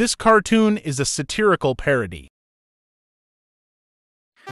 This 0.00 0.14
cartoon 0.14 0.78
is 0.78 0.98
a 0.98 1.04
satirical 1.04 1.74
parody. 1.74 2.28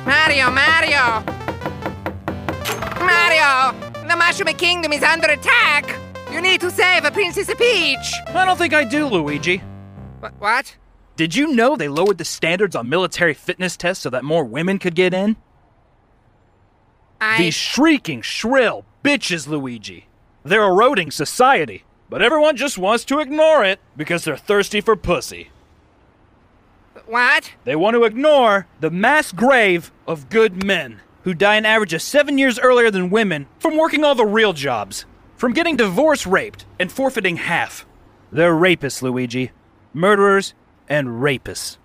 Mario, 0.04 0.50
Mario! 0.50 1.24
Mario! 3.00 3.72
The 4.06 4.14
Mushroom 4.14 4.54
Kingdom 4.58 4.92
is 4.92 5.02
under 5.02 5.28
attack! 5.28 5.98
You 6.30 6.42
need 6.42 6.60
to 6.60 6.70
save 6.70 7.06
a 7.06 7.10
Princess 7.10 7.46
Peach! 7.54 8.12
I 8.26 8.44
don't 8.44 8.58
think 8.58 8.74
I 8.74 8.84
do, 8.84 9.06
Luigi. 9.06 9.62
Wh- 10.20 10.38
what? 10.38 10.76
Did 11.16 11.34
you 11.34 11.54
know 11.54 11.76
they 11.76 11.88
lowered 11.88 12.18
the 12.18 12.26
standards 12.26 12.76
on 12.76 12.90
military 12.90 13.32
fitness 13.32 13.78
tests 13.78 14.02
so 14.02 14.10
that 14.10 14.24
more 14.24 14.44
women 14.44 14.78
could 14.78 14.94
get 14.94 15.14
in? 15.14 15.36
I. 17.22 17.38
These 17.38 17.54
shrieking, 17.54 18.20
shrill 18.20 18.84
bitches, 19.02 19.48
Luigi. 19.48 20.08
They're 20.44 20.68
eroding 20.68 21.10
society, 21.10 21.84
but 22.08 22.22
everyone 22.22 22.56
just 22.56 22.78
wants 22.78 23.04
to 23.06 23.20
ignore 23.20 23.64
it 23.64 23.80
because 23.96 24.24
they're 24.24 24.36
thirsty 24.36 24.80
for 24.80 24.96
pussy. 24.96 25.50
What? 27.06 27.52
They 27.64 27.76
want 27.76 27.94
to 27.94 28.04
ignore 28.04 28.66
the 28.80 28.90
mass 28.90 29.32
grave 29.32 29.90
of 30.06 30.28
good 30.28 30.64
men 30.64 31.00
who 31.24 31.34
die 31.34 31.56
an 31.56 31.66
average 31.66 31.94
of 31.94 32.02
seven 32.02 32.38
years 32.38 32.58
earlier 32.58 32.90
than 32.90 33.10
women 33.10 33.46
from 33.58 33.76
working 33.76 34.04
all 34.04 34.14
the 34.14 34.26
real 34.26 34.52
jobs, 34.52 35.04
from 35.36 35.52
getting 35.52 35.76
divorce 35.76 36.26
raped 36.26 36.64
and 36.78 36.90
forfeiting 36.90 37.36
half. 37.36 37.86
They're 38.30 38.52
rapists, 38.54 39.02
Luigi. 39.02 39.52
Murderers 39.94 40.54
and 40.88 41.08
rapists. 41.08 41.78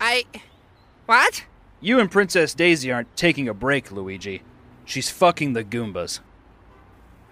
I. 0.00 0.24
What? 1.06 1.44
You 1.80 1.98
and 1.98 2.10
Princess 2.10 2.54
Daisy 2.54 2.90
aren't 2.90 3.14
taking 3.16 3.48
a 3.48 3.54
break, 3.54 3.92
Luigi. 3.92 4.42
She's 4.84 5.10
fucking 5.10 5.52
the 5.52 5.64
Goombas. 5.64 6.20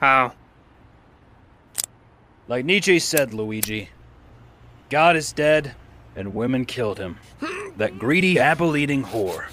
How? 0.00 0.34
Like 2.50 2.64
Nietzsche 2.64 2.98
said, 2.98 3.32
Luigi, 3.32 3.90
God 4.88 5.14
is 5.14 5.32
dead 5.32 5.76
and 6.16 6.34
women 6.34 6.64
killed 6.64 6.98
him. 6.98 7.18
That 7.76 7.96
greedy, 7.96 8.40
apple 8.40 8.76
eating 8.76 9.04
whore. 9.04 9.46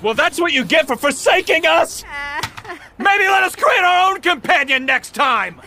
Well, 0.00 0.14
that's 0.14 0.40
what 0.40 0.54
you 0.54 0.64
get 0.64 0.86
for 0.86 0.96
forsaking 0.96 1.66
us! 1.66 2.04
Maybe 2.98 3.24
let 3.24 3.42
us 3.42 3.54
create 3.54 3.84
our 3.84 4.10
own 4.10 4.22
companion 4.22 4.86
next 4.86 5.14
time! 5.14 5.60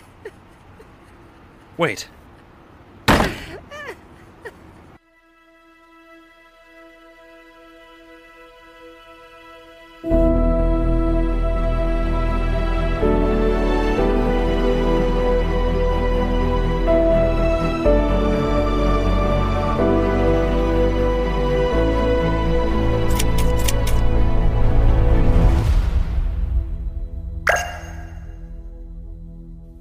Wait. 1.76 2.08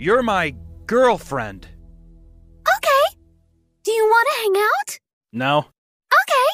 You're 0.06 0.22
my 0.22 0.54
girlfriend. 0.86 1.68
Okay. 2.62 3.18
Do 3.84 3.92
you 3.92 4.06
want 4.06 4.28
to 4.30 4.36
hang 4.40 4.56
out? 4.56 5.00
No? 5.34 5.66
Okay. 6.22 6.48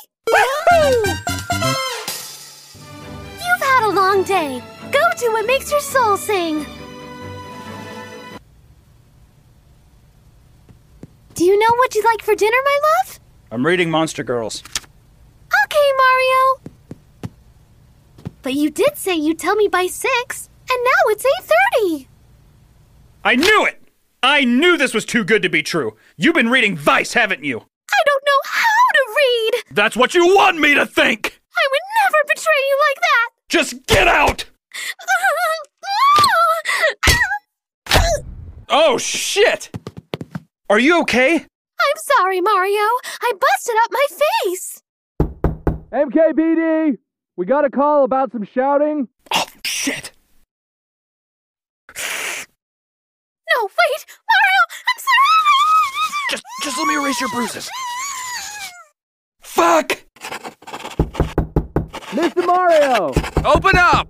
You've 3.33 3.61
had 3.61 3.89
a 3.89 3.91
long 3.91 4.23
day. 4.23 4.63
Go 4.93 5.01
do 5.17 5.33
what 5.33 5.45
makes 5.45 5.69
your 5.69 5.81
soul 5.81 6.15
sing. 6.15 6.65
Do 11.33 11.43
you 11.43 11.59
know 11.59 11.75
what 11.75 11.93
you'd 11.93 12.05
like 12.05 12.21
for 12.21 12.35
dinner, 12.35 12.55
my 12.63 12.79
love? 12.83 13.19
I'm 13.51 13.65
reading 13.65 13.91
Monster 13.91 14.23
Girls. 14.23 14.63
Okay, 15.65 15.91
Mario. 15.97 16.61
But 18.43 18.53
you 18.53 18.69
did 18.69 18.95
say 18.95 19.17
you'd 19.17 19.39
tell 19.39 19.57
me 19.57 19.67
by 19.67 19.87
6, 19.87 20.49
and 20.71 20.79
now 20.85 21.09
it's 21.09 21.25
8:30. 21.81 22.07
I 23.23 23.35
knew 23.35 23.65
it! 23.65 23.81
I 24.23 24.45
knew 24.45 24.77
this 24.77 24.93
was 24.93 25.05
too 25.05 25.23
good 25.23 25.41
to 25.43 25.49
be 25.49 25.63
true. 25.63 25.95
You've 26.17 26.35
been 26.35 26.49
reading 26.49 26.75
Vice, 26.75 27.13
haven't 27.13 27.43
you? 27.43 27.57
I 27.57 28.01
don't 28.05 28.23
know 28.25 28.41
how 28.45 28.63
to 28.93 29.15
read. 29.17 29.63
That's 29.75 29.95
what 29.95 30.13
you 30.13 30.25
want 30.35 30.59
me 30.59 30.73
to 30.73 30.85
think! 30.85 31.41
I 31.55 31.67
would 31.71 31.81
never 32.01 32.17
betray 32.27 32.61
you 32.67 32.79
like 32.89 33.01
that. 33.01 33.29
Just 33.49 33.85
get 33.87 34.07
out! 34.07 34.45
Oh, 38.73 38.97
shit! 38.97 39.69
Are 40.69 40.79
you 40.79 41.01
okay? 41.01 41.35
I'm 41.35 41.97
sorry, 42.17 42.39
Mario. 42.39 42.79
I 43.21 43.33
busted 43.37 43.75
up 43.83 43.91
my 43.91 44.05
face. 44.49 44.81
MKPD, 45.91 46.97
we 47.35 47.45
got 47.45 47.65
a 47.65 47.69
call 47.69 48.05
about 48.05 48.31
some 48.31 48.45
shouting. 48.45 49.09
Oh, 49.35 49.45
shit! 49.65 50.13
No, 53.55 53.63
wait, 53.65 54.05
Mario, 54.29 54.61
I'm 54.87 54.99
sorry. 54.99 56.31
Just, 56.31 56.43
just 56.63 56.77
let 56.77 56.87
me 56.87 56.95
erase 56.95 57.19
your 57.19 57.29
bruises. 57.29 57.69
Fuck! 59.41 60.03
Mr. 62.11 62.45
Mario! 62.45 63.13
Open 63.45 63.77
up! 63.77 64.07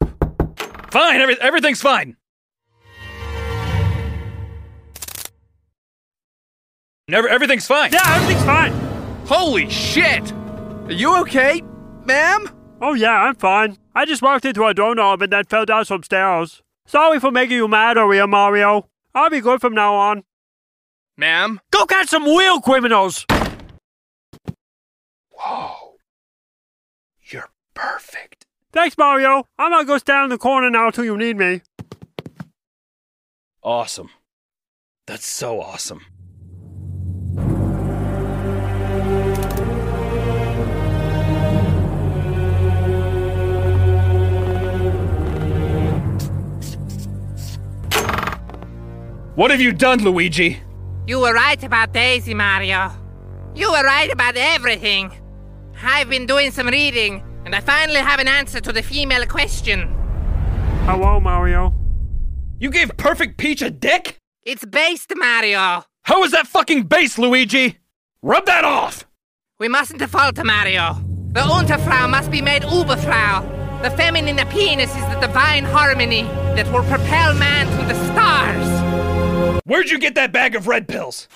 Fine, 0.91 1.21
every, 1.21 1.39
everything's 1.41 1.81
fine. 1.81 2.17
Never, 7.07 7.27
everything's 7.27 7.67
fine. 7.67 7.91
Yeah, 7.91 8.15
everything's 8.15 8.45
fine. 8.45 8.71
Holy 9.25 9.69
shit! 9.69 10.31
Are 10.85 10.91
you 10.91 11.15
okay, 11.21 11.61
ma'am? 12.05 12.49
Oh 12.81 12.93
yeah, 12.93 13.23
I'm 13.23 13.35
fine. 13.35 13.77
I 13.93 14.05
just 14.05 14.21
walked 14.21 14.45
into 14.45 14.65
a 14.65 14.73
doorknob 14.73 15.21
and 15.21 15.31
then 15.31 15.45
fell 15.45 15.65
down 15.65 15.85
some 15.85 16.03
stairs. 16.03 16.61
Sorry 16.85 17.19
for 17.19 17.31
making 17.31 17.57
you 17.57 17.67
mad, 17.67 17.97
Aria 17.97 18.27
Mario. 18.27 18.87
I'll 19.13 19.29
be 19.29 19.41
good 19.41 19.61
from 19.61 19.73
now 19.73 19.95
on. 19.95 20.23
Ma'am? 21.17 21.59
Go 21.71 21.85
catch 21.85 22.09
some 22.09 22.23
real 22.23 22.61
criminals! 22.61 23.25
Whoa. 25.31 25.95
You're 27.23 27.49
perfect. 27.73 28.45
Thanks, 28.71 28.97
Mario. 28.97 29.47
I'm 29.57 29.71
gonna 29.71 29.85
go 29.85 29.97
stand 29.97 30.25
in 30.25 30.29
the 30.29 30.37
corner 30.37 30.69
now 30.69 30.89
till 30.91 31.03
you 31.03 31.17
need 31.17 31.37
me. 31.37 31.61
Awesome. 33.63 34.09
That's 35.07 35.25
so 35.25 35.59
awesome. 35.59 36.05
What 49.41 49.49
have 49.49 49.59
you 49.59 49.71
done, 49.71 50.03
Luigi? 50.03 50.59
You 51.07 51.19
were 51.19 51.33
right 51.33 51.63
about 51.63 51.93
Daisy, 51.93 52.35
Mario. 52.35 52.91
You 53.55 53.71
were 53.71 53.83
right 53.83 54.13
about 54.13 54.37
everything. 54.37 55.11
I've 55.81 56.07
been 56.11 56.27
doing 56.27 56.51
some 56.51 56.67
reading, 56.67 57.23
and 57.43 57.55
I 57.55 57.59
finally 57.61 58.01
have 58.01 58.19
an 58.19 58.27
answer 58.27 58.59
to 58.59 58.71
the 58.71 58.83
female 58.83 59.25
question. 59.25 59.91
Hello, 60.85 61.19
Mario. 61.19 61.73
You 62.59 62.69
gave 62.69 62.95
Perfect 62.97 63.39
Peach 63.39 63.63
a 63.63 63.71
dick? 63.71 64.19
It's 64.43 64.63
based, 64.63 65.11
Mario. 65.15 65.85
How 66.03 66.23
is 66.23 66.33
that 66.33 66.45
fucking 66.45 66.83
base, 66.83 67.17
Luigi? 67.17 67.79
Rub 68.21 68.45
that 68.45 68.63
off! 68.63 69.07
We 69.57 69.67
mustn't 69.67 70.07
fault 70.11 70.37
Mario. 70.45 71.03
The 71.31 71.41
Unterfrau 71.41 72.07
must 72.07 72.29
be 72.29 72.43
made 72.43 72.61
Uberfrau. 72.61 73.81
The 73.81 73.89
feminine 73.89 74.37
penis 74.49 74.95
is 74.95 75.05
the 75.05 75.19
divine 75.19 75.63
harmony 75.63 76.21
that 76.53 76.71
will 76.71 76.83
propel 76.83 77.33
man 77.33 77.65
to 77.79 77.91
the 77.91 77.95
stars. 78.05 78.80
Where'd 79.63 79.91
you 79.91 79.99
get 79.99 80.15
that 80.15 80.31
bag 80.31 80.55
of 80.55 80.67
red 80.67 80.87
pills? 80.87 81.27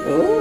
Ooh. 0.08 0.35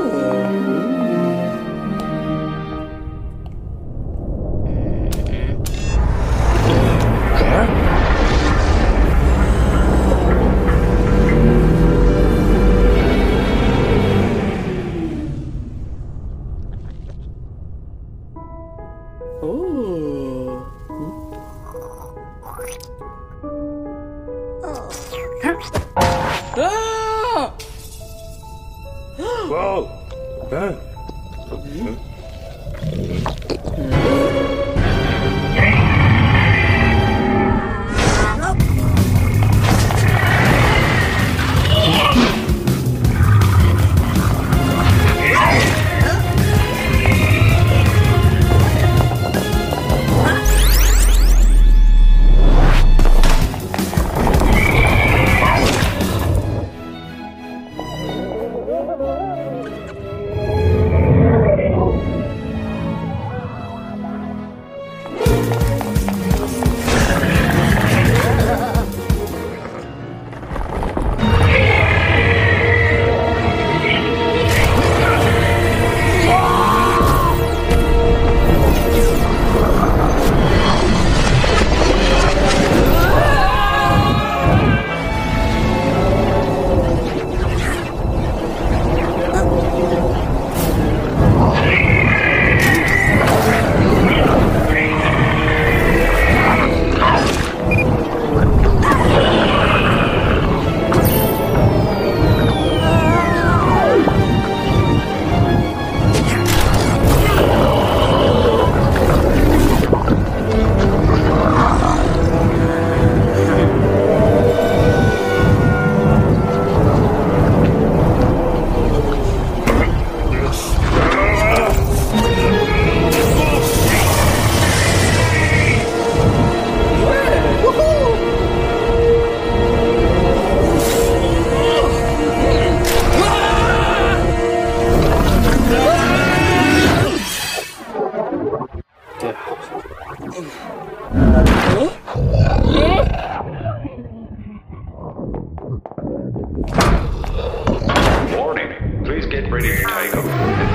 Get 149.40 149.50
ready 149.50 149.68
to 149.68 149.76
take 149.78 150.14
off. 150.16 150.24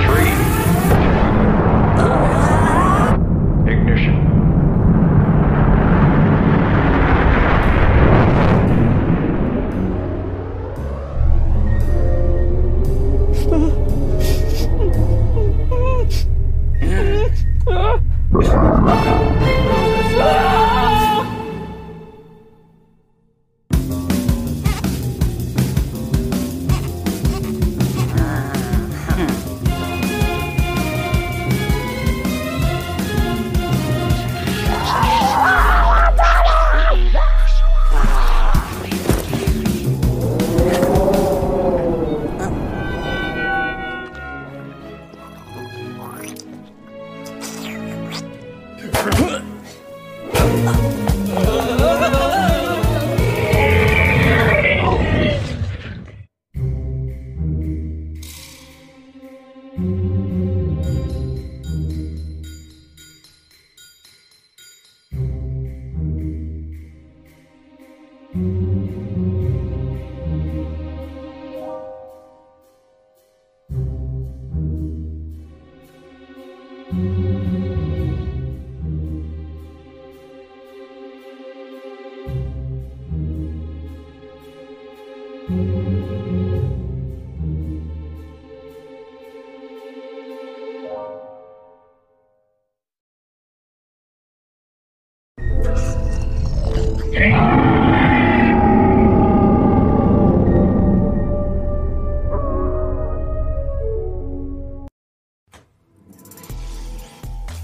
Three. 0.05 0.48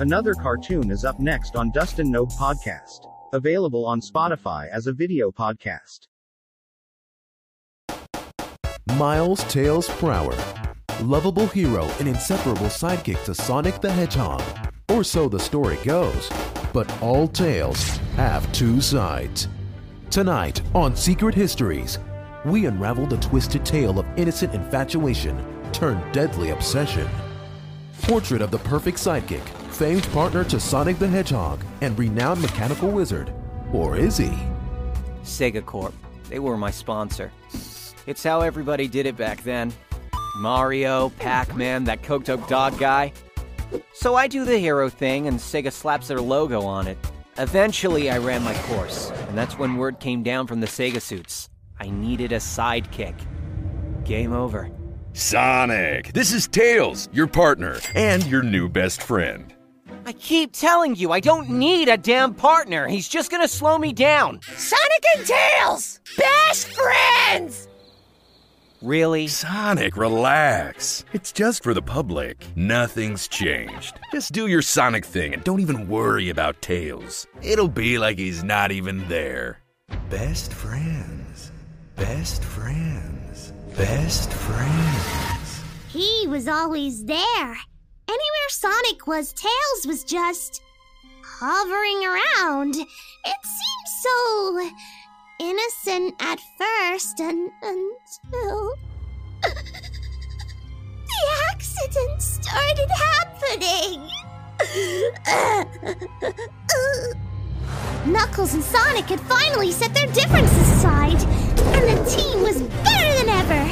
Another 0.05 0.35
cartoon 0.35 0.91
is 0.91 1.03
up 1.03 1.19
next 1.19 1.55
on 1.55 1.71
Dustin 1.71 2.11
Nope 2.11 2.31
Podcast. 2.33 3.11
Available 3.33 3.87
on 3.87 4.01
Spotify 4.01 4.69
as 4.69 4.85
a 4.85 4.93
video 4.93 5.31
podcast. 5.31 6.01
Miles 8.99 9.43
Tails 9.45 9.89
Prower. 9.97 10.37
Lovable 11.01 11.47
hero 11.47 11.85
and 11.97 12.07
inseparable 12.07 12.67
sidekick 12.67 13.25
to 13.25 13.33
Sonic 13.33 13.81
the 13.81 13.91
Hedgehog. 13.91 14.43
Or 14.89 15.03
so 15.03 15.27
the 15.27 15.39
story 15.39 15.79
goes. 15.83 16.29
But 16.71 16.87
all 17.01 17.27
tales 17.27 17.97
have 18.15 18.53
two 18.53 18.81
sides. 18.81 19.47
Tonight 20.11 20.61
on 20.75 20.95
Secret 20.95 21.33
Histories, 21.33 21.97
we 22.45 22.67
unravel 22.67 23.07
the 23.07 23.17
twisted 23.17 23.65
tale 23.65 23.97
of 23.97 24.05
innocent 24.17 24.53
infatuation 24.53 25.43
turned 25.71 26.13
deadly 26.13 26.51
obsession. 26.51 27.07
Portrait 28.03 28.43
of 28.43 28.51
the 28.51 28.59
perfect 28.59 28.99
sidekick, 28.99 29.41
famed 29.75 30.09
partner 30.11 30.43
to 30.45 30.59
Sonic 30.59 30.97
the 30.99 31.07
Hedgehog, 31.07 31.63
and 31.81 31.97
renowned 31.99 32.41
mechanical 32.41 32.89
wizard. 32.89 33.33
Or 33.73 33.97
is 33.97 34.17
he? 34.17 34.31
Sega 35.23 35.65
Corp. 35.65 35.93
They 36.29 36.39
were 36.39 36.57
my 36.57 36.71
sponsor. 36.71 37.31
It's 38.07 38.23
how 38.23 38.41
everybody 38.41 38.87
did 38.87 39.05
it 39.05 39.17
back 39.17 39.43
then. 39.43 39.73
Mario, 40.37 41.09
Pac 41.19 41.55
Man, 41.55 41.83
that 41.85 42.01
coked 42.03 42.29
up 42.29 42.47
dog 42.47 42.77
guy. 42.77 43.11
So 43.93 44.15
I 44.15 44.27
do 44.27 44.45
the 44.45 44.57
hero 44.57 44.89
thing, 44.89 45.27
and 45.27 45.37
Sega 45.39 45.71
slaps 45.71 46.07
their 46.07 46.21
logo 46.21 46.61
on 46.61 46.87
it. 46.87 46.97
Eventually, 47.37 48.09
I 48.09 48.17
ran 48.17 48.43
my 48.43 48.53
course, 48.63 49.11
and 49.27 49.37
that's 49.37 49.57
when 49.57 49.75
word 49.75 49.99
came 49.99 50.23
down 50.23 50.47
from 50.47 50.61
the 50.61 50.67
Sega 50.67 51.01
suits. 51.01 51.49
I 51.79 51.89
needed 51.89 52.31
a 52.31 52.37
sidekick. 52.37 53.15
Game 54.05 54.31
over. 54.31 54.69
Sonic, 55.13 56.13
this 56.13 56.33
is 56.33 56.47
Tails, 56.47 57.09
your 57.11 57.27
partner, 57.27 57.79
and 57.93 58.25
your 58.27 58.43
new 58.43 58.69
best 58.69 59.01
friend. 59.01 59.54
I 60.07 60.13
keep 60.13 60.51
telling 60.53 60.95
you, 60.95 61.11
I 61.11 61.19
don't 61.19 61.49
need 61.49 61.89
a 61.89 61.97
damn 61.97 62.35
partner. 62.35 62.87
He's 62.87 63.07
just 63.07 63.31
gonna 63.31 63.47
slow 63.47 63.79
me 63.79 63.91
down. 63.91 64.39
Sonic 64.55 65.03
and 65.17 65.25
Tails! 65.25 65.99
Best 66.15 66.67
friends! 66.67 67.67
Really? 68.83 69.25
Sonic, 69.25 69.97
relax. 69.97 71.05
It's 71.13 71.31
just 71.31 71.63
for 71.63 71.73
the 71.73 71.81
public. 71.81 72.45
Nothing's 72.55 73.27
changed. 73.27 73.99
Just 74.11 74.31
do 74.31 74.45
your 74.45 74.61
Sonic 74.61 75.03
thing 75.03 75.33
and 75.33 75.43
don't 75.43 75.59
even 75.59 75.89
worry 75.89 76.29
about 76.29 76.61
Tails. 76.61 77.25
It'll 77.41 77.67
be 77.67 77.97
like 77.97 78.19
he's 78.19 78.43
not 78.43 78.71
even 78.71 79.07
there. 79.07 79.57
Best 80.11 80.53
friends. 80.53 81.51
Best 81.95 82.43
friends. 82.43 83.53
Best 83.75 84.31
friends. 84.31 85.63
He 85.89 86.27
was 86.27 86.47
always 86.47 87.05
there. 87.05 87.57
Anywhere 88.07 88.49
Sonic 88.49 89.07
was, 89.07 89.33
Tails 89.33 89.87
was 89.87 90.03
just 90.03 90.61
hovering 91.23 92.05
around. 92.05 92.75
It 92.75 93.39
seemed 93.43 93.87
so 94.01 94.71
innocent 95.39 96.15
at 96.19 96.39
first 96.57 97.19
and 97.19 97.51
until 97.61 98.75
the 99.41 101.21
accident 101.51 102.21
started 102.21 102.89
happening. 102.89 104.09
Knuckles 108.05 108.53
and 108.53 108.63
Sonic 108.63 109.05
had 109.05 109.19
finally 109.21 109.71
set 109.71 109.93
their 109.93 110.07
differences 110.07 110.69
aside, 110.71 111.21
and 111.75 111.97
the 111.97 112.03
team 112.09 112.41
was 112.43 112.61
better 112.61 113.13
than 113.17 113.29
ever. 113.29 113.65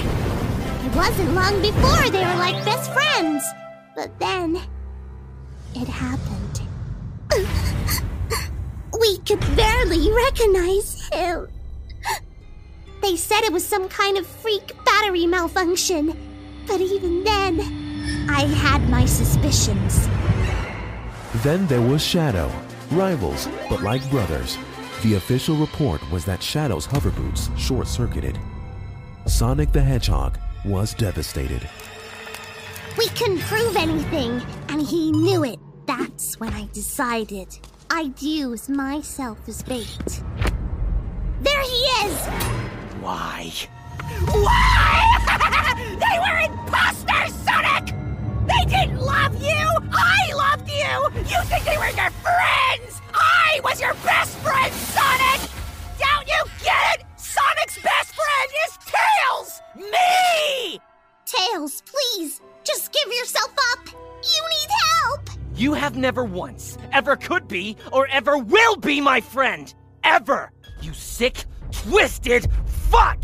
It 0.88 0.96
wasn't 0.96 1.34
long 1.34 1.62
before 1.62 2.10
they 2.10 2.20
were 2.20 2.40
like 2.40 2.66
best 2.66 2.92
friends, 2.92 3.44
but 3.96 4.18
then 4.20 4.62
it 5.76 5.88
happened. 5.88 6.62
we 9.00 9.18
could 9.20 9.40
barely 9.56 10.12
recognize 10.12 11.08
him. 11.12 11.48
They 13.02 13.16
said 13.18 13.44
it 13.44 13.52
was 13.52 13.66
some 13.68 13.90
kind 13.90 14.18
of 14.18 14.26
freak 14.26 14.74
battery 14.86 15.26
malfunction, 15.26 16.18
but 16.68 16.80
even 16.80 17.24
then, 17.24 17.60
I 18.30 18.46
had 18.46 18.90
my 18.90 19.06
suspicions. 19.06 20.08
Then 21.44 21.68
there 21.68 21.82
was 21.82 22.02
Shadow. 22.02 22.52
Rivals, 22.92 23.48
but 23.70 23.82
like 23.82 24.08
brothers. 24.10 24.58
The 25.02 25.16
official 25.16 25.56
report 25.58 26.02
was 26.12 26.24
that 26.26 26.42
Shadow's 26.42 26.86
hover 26.86 27.10
boots 27.10 27.50
short 27.58 27.88
circuited. 27.88 28.40
Sonic 29.26 29.72
the 29.72 29.82
Hedgehog 29.82 30.38
was 30.64 30.94
devastated. 30.94 31.68
We 32.98 33.08
couldn't 33.10 33.40
prove 33.40 33.76
anything, 33.76 34.42
and 34.70 34.82
he 34.82 35.12
knew 35.12 35.44
it. 35.44 35.60
That's 35.88 36.40
when 36.40 36.54
I 36.54 36.68
decided 36.74 37.58
I'd 37.90 38.22
use 38.22 38.70
myself 38.70 39.40
as 39.48 39.64
bait. 39.64 40.24
There 41.42 41.62
he 41.64 41.82
is! 42.06 42.26
Why? 43.02 43.52
Why? 44.30 45.18
they 46.00 46.20
were 46.20 46.40
imposters, 46.54 47.34
Sonic! 47.44 47.96
They 48.48 48.66
didn't 48.70 49.00
love 49.00 49.42
you! 49.42 49.90
I 49.92 50.34
loved 50.34 50.70
you! 50.70 51.22
You 51.30 51.44
think 51.46 51.66
they 51.66 51.78
were 51.78 51.90
your 51.90 52.12
friends! 52.22 53.02
I 53.14 53.60
was 53.64 53.82
your 53.82 53.96
best 54.06 54.38
friend, 54.38 54.72
Sonic! 54.72 55.50
Don't 55.98 56.28
you 56.28 56.44
get 56.64 57.00
it? 57.00 57.06
Sonic's 57.18 57.80
best 57.82 58.14
friend 58.14 58.52
is 58.68 58.77
Tails! 58.86 59.62
Me! 59.75 60.79
Tails, 61.25 61.82
please, 61.86 62.42
just 62.64 62.92
give 62.92 63.12
yourself 63.14 63.54
up! 63.74 63.88
You 63.88 64.42
need 64.50 64.70
help! 64.92 65.30
You 65.56 65.74
have 65.74 65.96
never 65.98 66.24
once, 66.24 66.78
ever 66.92 67.16
could 67.16 67.48
be, 67.48 67.78
or 67.92 68.08
ever 68.08 68.38
will 68.38 68.76
be 68.78 69.00
my 69.02 69.22
friend! 69.22 69.74
Ever! 70.04 70.52
You 70.82 70.94
sick, 70.94 71.46
twisted 71.72 72.48
fuck! 72.66 73.24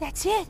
That's 0.00 0.26
it. 0.26 0.48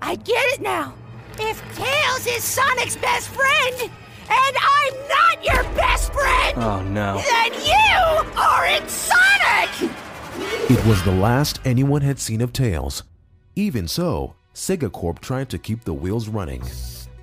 I 0.00 0.14
get 0.16 0.44
it 0.54 0.60
now. 0.60 0.94
If 1.40 1.60
Tails 1.76 2.26
is 2.26 2.42
Sonic's 2.44 2.96
best 2.96 3.28
friend, 3.28 3.90
and 4.30 4.56
I'm 4.60 4.94
not 5.08 5.44
your 5.44 5.62
best 5.74 6.12
friend, 6.12 6.54
Oh 6.58 6.82
no. 6.82 7.16
then 7.16 7.52
you 7.64 8.40
aren't 8.40 8.88
Sonic! 8.90 9.90
It 10.70 10.84
was 10.86 11.02
the 11.04 11.12
last 11.12 11.60
anyone 11.64 12.02
had 12.02 12.18
seen 12.18 12.40
of 12.40 12.52
Tails. 12.52 13.02
Even 13.56 13.88
so, 13.88 14.34
Sega 14.54 14.90
Corp 14.90 15.20
tried 15.20 15.48
to 15.50 15.58
keep 15.58 15.84
the 15.84 15.94
wheels 15.94 16.28
running. 16.28 16.62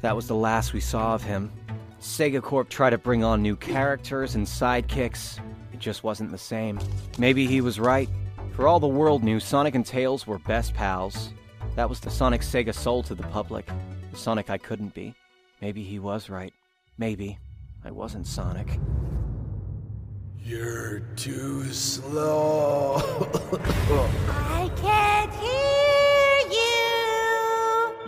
That 0.05 0.15
was 0.15 0.27
the 0.27 0.35
last 0.35 0.71
we 0.71 0.81
saw 0.81 1.15
of 1.15 1.23
him. 1.23 1.51
Sega 1.99 2.39
Corp 2.39 2.69
tried 2.69 2.91
to 2.91 2.97
bring 2.99 3.23
on 3.23 3.41
new 3.41 3.55
characters 3.55 4.35
and 4.35 4.45
sidekicks. 4.45 5.39
It 5.73 5.79
just 5.79 6.03
wasn't 6.03 6.29
the 6.29 6.37
same. 6.37 6.77
Maybe 7.17 7.47
he 7.47 7.59
was 7.59 7.79
right. 7.79 8.07
For 8.51 8.67
all 8.67 8.79
the 8.79 8.85
world 8.85 9.23
knew, 9.23 9.39
Sonic 9.39 9.73
and 9.73 9.83
Tails 9.83 10.27
were 10.27 10.37
best 10.37 10.75
pals. 10.75 11.33
That 11.75 11.89
was 11.89 12.01
the 12.01 12.11
Sonic 12.11 12.41
Sega 12.41 12.71
sold 12.71 13.07
to 13.07 13.15
the 13.15 13.23
public. 13.23 13.67
The 14.11 14.17
Sonic 14.17 14.51
I 14.51 14.59
couldn't 14.59 14.93
be. 14.93 15.15
Maybe 15.59 15.81
he 15.81 15.97
was 15.97 16.29
right. 16.29 16.53
Maybe 16.99 17.39
I 17.83 17.89
wasn't 17.89 18.27
Sonic. 18.27 18.79
You're 20.37 20.99
too 21.15 21.63
slow. 21.73 22.97
I 24.29 24.69
can't 24.75 25.33
hear 25.33 25.69
you. 25.69 25.74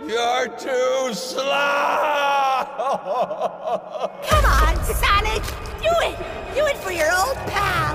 You're 0.08 0.48
too 0.56 1.12
slow. 1.12 1.44
Come 4.24 4.44
on, 4.46 4.74
Sonic. 4.82 5.44
Do 5.82 5.92
it. 6.00 6.16
Do 6.54 6.64
it 6.64 6.78
for 6.78 6.90
your 6.90 7.12
old 7.12 7.36
pal. 7.52 7.94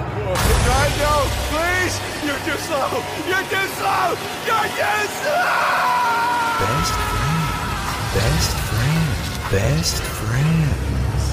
Nigel, 0.69 1.25
please. 1.49 1.97
You're 2.23 2.37
too 2.45 2.59
slow. 2.61 3.01
You're 3.27 3.41
too 3.49 3.67
slow. 3.73 4.13
You're 4.45 4.69
too 4.77 5.07
slow. 5.09 5.57
Best 6.61 6.93
friends. 7.09 7.81
Best 8.13 8.53
friends. 8.69 9.25
Best 9.49 9.97
friends. 10.03 11.23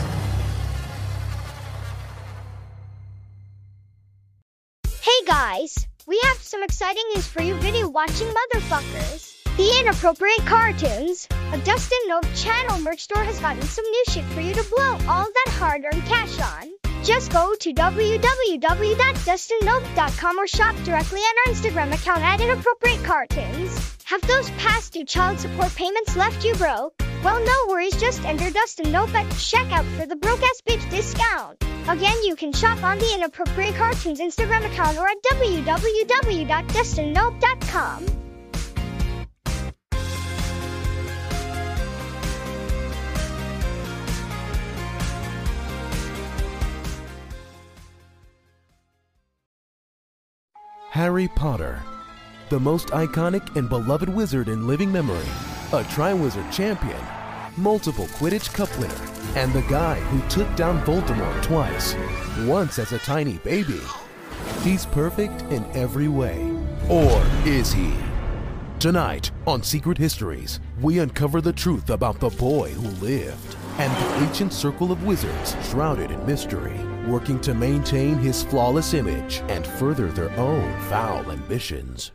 Hey 5.02 5.20
guys, 5.26 5.86
we 6.06 6.18
have 6.24 6.38
some 6.38 6.62
exciting 6.62 7.04
news 7.14 7.26
for 7.26 7.42
you 7.42 7.54
video 7.56 7.90
watching 7.90 8.28
motherfuckers. 8.28 9.39
The 9.60 9.80
Inappropriate 9.80 10.46
Cartoons, 10.46 11.28
a 11.52 11.58
Dustin 11.58 11.98
Nope 12.06 12.24
channel 12.34 12.80
merch 12.80 13.00
store 13.00 13.22
has 13.22 13.38
gotten 13.40 13.60
some 13.60 13.84
new 13.84 14.04
shit 14.08 14.24
for 14.24 14.40
you 14.40 14.54
to 14.54 14.64
blow 14.70 14.96
all 15.06 15.26
that 15.26 15.50
hard 15.50 15.84
earned 15.84 16.06
cash 16.06 16.40
on. 16.40 16.70
Just 17.04 17.30
go 17.30 17.54
to 17.56 17.74
www.dustinnope.com 17.74 20.38
or 20.38 20.46
shop 20.46 20.74
directly 20.82 21.20
on 21.20 21.34
our 21.36 21.44
Instagram 21.52 21.92
account 21.92 22.22
at 22.22 22.40
Inappropriate 22.40 23.04
Cartoons. 23.04 23.98
Have 24.04 24.22
those 24.22 24.48
past 24.52 24.94
due 24.94 25.04
child 25.04 25.38
support 25.38 25.74
payments 25.74 26.16
left 26.16 26.42
you 26.42 26.54
broke? 26.54 26.94
Well, 27.22 27.44
no 27.44 27.66
worries, 27.68 28.00
just 28.00 28.24
enter 28.24 28.50
Dustin 28.50 28.90
Nope 28.90 29.14
at 29.14 29.26
checkout 29.32 29.84
for 29.98 30.06
the 30.06 30.16
broke 30.16 30.42
ass 30.42 30.62
bitch 30.66 30.90
discount. 30.90 31.62
Again, 31.86 32.16
you 32.24 32.34
can 32.34 32.54
shop 32.54 32.82
on 32.82 32.98
the 32.98 33.12
Inappropriate 33.14 33.74
Cartoons 33.74 34.20
Instagram 34.20 34.64
account 34.64 34.96
or 34.96 35.06
at 35.06 35.22
www.dustinnope.com. 35.34 38.19
Harry 50.90 51.28
Potter, 51.28 51.80
the 52.48 52.58
most 52.58 52.88
iconic 52.88 53.54
and 53.54 53.68
beloved 53.68 54.08
wizard 54.08 54.48
in 54.48 54.66
living 54.66 54.90
memory, 54.90 55.28
a 55.72 55.84
Triwizard 55.84 56.50
champion, 56.52 57.00
multiple 57.56 58.06
Quidditch 58.06 58.52
Cup 58.52 58.68
winner, 58.76 59.00
and 59.36 59.52
the 59.52 59.62
guy 59.62 60.00
who 60.00 60.28
took 60.28 60.52
down 60.56 60.84
Voldemort 60.84 61.44
twice, 61.44 61.94
once 62.40 62.80
as 62.80 62.90
a 62.90 62.98
tiny 62.98 63.38
baby. 63.38 63.80
He's 64.62 64.84
perfect 64.86 65.42
in 65.52 65.64
every 65.76 66.08
way. 66.08 66.52
Or 66.88 67.24
is 67.44 67.72
he? 67.72 67.94
Tonight 68.80 69.30
on 69.46 69.62
Secret 69.62 69.96
Histories, 69.96 70.58
we 70.80 70.98
uncover 70.98 71.40
the 71.40 71.52
truth 71.52 71.90
about 71.90 72.18
the 72.18 72.30
boy 72.30 72.70
who 72.70 72.88
lived 73.06 73.56
and 73.78 73.92
the 73.92 74.26
ancient 74.26 74.52
circle 74.52 74.90
of 74.90 75.04
wizards 75.04 75.54
shrouded 75.70 76.10
in 76.10 76.26
mystery, 76.26 76.80
working 77.06 77.40
to 77.40 77.54
maintain 77.54 78.16
his 78.16 78.42
flawless 78.42 78.94
image 78.94 79.42
and 79.48 79.66
further 79.66 80.10
their 80.10 80.30
own 80.38 80.80
foul 80.82 81.30
ambitions. 81.30 82.12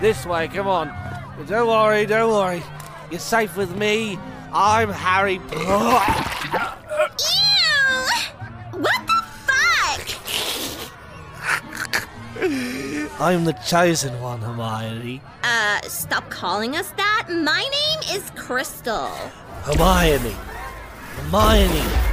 This 0.00 0.26
way, 0.26 0.48
come 0.48 0.66
on. 0.66 0.88
Don't 1.46 1.68
worry, 1.68 2.06
don't 2.06 2.30
worry. 2.30 2.62
You're 3.10 3.20
safe 3.20 3.56
with 3.56 3.76
me. 3.76 4.18
I'm 4.52 4.90
Harry. 4.90 5.34
Ew! 5.34 5.40
What 8.80 9.06
the 9.06 9.22
fuck? 9.46 10.00
I'm 13.20 13.44
the 13.44 13.52
chosen 13.66 14.20
one, 14.20 14.40
Hermione. 14.40 15.22
Uh, 15.42 15.80
stop 15.82 16.28
calling 16.30 16.76
us 16.76 16.90
that. 16.92 17.28
My 17.28 17.62
name 17.62 18.00
is 18.16 18.30
Crystal. 18.34 19.08
Hermione. 19.64 20.34
Hermione. 21.16 22.11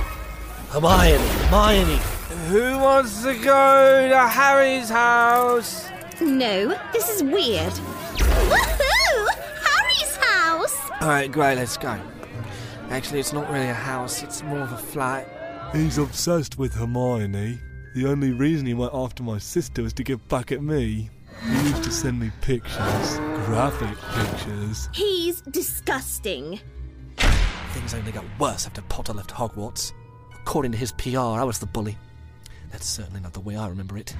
Hermione. 0.71 1.17
Hermione. 1.47 1.99
Who 2.49 2.77
wants 2.77 3.23
to 3.23 3.33
go 3.33 4.07
to 4.07 4.19
Harry's 4.27 4.87
house? 4.87 5.89
No, 6.21 6.77
this 6.93 7.09
is 7.09 7.23
weird. 7.23 7.73
Woohoo! 7.73 9.27
Harry's 9.63 10.15
house! 10.17 10.91
Alright, 11.01 11.31
great, 11.31 11.55
let's 11.55 11.75
go. 11.75 11.99
Actually, 12.91 13.19
it's 13.19 13.33
not 13.33 13.49
really 13.51 13.69
a 13.69 13.73
house, 13.73 14.21
it's 14.21 14.43
more 14.43 14.59
of 14.59 14.71
a 14.71 14.77
flat. 14.77 15.27
He's 15.73 15.97
obsessed 15.97 16.59
with 16.59 16.75
Hermione. 16.75 17.59
The 17.95 18.05
only 18.05 18.31
reason 18.31 18.67
he 18.67 18.75
went 18.75 18.93
after 18.93 19.23
my 19.23 19.39
sister 19.39 19.81
was 19.81 19.93
to 19.93 20.03
get 20.03 20.27
back 20.27 20.51
at 20.51 20.61
me. 20.61 21.09
He 21.47 21.53
used 21.69 21.83
to 21.83 21.91
send 21.91 22.19
me 22.19 22.31
pictures, 22.41 23.17
graphic 23.45 23.97
pictures. 24.13 24.87
He's 24.93 25.41
disgusting. 25.41 26.59
Things 27.17 27.95
only 27.95 28.11
got 28.11 28.25
worse 28.39 28.67
after 28.67 28.83
Potter 28.83 29.13
left 29.13 29.31
Hogwarts. 29.31 29.93
According 30.49 30.71
to 30.71 30.79
his 30.79 30.91
PR, 30.93 31.19
I 31.19 31.43
was 31.43 31.59
the 31.59 31.67
bully. 31.67 31.95
That's 32.71 32.87
certainly 32.87 33.21
not 33.21 33.33
the 33.33 33.39
way 33.39 33.55
I 33.55 33.67
remember 33.67 33.99
it. 33.99 34.15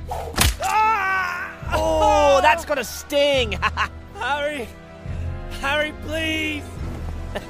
Oh, 0.62 2.40
that's 2.44 2.66
got 2.66 2.78
a 2.78 2.84
sting! 2.84 3.54
Harry! 4.14 4.68
Harry, 5.60 5.92
please! 6.04 6.62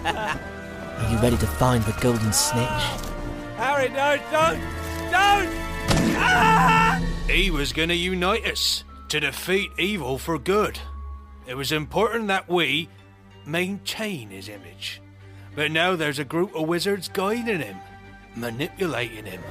Are 0.05 1.11
you 1.11 1.17
ready 1.17 1.35
to 1.35 1.45
find 1.45 1.83
the 1.83 1.91
golden 1.99 2.31
snitch? 2.31 2.69
Harry, 3.57 3.89
no, 3.89 4.15
don't! 4.31 4.61
Don't! 5.11 5.49
Ah! 6.15 7.05
He 7.27 7.51
was 7.51 7.73
going 7.73 7.89
to 7.89 7.95
unite 7.95 8.45
us 8.45 8.85
to 9.09 9.19
defeat 9.19 9.71
evil 9.77 10.17
for 10.17 10.39
good. 10.39 10.79
It 11.45 11.55
was 11.55 11.73
important 11.73 12.27
that 12.27 12.47
we 12.47 12.87
maintain 13.45 14.29
his 14.29 14.47
image. 14.47 15.01
But 15.53 15.71
now 15.71 15.97
there's 15.97 16.19
a 16.19 16.23
group 16.23 16.55
of 16.55 16.69
wizards 16.69 17.09
guiding 17.09 17.59
him, 17.59 17.75
manipulating 18.39 19.25
him. 19.25 19.41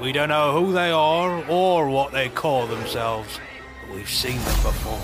We 0.00 0.12
don't 0.12 0.28
know 0.28 0.52
who 0.52 0.72
they 0.72 0.90
are 0.90 1.44
or 1.48 1.88
what 1.88 2.12
they 2.12 2.28
call 2.28 2.66
themselves, 2.66 3.38
but 3.80 3.94
we've 3.94 4.10
seen 4.10 4.36
them 4.36 4.62
before. 4.62 5.00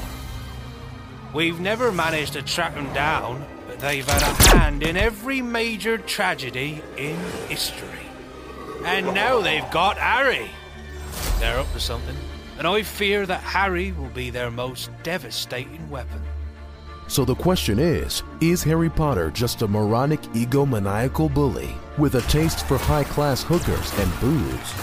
We've 1.32 1.60
never 1.60 1.92
managed 1.92 2.32
to 2.32 2.42
track 2.42 2.74
them 2.74 2.92
down, 2.92 3.46
but 3.68 3.78
they've 3.78 4.06
had 4.06 4.22
a 4.22 4.58
hand 4.58 4.82
in 4.82 4.96
every 4.96 5.40
major 5.40 5.96
tragedy 5.96 6.82
in 6.96 7.16
history. 7.48 7.88
And 8.84 9.14
now 9.14 9.40
they've 9.40 9.70
got 9.70 9.96
Harry. 9.96 10.50
They're 11.38 11.58
up 11.58 11.72
to 11.72 11.80
something, 11.80 12.16
and 12.58 12.66
I 12.66 12.82
fear 12.82 13.26
that 13.26 13.42
Harry 13.42 13.92
will 13.92 14.08
be 14.08 14.30
their 14.30 14.50
most 14.50 14.90
devastating 15.02 15.88
weapon. 15.88 16.20
So 17.10 17.24
the 17.24 17.34
question 17.34 17.80
is 17.80 18.22
Is 18.40 18.62
Harry 18.62 18.88
Potter 18.88 19.32
just 19.32 19.62
a 19.62 19.66
moronic, 19.66 20.22
egomaniacal 20.32 21.34
bully 21.34 21.74
with 21.98 22.14
a 22.14 22.20
taste 22.22 22.64
for 22.68 22.78
high 22.78 23.02
class 23.02 23.42
hookers 23.42 23.92
and 23.98 24.20
booze? 24.20 24.74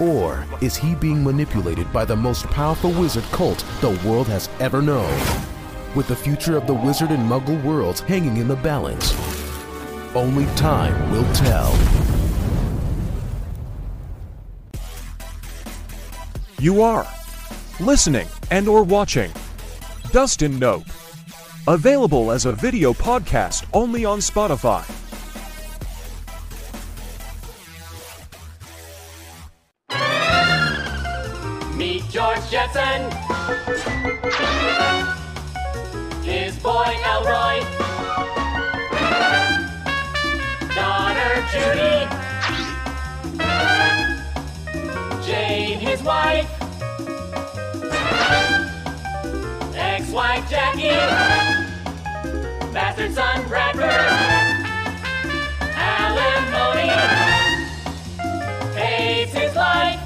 Or 0.00 0.46
is 0.60 0.76
he 0.76 0.94
being 0.94 1.24
manipulated 1.24 1.92
by 1.92 2.04
the 2.04 2.14
most 2.14 2.46
powerful 2.46 2.92
wizard 2.92 3.24
cult 3.32 3.64
the 3.80 4.00
world 4.08 4.28
has 4.28 4.48
ever 4.60 4.80
known? 4.80 5.10
With 5.96 6.06
the 6.06 6.14
future 6.14 6.56
of 6.56 6.68
the 6.68 6.74
wizard 6.74 7.10
and 7.10 7.28
muggle 7.28 7.60
worlds 7.64 7.98
hanging 7.98 8.36
in 8.36 8.46
the 8.46 8.54
balance, 8.54 9.12
only 10.14 10.46
time 10.54 11.10
will 11.10 11.26
tell. 11.34 11.76
You 16.60 16.82
are 16.82 17.04
listening 17.80 18.28
and 18.52 18.68
or 18.68 18.84
watching 18.84 19.32
Dustin 20.12 20.60
Nope. 20.60 20.84
Available 21.68 22.30
as 22.30 22.46
a 22.46 22.52
video 22.52 22.92
podcast 22.92 23.66
only 23.72 24.04
on 24.04 24.20
Spotify. 24.20 24.86
Meet 31.76 32.08
George 32.08 32.38
Jetson, 32.48 33.10
his 36.22 36.56
boy 36.60 36.96
Elroy, 37.04 37.60
daughter 40.72 41.44
Judy, 41.50 42.06
Jane, 45.26 45.80
his 45.80 46.00
wife, 46.04 46.48
ex-wife 49.74 50.48
Jackie. 50.48 51.55
Bastard 52.76 53.14
son 53.14 53.48
Bradford. 53.48 53.88
Alimony. 55.78 56.90
Hates 58.76 59.32
his 59.32 59.54
life. 59.56 59.98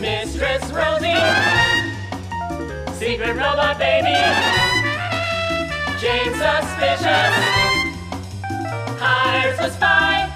Mistress 0.00 0.64
Rosie. 0.72 1.12
Secret 2.94 3.36
robot 3.36 3.78
baby. 3.78 4.16
Jane 6.00 6.32
suspicious. 6.32 7.34
Hires 8.98 9.60
a 9.60 9.70
spy. 9.70 10.31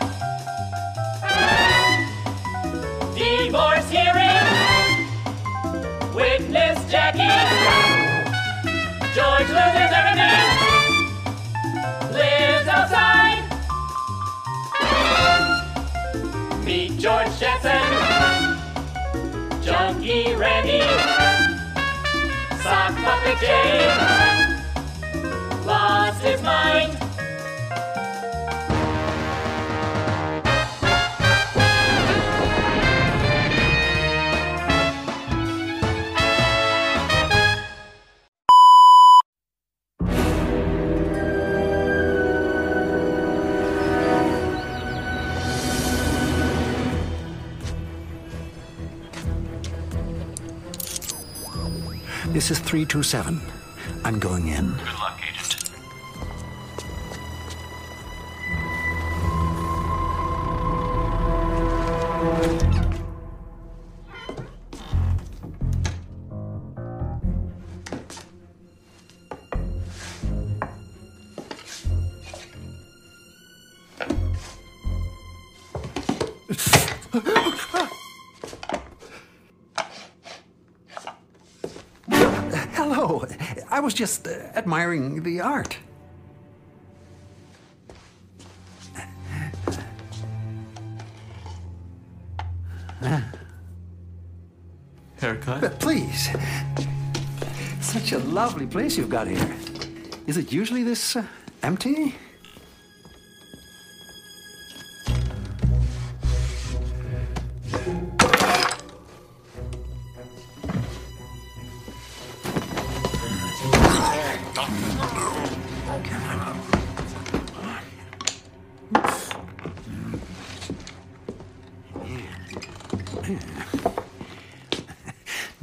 Jane. 23.35 24.62
Lost 25.67 26.23
his 26.23 26.41
mind. 26.43 27.06
This 52.47 52.61
is 52.61 52.65
327. 52.65 53.41
I'm 54.05 54.21
going 54.21 54.47
in. 54.47 54.73
Admiring 84.57 85.23
the 85.23 85.40
art. 85.40 85.79
Haircut? 95.21 95.61
But 95.61 95.79
please. 95.79 96.29
Such 97.81 98.12
a 98.12 98.19
lovely 98.19 98.66
place 98.66 98.97
you've 98.97 99.09
got 99.09 99.27
here. 99.27 99.57
Is 100.27 100.37
it 100.37 100.53
usually 100.53 100.83
this 100.83 101.16
uh, 101.16 101.25
empty? 101.62 102.14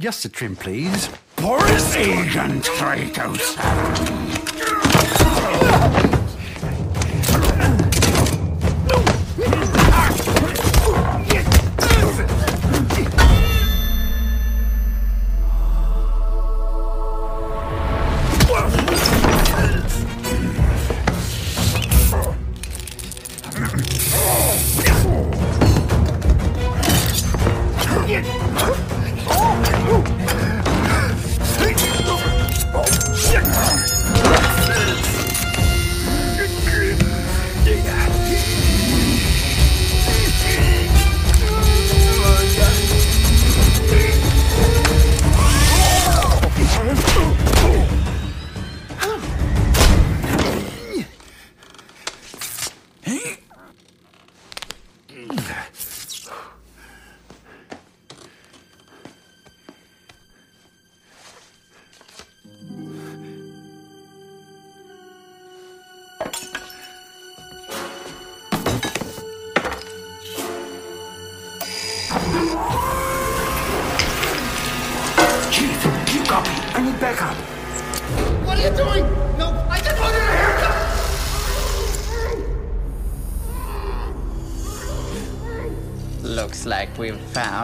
Just 0.04 0.26
a 0.26 0.28
trim, 0.28 0.54
please. 0.54 1.08
Boris 1.36 1.96
Agent 1.96 2.66
327. 2.66 4.83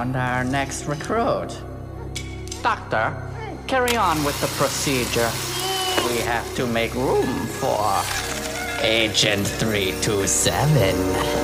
Found 0.00 0.16
our 0.16 0.44
next 0.44 0.86
recruit. 0.86 1.60
Doctor, 2.62 3.14
carry 3.66 3.96
on 3.96 4.24
with 4.24 4.40
the 4.40 4.46
procedure. 4.56 5.30
We 6.08 6.20
have 6.22 6.56
to 6.56 6.66
make 6.66 6.94
room 6.94 7.46
for 7.60 8.02
Agent 8.82 9.46
327. 9.46 11.39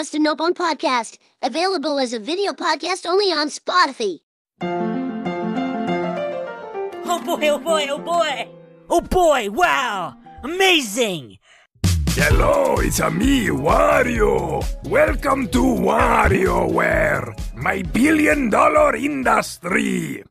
Dustin 0.00 0.22
Nope 0.22 0.40
on 0.40 0.54
Podcast, 0.54 1.18
available 1.42 1.98
as 2.00 2.14
a 2.14 2.18
video 2.18 2.54
podcast 2.54 3.04
only 3.04 3.26
on 3.36 3.48
Spotify. 3.52 4.20
Oh 7.04 7.20
boy, 7.20 7.48
oh 7.50 7.58
boy, 7.58 7.86
oh 7.90 7.98
boy! 7.98 8.48
Oh 8.88 9.02
boy, 9.02 9.50
wow! 9.50 10.16
Amazing! 10.42 11.36
Hello, 12.16 12.76
it's 12.80 13.00
a 13.00 13.10
me, 13.10 13.48
Wario. 13.48 14.64
Welcome 14.88 15.48
to 15.48 15.60
WarioWare, 15.60 17.36
my 17.54 17.82
billion 17.82 18.48
dollar 18.48 18.96
industry. 18.96 20.24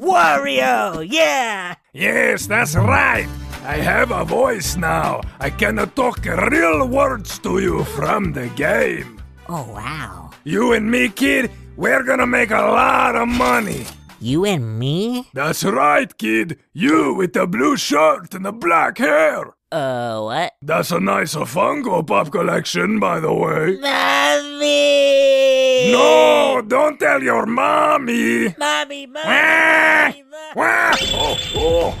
Wario, 0.00 1.06
yeah! 1.06 1.74
Yes, 1.92 2.46
that's 2.46 2.74
right. 2.74 3.28
I 3.64 3.76
have 3.78 4.10
a 4.10 4.24
voice 4.24 4.76
now. 4.76 5.20
I 5.40 5.50
can 5.50 5.76
talk 5.94 6.24
real 6.24 6.86
words 6.88 7.38
to 7.40 7.58
you 7.58 7.84
from 7.84 8.32
the 8.32 8.48
game. 8.56 9.20
Oh, 9.48 9.66
wow. 9.72 10.30
You 10.44 10.72
and 10.72 10.90
me, 10.90 11.08
kid, 11.08 11.50
we're 11.76 12.02
gonna 12.02 12.26
make 12.26 12.50
a 12.50 12.54
lot 12.62 13.14
of 13.16 13.28
money. 13.28 13.86
You 14.20 14.44
and 14.46 14.78
me? 14.78 15.28
That's 15.32 15.64
right, 15.64 16.16
kid. 16.18 16.58
You 16.72 17.14
with 17.14 17.32
the 17.34 17.46
blue 17.46 17.76
shirt 17.76 18.34
and 18.34 18.44
the 18.44 18.52
black 18.52 18.98
hair. 18.98 19.54
Uh, 19.70 20.20
what? 20.22 20.52
That's 20.62 20.90
a 20.90 20.98
nice 20.98 21.34
Funko 21.34 22.04
Pop 22.06 22.32
collection, 22.32 22.98
by 22.98 23.20
the 23.20 23.32
way. 23.32 23.76
Mommy! 23.80 25.92
No, 25.92 26.62
don't 26.66 26.98
tell 26.98 27.22
your 27.22 27.46
mommy. 27.46 28.54
Mommy, 28.58 29.06
mommy, 29.06 29.26
Wah! 29.26 30.08
mommy, 30.08 30.24
mommy. 30.24 30.54
Wah! 30.56 30.96
Oh, 31.12 31.38
oh, 31.54 31.94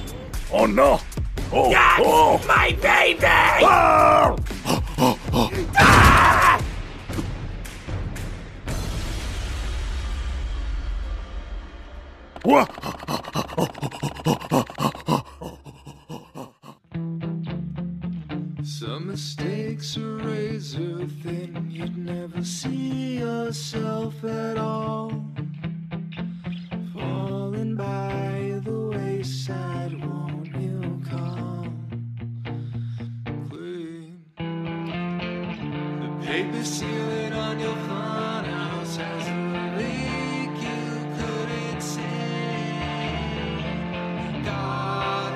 oh 0.52 0.66
no. 0.66 0.98
Oh, 1.50 1.70
That's 1.70 2.02
oh. 2.04 2.40
my 2.46 2.76
baby! 2.82 3.24
Ah! 3.24 4.36
Ah! 5.76 6.60
Wah! 12.44 12.66
Some 18.62 19.06
mistakes 19.06 19.96
are 19.96 20.16
razor 20.16 21.06
thin, 21.22 21.66
you'd 21.70 21.96
never 21.96 22.44
see 22.44 23.18
yourself 23.18 24.22
at 24.22 24.58
all. 24.58 25.10
Falling 26.94 27.74
by 27.74 28.60
the 28.64 28.90
wayside, 28.92 30.04
won't 30.04 30.47
The 36.28 36.34
paper 36.34 36.62
ceiling 36.62 37.32
on 37.32 37.58
your 37.58 37.74
funhouse 37.74 38.96
has 38.98 39.28
a 39.28 39.76
leak 39.78 40.60
you 40.60 40.82
couldn't 41.16 41.80
see. 41.80 42.02
God 44.44 45.32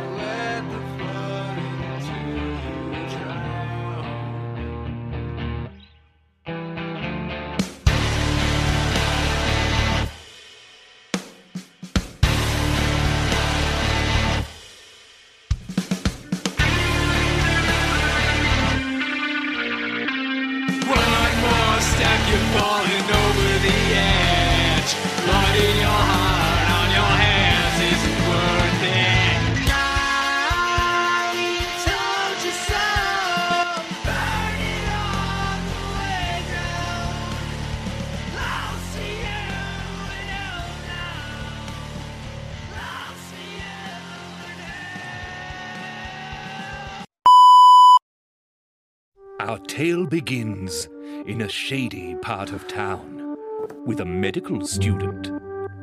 tale 49.83 50.07
begins 50.07 50.88
in 51.27 51.40
a 51.40 51.49
shady 51.49 52.14
part 52.23 52.53
of 52.53 52.68
town 52.68 53.37
with 53.85 53.99
a 53.99 54.05
medical 54.05 54.64
student 54.64 55.29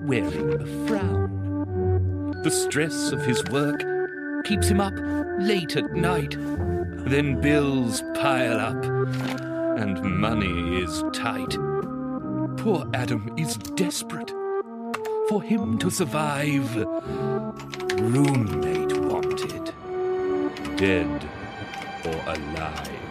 wearing 0.03 0.53
a 0.53 0.87
frown. 0.87 2.31
The 2.45 2.49
stress 2.49 3.11
of 3.11 3.25
his 3.25 3.43
work 3.51 3.83
keeps 4.45 4.69
him 4.69 4.79
up 4.79 4.93
late 5.41 5.75
at 5.75 5.91
night. 5.91 6.37
Then 7.09 7.41
bills 7.41 8.01
pile 8.15 8.57
up 8.57 8.81
and 9.77 10.01
money 10.01 10.81
is 10.81 11.03
tight. 11.13 11.57
Poor 12.55 12.89
Adam 12.93 13.33
is 13.35 13.57
desperate. 13.75 14.31
For 15.27 15.43
him 15.43 15.77
to 15.77 15.91
survive, 15.91 16.73
roommate 17.97 18.97
wanted, 18.97 19.73
dead 20.77 21.29
or 22.05 22.33
alive. 22.33 23.08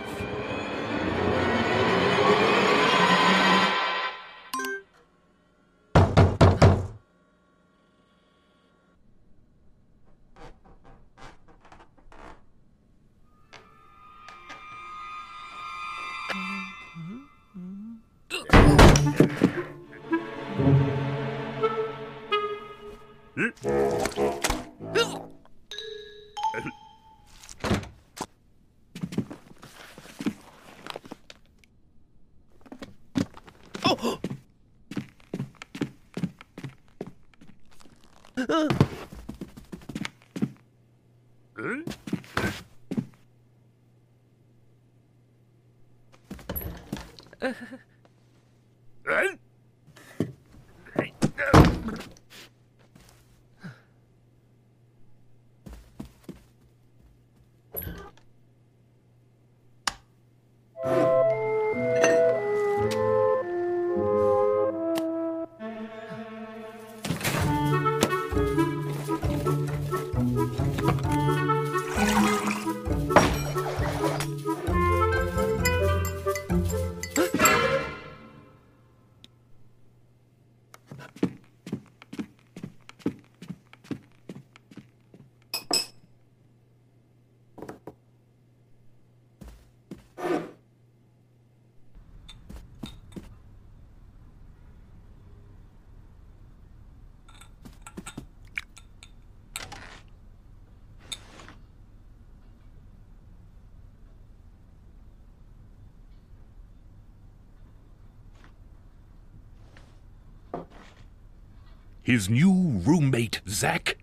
His 112.09 112.31
new 112.31 112.81
roommate, 112.87 113.43
Zack, 113.47 113.99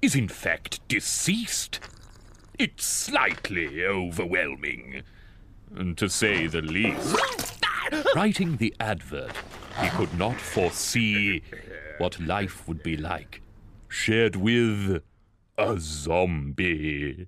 is 0.00 0.14
in 0.14 0.28
fact 0.28 0.78
deceased. 0.86 1.80
It's 2.56 2.84
slightly 2.84 3.84
overwhelming, 3.84 5.02
to 5.96 6.08
say 6.08 6.46
the 6.46 6.62
least. 6.62 7.16
Writing 8.14 8.58
the 8.58 8.72
advert, 8.78 9.32
he 9.80 9.88
could 9.88 10.16
not 10.16 10.36
foresee 10.36 11.42
what 11.98 12.20
life 12.20 12.68
would 12.68 12.84
be 12.84 12.96
like, 12.96 13.42
shared 13.88 14.36
with 14.36 15.02
a 15.58 15.76
zombie. 15.80 17.26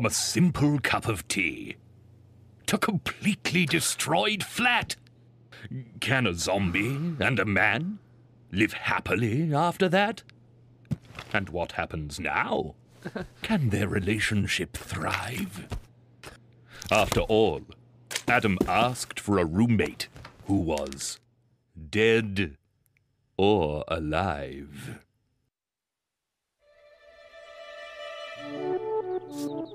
From 0.00 0.06
a 0.06 0.10
simple 0.14 0.78
cup 0.78 1.06
of 1.08 1.28
tea 1.28 1.76
to 2.64 2.78
completely 2.78 3.66
destroyed 3.66 4.42
flat. 4.42 4.96
Can 6.00 6.26
a 6.26 6.32
zombie 6.32 6.96
and 7.20 7.38
a 7.38 7.44
man 7.44 7.98
live 8.50 8.72
happily 8.72 9.54
after 9.54 9.90
that? 9.90 10.22
And 11.34 11.50
what 11.50 11.72
happens 11.72 12.18
now? 12.18 12.76
Can 13.42 13.68
their 13.68 13.88
relationship 13.88 14.72
thrive? 14.72 15.68
After 16.90 17.20
all, 17.20 17.60
Adam 18.26 18.56
asked 18.66 19.20
for 19.20 19.38
a 19.38 19.44
roommate 19.44 20.08
who 20.46 20.54
was 20.54 21.20
dead 21.90 22.56
or 23.36 23.84
alive. 23.86 25.00
Hey, 29.32 29.70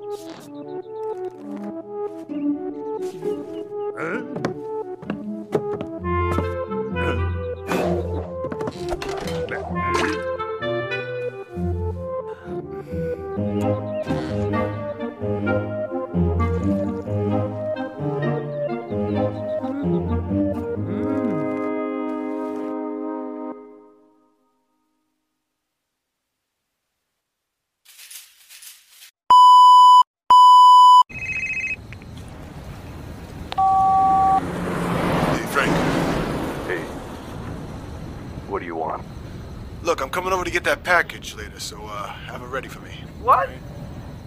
that 40.76 40.84
package 40.84 41.36
later, 41.36 41.60
so 41.60 41.78
uh, 41.86 42.08
have 42.08 42.42
it 42.42 42.48
ready 42.48 42.68
for 42.68 42.82
me. 42.82 42.92
What? 43.22 43.50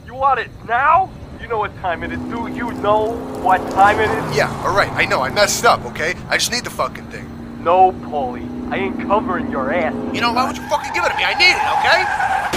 You 0.07 0.15
want 0.15 0.41
it 0.41 0.49
now? 0.67 1.11
You 1.43 1.49
know 1.49 1.59
what 1.59 1.77
time 1.77 2.03
it 2.03 2.11
is. 2.13 2.19
Do 2.21 2.49
you 2.49 2.73
know 2.73 3.13
what 3.43 3.59
time 3.73 4.01
it 4.01 4.09
is? 4.09 4.37
Yeah, 4.37 4.51
alright, 4.65 4.91
I 4.93 5.05
know, 5.05 5.21
I 5.21 5.31
messed 5.31 5.65
up, 5.67 5.85
okay? 5.87 6.15
I 6.29 6.39
just 6.39 6.51
need 6.51 6.65
the 6.65 6.71
fucking 6.71 7.05
thing. 7.07 7.29
No, 7.63 7.93
Paulie. 7.93 8.49
I 8.73 8.77
ain't 8.79 8.99
covering 9.03 9.51
your 9.51 9.73
ass. 9.73 9.95
You 10.15 10.21
know, 10.21 10.33
why 10.33 10.47
would 10.47 10.57
you 10.57 10.67
fucking 10.69 10.93
give 10.95 11.05
it 11.05 11.11
to 11.11 11.17
me? 11.17 11.25
I 11.25 11.35
need 11.37 11.53
it, 11.53 11.69
okay? 11.77 12.49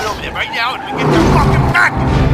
I'm 0.00 0.10
over 0.10 0.20
there 0.20 0.32
right 0.32 0.50
now 0.50 0.74
and 0.74 0.96
we 0.96 1.02
get 1.02 1.10
the 1.10 1.18
fucking 1.34 1.72
package! 1.72 2.27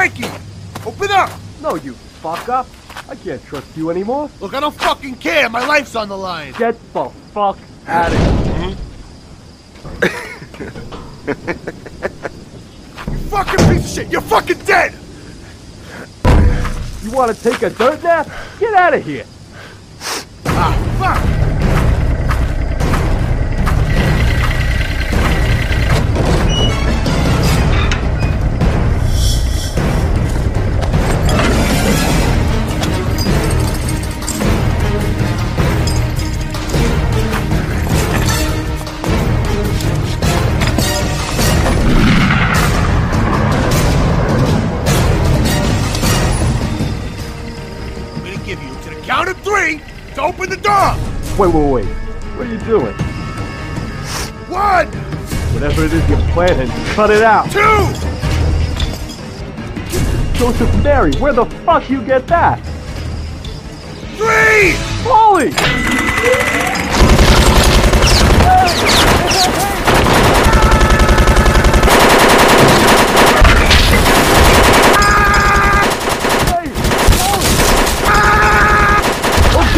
Frankie! 0.00 0.32
Open 0.86 1.10
up! 1.10 1.30
No, 1.60 1.74
you 1.74 1.92
fuck 1.92 2.48
up. 2.48 2.66
I 3.06 3.14
can't 3.16 3.44
trust 3.44 3.76
you 3.76 3.90
anymore. 3.90 4.30
Look, 4.40 4.54
I 4.54 4.60
don't 4.60 4.74
fucking 4.74 5.16
care. 5.16 5.50
My 5.50 5.66
life's 5.66 5.94
on 5.94 6.08
the 6.08 6.16
line. 6.16 6.54
Get 6.54 6.74
the 6.94 7.10
fuck 7.34 7.58
out 7.86 8.10
of 8.10 8.18
here. 8.46 8.76
you 13.12 13.18
fucking 13.28 13.58
piece 13.68 13.84
of 13.84 13.90
shit! 13.90 14.10
You're 14.10 14.22
fucking 14.22 14.60
dead! 14.60 14.94
You 17.02 17.10
want 17.10 17.36
to 17.36 17.42
take 17.42 17.60
a 17.60 17.68
dirt 17.68 18.02
nap? 18.02 18.26
Get 18.58 18.72
out 18.72 18.94
of 18.94 19.04
here! 19.04 19.26
Ah, 20.46 20.72
fuck! 20.98 21.39
Open 50.30 50.48
the 50.48 50.56
door! 50.56 50.94
Wait, 51.36 51.52
wait, 51.52 51.72
wait. 51.72 51.86
What 52.36 52.46
are 52.46 52.52
you 52.52 52.58
doing? 52.60 52.94
One! 54.48 54.86
Whatever 55.52 55.84
it 55.84 55.92
is 55.92 56.08
you're 56.08 56.18
planning, 56.32 56.68
cut 56.94 57.10
it 57.10 57.22
out. 57.22 57.50
Two! 57.50 57.58
Joseph 60.38 60.84
Mary, 60.84 61.12
where 61.16 61.32
the 61.32 61.46
fuck 61.66 61.90
you 61.90 62.00
get 62.02 62.28
that? 62.28 62.60
Three! 64.16 64.74
Holy! 65.02 65.50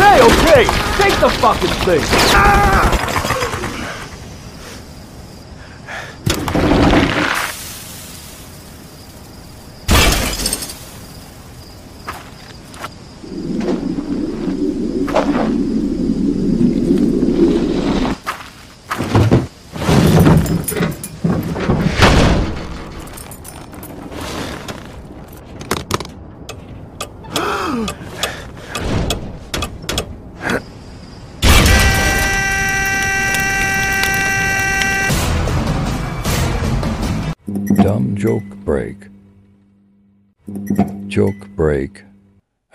Okay, 0.03 0.20
okay, 0.20 0.64
take 0.98 1.12
the 1.23 1.31
fucking 1.39 1.70
thing. 1.85 2.01
Dumb 2.33 3.01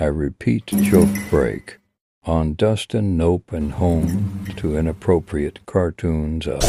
repeat 0.07 0.65
joke 0.65 1.09
break. 1.29 1.77
On 2.23 2.55
Dustin, 2.55 3.15
Nope, 3.15 3.53
and 3.53 3.73
Home 3.73 4.45
to 4.57 4.77
inappropriate 4.77 5.65
cartoons 5.65 6.47
of. 6.47 6.61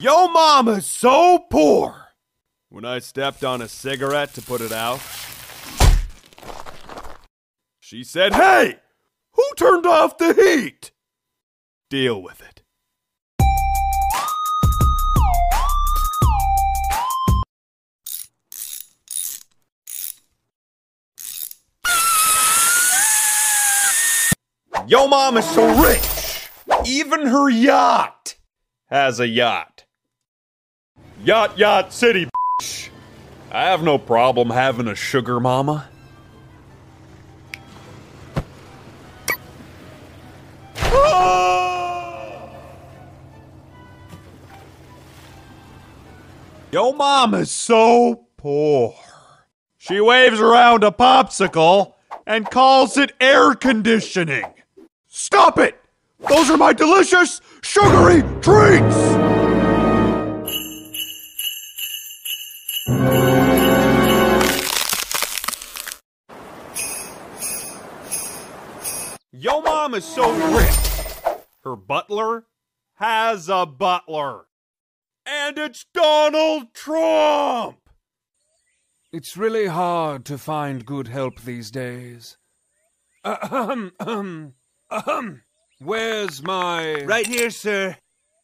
Yo 0.00 0.28
mama's 0.28 0.86
so 0.86 1.38
poor! 1.50 2.08
When 2.68 2.84
I 2.84 2.98
stepped 2.98 3.42
on 3.42 3.62
a 3.62 3.68
cigarette 3.68 4.34
to 4.34 4.42
put 4.42 4.60
it 4.60 4.72
out, 4.72 5.00
she 7.80 8.04
said, 8.04 8.34
Hey! 8.34 8.76
Who 9.32 9.44
turned 9.56 9.86
off 9.86 10.18
the 10.18 10.34
heat? 10.34 10.90
Deal 11.88 12.20
with 12.20 12.42
it. 12.42 12.62
Yo 24.88 25.06
mom 25.06 25.36
is 25.36 25.44
so 25.44 25.82
rich! 25.82 26.48
Even 26.86 27.26
her 27.26 27.50
yacht 27.50 28.36
has 28.86 29.20
a 29.20 29.28
yacht. 29.28 29.84
Yacht 31.22 31.58
Yacht 31.58 31.92
City, 31.92 32.26
bitch. 32.58 32.88
I 33.52 33.64
have 33.64 33.82
no 33.82 33.98
problem 33.98 34.48
having 34.48 34.88
a 34.88 34.94
sugar 34.94 35.40
mama. 35.40 35.90
Ah! 40.76 42.48
Yo 46.72 46.94
mom 46.94 47.34
is 47.34 47.50
so 47.50 48.24
poor. 48.38 48.94
She 49.76 50.00
waves 50.00 50.40
around 50.40 50.82
a 50.82 50.90
popsicle 50.90 51.92
and 52.26 52.50
calls 52.50 52.96
it 52.96 53.12
air 53.20 53.54
conditioning. 53.54 54.46
Stop 55.20 55.58
it! 55.58 55.74
Those 56.28 56.48
are 56.48 56.56
my 56.56 56.72
delicious, 56.72 57.40
sugary 57.60 58.22
treats! 58.40 58.96
Yo 69.32 69.60
mom 69.60 69.94
is 69.94 70.04
so 70.04 70.30
rich. 70.56 70.70
Her 71.64 71.74
butler 71.74 72.44
has 72.94 73.48
a 73.48 73.66
butler. 73.66 74.46
And 75.26 75.58
it's 75.58 75.84
Donald 75.92 76.72
Trump! 76.72 77.80
It's 79.12 79.36
really 79.36 79.66
hard 79.66 80.24
to 80.26 80.38
find 80.38 80.86
good 80.86 81.08
help 81.08 81.40
these 81.40 81.72
days. 81.72 82.38
Uh, 83.24 83.36
ahem, 83.42 83.92
ahem, 83.98 84.54
ahem. 84.90 85.42
Where's 85.80 86.42
my. 86.42 87.04
Right 87.04 87.26
here, 87.26 87.50
sir. 87.50 87.96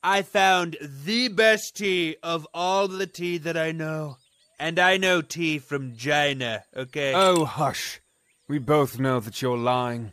I 0.03 0.23
found 0.23 0.77
the 0.81 1.29
best 1.29 1.77
tea 1.77 2.17
of 2.23 2.47
all 2.53 2.89
the 2.89 3.07
tea 3.07 3.39
that 3.39 3.57
I 3.57 3.73
know. 3.73 4.19
And 4.59 4.79
I 4.79 4.99
know 4.99 5.21
tea 5.21 5.59
from 5.59 5.97
China, 5.97 6.63
okay? 6.77 7.13
Oh, 7.15 7.45
hush. 7.45 8.01
We 8.47 8.59
both 8.59 8.99
know 9.01 9.19
that 9.21 9.43
you're 9.43 9.57
lying. 9.57 10.13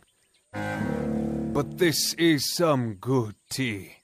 But 0.52 1.78
this 1.78 2.14
is 2.14 2.52
some 2.52 2.94
good 2.94 3.34
tea. 3.50 3.96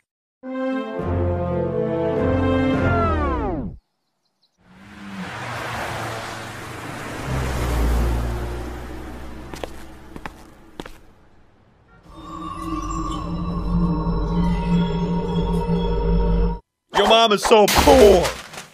Mom 17.29 17.35
is 17.35 17.43
so 17.43 17.67
poor. 17.69 18.25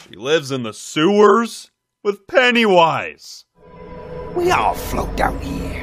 She 0.08 0.14
lives 0.14 0.52
in 0.52 0.62
the 0.62 0.72
sewers 0.72 1.72
with 2.04 2.28
Pennywise. 2.28 3.46
We 4.36 4.52
all 4.52 4.74
float 4.74 5.16
down 5.16 5.40
here. 5.40 5.82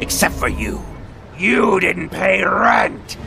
Except 0.00 0.34
for 0.34 0.48
you. 0.48 0.80
You 1.36 1.78
didn't 1.80 2.08
pay 2.08 2.42
rent. 2.42 3.18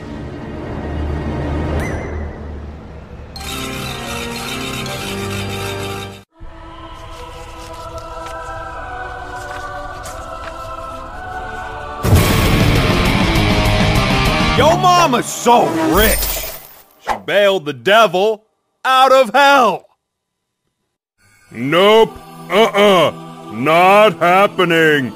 Yo 14.58 14.76
mama's 14.76 15.26
so 15.26 15.68
rich. 15.94 16.18
She 17.00 17.16
bailed 17.24 17.64
the 17.64 17.72
devil 17.72 18.46
out 18.84 19.12
of 19.12 19.30
hell. 19.30 19.88
Nope. 21.50 22.16
Uh-uh. 22.50 23.50
Not 23.52 24.14
happening. 24.14 25.12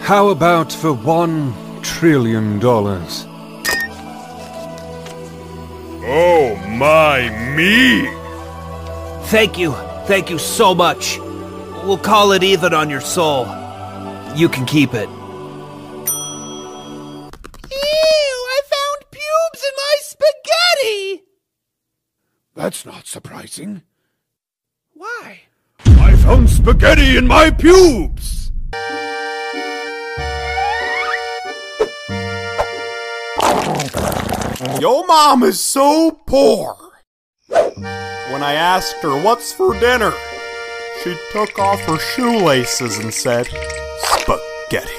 How 0.00 0.28
about 0.28 0.72
for 0.72 0.92
one 0.92 1.54
trillion 1.82 2.58
dollars? 2.58 3.24
Oh 6.10 6.56
my 6.68 7.28
me! 7.54 8.08
Thank 9.28 9.58
you. 9.58 9.72
Thank 10.06 10.30
you 10.30 10.38
so 10.38 10.74
much. 10.74 11.18
We'll 11.84 11.98
call 11.98 12.32
it 12.32 12.42
even 12.42 12.72
on 12.72 12.88
your 12.90 13.00
soul. 13.00 13.46
You 14.34 14.48
can 14.48 14.64
keep 14.66 14.94
it. 14.94 15.08
That's 22.78 22.94
not 22.94 23.06
surprising. 23.08 23.82
Why? 24.94 25.40
I 25.84 26.14
found 26.14 26.48
spaghetti 26.48 27.16
in 27.16 27.26
my 27.26 27.50
pubes! 27.50 28.52
Yo 34.80 35.02
mom 35.06 35.42
is 35.42 35.58
so 35.58 36.20
poor! 36.24 36.76
When 37.48 38.44
I 38.44 38.52
asked 38.52 39.02
her 39.02 39.24
what's 39.24 39.52
for 39.52 39.74
dinner, 39.80 40.12
she 41.02 41.16
took 41.32 41.58
off 41.58 41.80
her 41.80 41.98
shoelaces 41.98 42.98
and 42.98 43.12
said, 43.12 43.48
Spaghetti. 44.20 44.92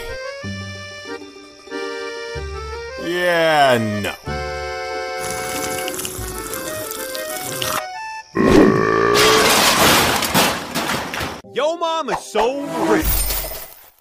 Yeah, 3.05 4.01
no. 4.03 4.38
Yo 11.51 11.77
Mom 11.77 12.11
is 12.11 12.19
so 12.19 12.61
rich. 12.85 13.07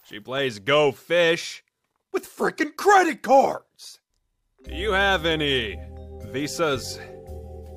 She 0.05 0.21
plays 0.21 0.59
Go 0.59 0.93
Fish 0.93 1.65
with 2.13 2.29
freaking 2.29 2.77
credit 2.77 3.23
cards. 3.23 4.01
Do 4.65 4.75
you 4.75 4.93
have 4.93 5.25
any 5.25 5.81
visas? 6.27 6.99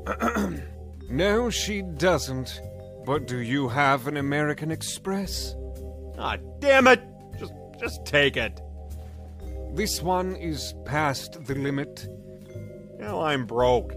no, 1.09 1.49
she 1.49 1.83
doesn't. 1.83 2.59
But 3.05 3.27
do 3.27 3.37
you 3.37 3.69
have 3.69 4.07
an 4.07 4.17
American 4.17 4.71
Express? 4.71 5.55
Ah, 6.17 6.37
damn 6.59 6.87
it! 6.87 7.01
Just, 7.39 7.53
just 7.79 8.05
take 8.05 8.35
it. 8.35 8.59
This 9.73 10.01
one 10.01 10.35
is 10.35 10.75
past 10.83 11.45
the 11.45 11.55
limit. 11.55 12.09
Now 12.99 13.21
I'm 13.21 13.45
broke. 13.45 13.93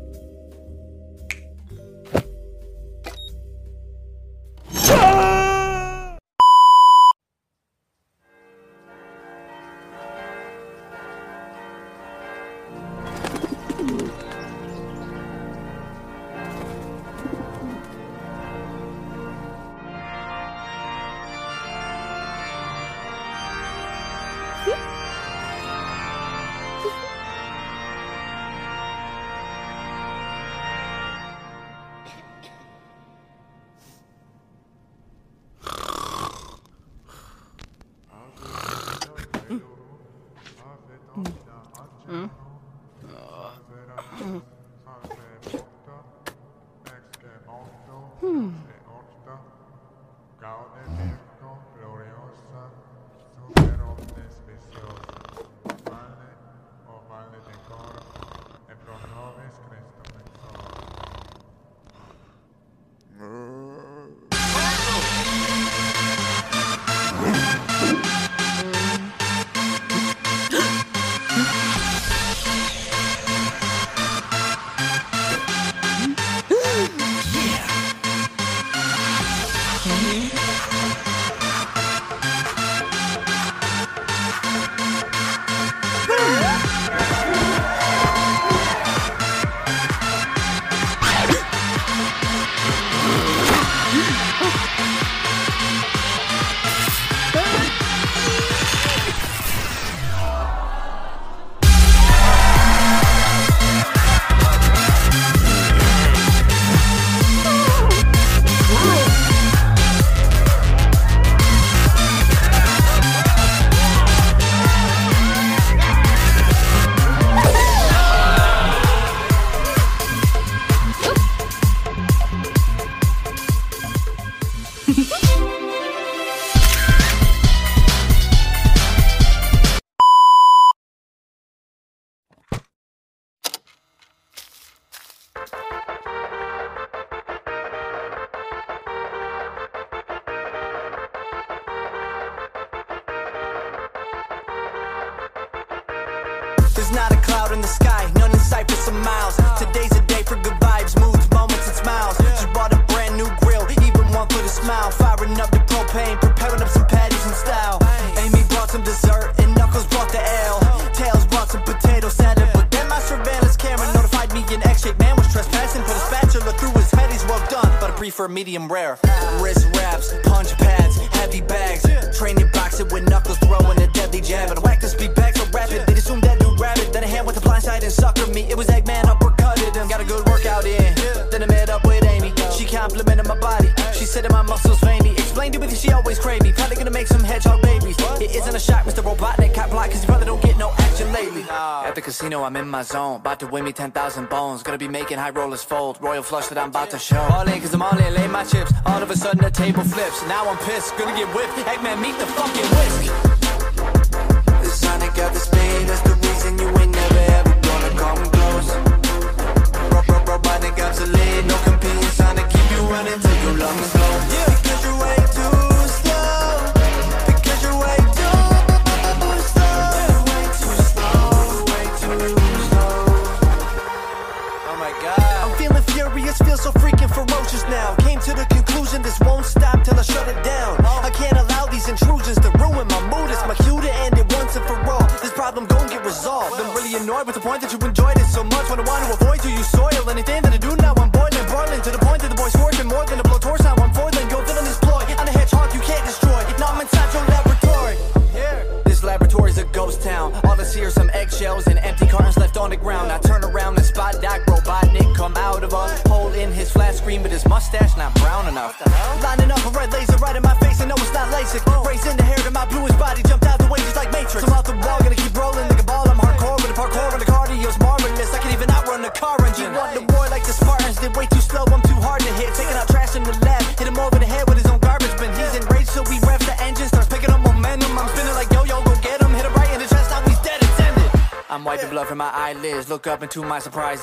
be 194.87 194.93
making 194.93 195.19
high 195.19 195.31
rollers 195.31 195.63
fold. 195.63 195.99
Royal 196.01 196.23
flush 196.23 196.49
that 196.49 196.59
I'm 196.59 196.69
about 196.69 196.91
to 196.91 196.99
show. 196.99 197.21
All 197.33 197.49
in, 197.49 197.61
cause 197.61 197.73
I'm 197.73 197.83
all 197.83 197.99
in, 197.99 198.15
lay 198.15 198.29
my 198.29 198.45
chips. 198.45 198.73
All 198.85 199.03
of 199.03 199.11
a 199.11 199.17
sudden 199.17 199.43
the 199.43 199.51
table 199.51 199.83
flips. 199.83 200.23
Now 200.29 200.49
I'm 200.49 200.59
pissed, 200.59 200.97
gonna 200.99 201.17
get 201.17 201.29
whipped. 201.35 201.55
Eggman, 201.73 202.01
meet 202.03 202.19
the 202.19 202.27
fucking 202.27 202.69
whisk. 202.77 203.34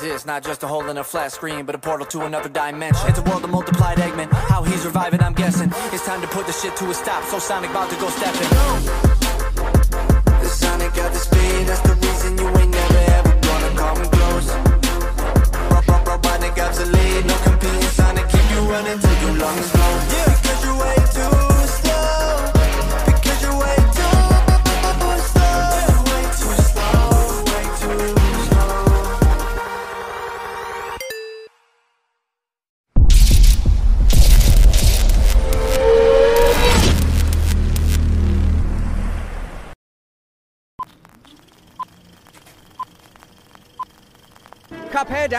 My 0.04 0.18
not 0.26 0.44
just 0.44 0.64
a 0.64 0.68
hole 0.68 0.90
in 0.90 0.98
a 0.98 1.04
flat 1.04 1.32
screen, 1.32 1.66
but 1.66 1.76
a 1.76 1.78
portal 1.78 2.06
to 2.08 2.22
another 2.22 2.50
dimension. 2.50 3.08
It's 3.08 3.20
a 3.20 3.24
world 3.24 3.44
of 3.44 3.50
multiplied 3.50 3.98
Eggman. 3.98 4.32
How 4.32 4.64
he's 4.64 4.86
reviving, 4.86 5.22
I'm 5.22 5.34
guessing. 5.34 5.72
It's 5.94 6.06
time 6.06 6.22
to 6.22 6.28
put 6.28 6.48
the 6.48 6.54
shit 6.54 6.76
to 6.78 6.90
a 6.90 6.94
stop. 6.94 7.24
So 7.26 7.40
Sonic 7.40 7.70
about 7.70 7.90
to 7.90 7.96
go 7.98 8.10
stepping. 8.10 9.11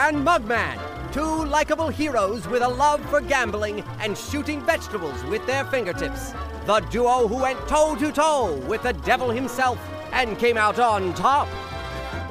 And 0.03 0.26
Mugman, 0.26 0.80
two 1.12 1.44
likable 1.44 1.86
heroes 1.86 2.48
with 2.48 2.61
a 2.61 2.68
love 2.68 3.00
for 3.09 3.20
gambling 3.20 3.84
and 4.00 4.18
shooting 4.18 4.61
vegetables 4.62 5.22
with 5.26 5.46
their 5.46 5.64
fingertips. 5.66 6.32
The 6.66 6.80
duo 6.90 7.28
who 7.28 7.36
went 7.36 7.68
toe 7.68 7.94
to 7.94 8.11
toe 8.11 8.57
with 8.66 8.82
the 8.82 8.94
devil 8.94 9.30
himself 9.30 9.78
and 10.11 10.36
came 10.40 10.57
out 10.57 10.80
on 10.80 11.14
top. 11.14 11.46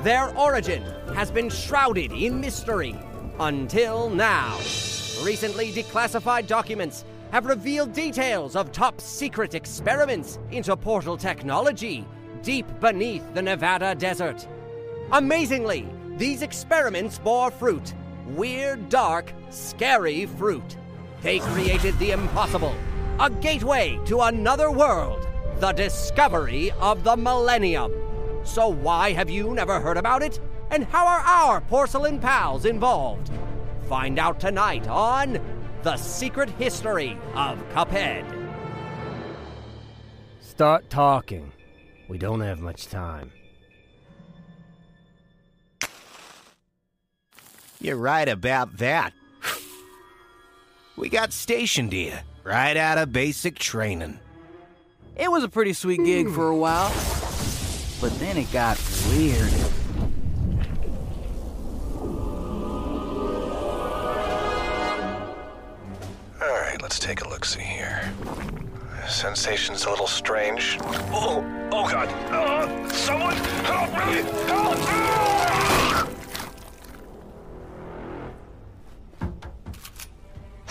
Their 0.01 0.37
origin 0.37 0.83
has 1.15 1.31
been 1.31 1.49
shrouded 1.49 2.11
in 2.11 2.41
mystery 2.41 2.93
until 3.39 4.09
now. 4.09 4.57
Recently 5.23 5.71
declassified 5.71 6.47
documents 6.47 7.05
have 7.31 7.45
revealed 7.45 7.93
details 7.93 8.57
of 8.57 8.73
top 8.73 8.99
secret 8.99 9.55
experiments 9.55 10.39
into 10.51 10.75
portal 10.75 11.15
technology 11.15 12.05
deep 12.43 12.65
beneath 12.81 13.33
the 13.33 13.41
Nevada 13.41 13.95
desert. 13.95 14.45
Amazingly, 15.13 15.87
these 16.21 16.43
experiments 16.43 17.17
bore 17.17 17.49
fruit. 17.49 17.95
Weird, 18.27 18.89
dark, 18.89 19.33
scary 19.49 20.27
fruit. 20.27 20.77
They 21.23 21.39
created 21.39 21.97
the 21.97 22.11
impossible. 22.11 22.75
A 23.19 23.27
gateway 23.27 23.99
to 24.05 24.21
another 24.21 24.69
world. 24.69 25.27
The 25.55 25.71
discovery 25.71 26.69
of 26.73 27.03
the 27.03 27.17
millennium. 27.17 27.91
So 28.43 28.67
why 28.67 29.13
have 29.13 29.31
you 29.31 29.55
never 29.55 29.79
heard 29.79 29.97
about 29.97 30.21
it? 30.21 30.39
And 30.69 30.83
how 30.83 31.07
are 31.07 31.21
our 31.21 31.59
porcelain 31.61 32.19
pals 32.19 32.65
involved? 32.65 33.31
Find 33.89 34.19
out 34.19 34.39
tonight 34.39 34.87
on 34.87 35.39
The 35.81 35.97
Secret 35.97 36.51
History 36.51 37.17
of 37.33 37.57
Cuphead. 37.69 38.25
Start 40.39 40.87
talking. 40.91 41.51
We 42.07 42.19
don't 42.19 42.41
have 42.41 42.59
much 42.59 42.89
time. 42.89 43.31
You're 47.81 47.97
right 47.97 48.29
about 48.29 48.77
that. 48.77 49.13
We 50.97 51.09
got 51.09 51.33
stationed 51.33 51.93
here, 51.93 52.21
right 52.43 52.77
out 52.77 52.99
of 52.99 53.11
basic 53.11 53.57
training. 53.57 54.19
It 55.15 55.31
was 55.31 55.43
a 55.43 55.49
pretty 55.49 55.73
sweet 55.73 56.03
gig 56.03 56.29
for 56.29 56.49
a 56.49 56.55
while, 56.55 56.89
but 57.99 58.13
then 58.19 58.37
it 58.37 58.51
got 58.51 58.77
weird. 59.09 59.51
Alright, 66.39 66.81
let's 66.83 66.99
take 66.99 67.21
a 67.21 67.29
look 67.29 67.45
see 67.45 67.61
here. 67.61 68.13
Sensation's 69.07 69.85
a 69.85 69.89
little 69.89 70.07
strange. 70.07 70.77
Oh, 71.11 71.43
oh 71.71 71.89
god. 71.89 72.09
Uh, 72.31 72.89
someone 72.89 73.35
help 73.65 73.89
me! 73.91 74.21
Help! 74.45 74.77
Ah! 74.77 76.20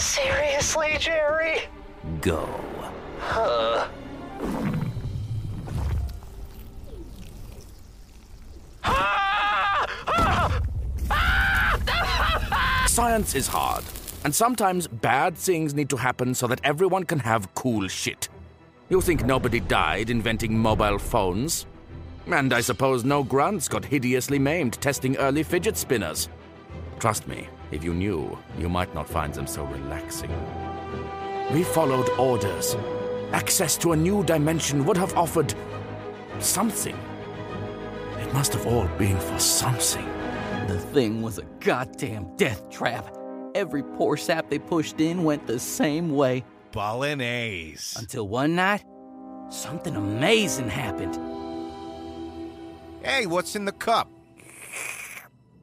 Seriously, 0.00 0.96
Jerry? 0.98 1.58
Go. 2.22 2.48
Huh. 3.20 3.86
Science 12.86 13.34
is 13.34 13.46
hard, 13.46 13.84
and 14.24 14.34
sometimes 14.34 14.86
bad 14.88 15.36
things 15.36 15.74
need 15.74 15.90
to 15.90 15.96
happen 15.96 16.34
so 16.34 16.46
that 16.46 16.60
everyone 16.64 17.04
can 17.04 17.18
have 17.18 17.54
cool 17.54 17.86
shit. 17.86 18.30
You 18.88 19.02
think 19.02 19.26
nobody 19.26 19.60
died 19.60 20.08
inventing 20.08 20.58
mobile 20.58 20.98
phones? 20.98 21.66
And 22.26 22.54
I 22.54 22.62
suppose 22.62 23.04
no 23.04 23.22
grunts 23.22 23.68
got 23.68 23.84
hideously 23.84 24.38
maimed 24.38 24.80
testing 24.80 25.18
early 25.18 25.42
fidget 25.42 25.76
spinners. 25.76 26.30
Trust 26.98 27.28
me, 27.28 27.48
if 27.70 27.84
you 27.84 27.94
knew, 27.94 28.38
you 28.58 28.68
might 28.68 28.94
not 28.94 29.08
find 29.08 29.32
them 29.32 29.46
so 29.46 29.64
relaxing. 29.64 30.30
We 31.52 31.62
followed 31.62 32.08
orders. 32.18 32.76
Access 33.32 33.76
to 33.78 33.92
a 33.92 33.96
new 33.96 34.24
dimension 34.24 34.84
would 34.84 34.96
have 34.96 35.16
offered 35.16 35.54
something. 36.40 36.98
It 38.18 38.32
must 38.34 38.52
have 38.52 38.66
all 38.66 38.88
been 38.98 39.18
for 39.18 39.38
something. 39.38 40.06
The 40.66 40.78
thing 40.78 41.22
was 41.22 41.38
a 41.38 41.44
goddamn 41.60 42.36
death 42.36 42.68
trap. 42.70 43.16
Every 43.54 43.82
poor 43.82 44.16
sap 44.16 44.48
they 44.48 44.58
pushed 44.58 45.00
in 45.00 45.24
went 45.24 45.46
the 45.46 45.58
same 45.58 46.10
way. 46.10 46.44
Ballin' 46.72 47.20
A's. 47.20 47.96
Until 47.98 48.28
one 48.28 48.54
night, 48.54 48.84
something 49.48 49.96
amazing 49.96 50.68
happened. 50.68 51.18
Hey, 53.02 53.26
what's 53.26 53.56
in 53.56 53.64
the 53.64 53.72
cup? 53.72 54.08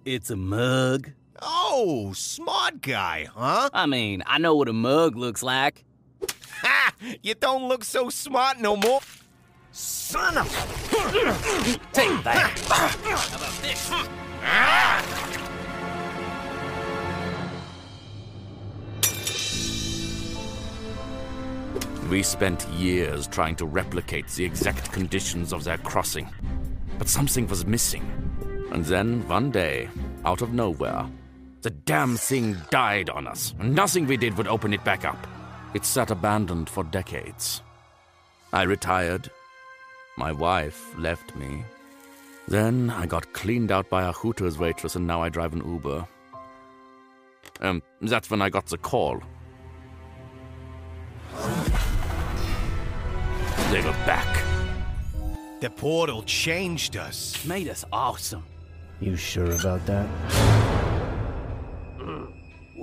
It's 0.04 0.30
a 0.30 0.36
mug. 0.36 1.12
Oh, 1.42 2.14
smart 2.14 2.82
guy, 2.82 3.28
huh? 3.34 3.70
I 3.74 3.86
mean, 3.86 4.24
I 4.26 4.38
know 4.38 4.56
what 4.56 4.70
a 4.70 4.74
mug 4.74 5.16
looks 5.16 5.44
like. 5.44 5.84
Ha! 6.62 6.94
You 7.22 7.36
don't 7.36 7.68
look 7.68 7.84
so 7.84 8.10
smart 8.10 8.60
no 8.60 8.76
more. 8.76 9.02
Son 9.72 10.38
of 10.38 10.48
Take 11.94 12.24
that. 12.24 12.60
How 12.68 13.38
about 13.38 13.62
this? 13.62 13.92
We 22.10 22.24
spent 22.24 22.68
years 22.70 23.28
trying 23.28 23.58
to 23.58 23.66
replicate 23.66 24.28
the 24.30 24.46
exact 24.46 24.92
conditions 24.94 25.52
of 25.52 25.66
their 25.66 25.78
crossing, 25.78 26.30
but 26.98 27.10
something 27.10 27.48
was 27.48 27.66
missing. 27.66 28.10
And 28.72 28.86
then, 28.86 29.28
one 29.28 29.52
day, 29.52 29.90
out 30.24 30.42
of 30.42 30.54
nowhere, 30.54 31.06
the 31.68 31.72
damn 31.72 32.16
thing 32.16 32.56
died 32.70 33.10
on 33.10 33.28
us, 33.28 33.54
nothing 33.60 34.08
we 34.08 34.16
did 34.16 34.38
would 34.38 34.48
open 34.48 34.74
it 34.74 34.82
back 34.86 35.04
up. 35.04 35.28
It 35.74 35.84
sat 35.84 36.12
abandoned 36.12 36.70
for 36.70 36.86
decades. 36.86 37.62
I 38.54 38.64
retired. 38.64 39.30
My 40.16 40.32
wife 40.32 40.98
left 40.98 41.36
me. 41.36 41.66
Then 42.48 42.90
I 42.90 43.06
got 43.06 43.34
cleaned 43.34 43.70
out 43.70 43.90
by 43.90 44.08
a 44.08 44.14
Hooters 44.14 44.58
waitress, 44.58 44.96
and 44.96 45.06
now 45.06 45.22
I 45.22 45.28
drive 45.28 45.52
an 45.52 45.70
Uber. 45.70 46.08
Um, 47.60 47.84
that's 48.00 48.30
when 48.30 48.42
I 48.42 48.48
got 48.48 48.68
the 48.68 48.78
call. 48.78 49.20
They 53.72 53.82
were 53.82 54.00
back. 54.06 54.42
The 55.60 55.70
portal 55.70 56.24
changed 56.24 56.96
us. 56.96 57.44
Made 57.44 57.68
us 57.68 57.84
awesome. 57.92 58.46
You 59.02 59.18
sure 59.18 59.52
about 59.52 59.86
that? 59.88 60.67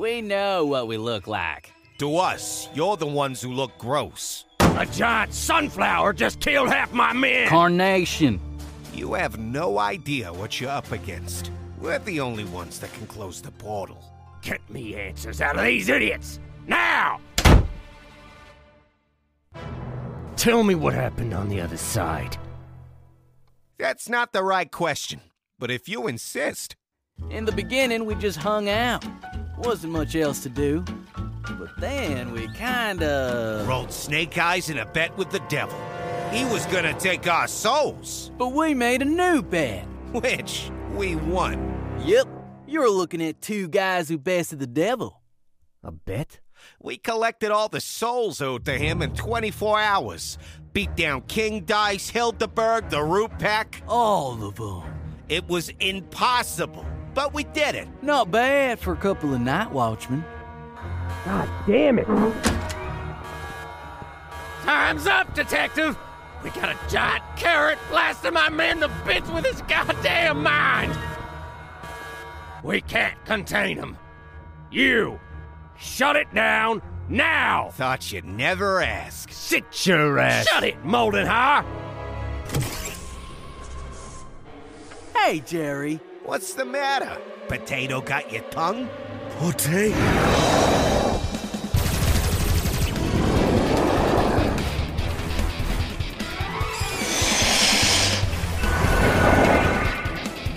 We 0.05 0.21
know 0.21 0.67
what 0.67 0.87
we 0.87 0.99
look 0.99 1.27
like. 1.27 1.73
To 1.97 2.19
us, 2.19 2.69
you're 2.75 2.99
the 2.99 3.07
ones 3.07 3.41
who 3.41 3.55
look 3.55 3.79
gross. 3.79 4.45
A 4.61 4.85
giant 4.85 5.33
sunflower 5.33 6.13
just 6.13 6.41
killed 6.41 6.69
half 6.69 6.93
my 6.93 7.15
men! 7.15 7.49
Carnation. 7.49 8.39
You 8.93 9.15
have 9.15 9.39
no 9.39 9.79
idea 9.79 10.31
what 10.31 10.61
you're 10.61 10.69
up 10.69 10.93
against. 10.93 11.51
We're 11.81 12.01
the 12.01 12.21
only 12.21 12.45
ones 12.45 12.81
that 12.81 12.93
can 12.93 13.07
close 13.07 13.41
the 13.41 13.51
portal. 13.53 13.97
Get 14.43 14.61
me 14.69 14.95
answers 14.95 15.41
out 15.41 15.57
of 15.57 15.65
these 15.65 15.89
idiots! 15.89 16.39
Now! 16.67 17.19
Tell 20.37 20.65
me 20.65 20.75
what 20.75 20.93
happened 20.93 21.33
on 21.33 21.49
the 21.49 21.63
other 21.63 21.79
side. 21.79 22.37
That's 23.79 24.11
not 24.11 24.35
the 24.35 24.43
right 24.43 24.71
question, 24.71 25.23
but 25.59 25.71
if 25.71 25.89
you 25.89 26.09
insist. 26.09 26.77
In 27.31 27.47
the 27.47 27.53
beginning, 27.53 28.05
we 28.05 28.17
just 28.17 28.37
hung 28.37 28.69
out. 28.69 29.03
Wasn't 29.59 29.93
much 29.93 30.17
else 30.17 30.43
to 30.43 30.49
do. 30.49 30.85
But 31.59 31.71
then 31.79 32.33
we 32.33 32.49
kinda. 32.49 33.65
Rolled 33.69 33.93
snake 33.93 34.37
eyes 34.39 34.71
in 34.71 34.79
a 34.79 34.87
bet 34.87 35.17
with 35.17 35.31
the 35.31 35.41
devil. 35.49 35.79
He 36.31 36.45
was 36.45 36.67
gonna 36.67 36.99
take 36.99 37.29
our 37.29 37.47
souls. 37.47 38.31
But 38.37 38.49
we 38.53 38.75
made 38.75 39.03
a 39.03 39.05
new 39.05 39.43
bet. 39.43 39.85
Which 40.13 40.71
we 40.93 41.17
won. 41.17 41.99
Yep. 42.05 42.27
You're 42.67 42.91
looking 42.91 43.23
at 43.23 43.41
two 43.41 43.69
guys 43.69 44.09
who 44.09 44.19
bested 44.19 44.59
the 44.59 44.67
devil. 44.67 45.21
A 45.83 45.93
bet? 45.93 46.41
We 46.83 46.97
collected 46.97 47.51
all 47.51 47.69
the 47.69 47.81
souls 47.81 48.41
owed 48.41 48.65
to 48.65 48.73
him 48.73 49.03
in 49.03 49.15
24 49.15 49.79
hours. 49.79 50.39
Beat 50.73 50.97
down 50.97 51.23
King 51.23 51.65
Dice, 51.65 52.09
Hilda 52.09 52.49
Berg, 52.49 52.89
the 52.89 53.03
Root 53.03 53.39
Pack. 53.39 53.83
All 53.87 54.43
of 54.43 54.57
them. 54.57 54.83
It 55.29 55.47
was 55.47 55.71
impossible, 55.81 56.85
but 57.15 57.33
we 57.33 57.45
did 57.45 57.75
it. 57.75 57.89
Not 58.03 58.31
bad 58.31 58.79
for 58.79 58.93
a 58.93 58.97
couple 58.97 59.33
of 59.33 59.41
night 59.41 59.71
watchmen. 59.71 60.25
God 61.25 61.49
damn 61.67 61.99
it! 61.99 62.07
Time's 64.63 65.07
up, 65.07 65.35
detective! 65.35 65.97
We 66.43 66.51
got 66.51 66.71
a 66.71 66.91
giant 66.91 67.23
carrot 67.37 67.79
blasting 67.91 68.35
my 68.35 68.49
man 68.51 68.81
to 68.81 68.91
bits 69.07 69.31
with 69.31 69.47
his 69.47 69.63
goddamn 69.63 70.43
mind! 70.43 70.99
We 72.63 72.81
can't 72.81 73.23
contain 73.25 73.77
him. 73.77 73.97
You, 74.71 75.21
shut 75.79 76.17
it 76.17 76.33
down 76.35 76.83
now! 77.09 77.71
Thought 77.73 78.13
you'd 78.13 78.25
never 78.25 78.83
ask. 78.83 79.31
Sit 79.33 79.87
your 79.87 80.19
ass! 80.19 80.47
Shut 80.47 80.65
it, 80.65 80.83
Moldenhar! 80.83 81.65
Hey, 85.15 85.41
Jerry. 85.41 86.01
What's 86.25 86.55
the 86.55 86.65
matter? 86.65 87.19
Potato 87.49 88.01
got 88.01 88.33
your 88.33 88.41
tongue? 88.45 88.89
Potato. 89.39 89.95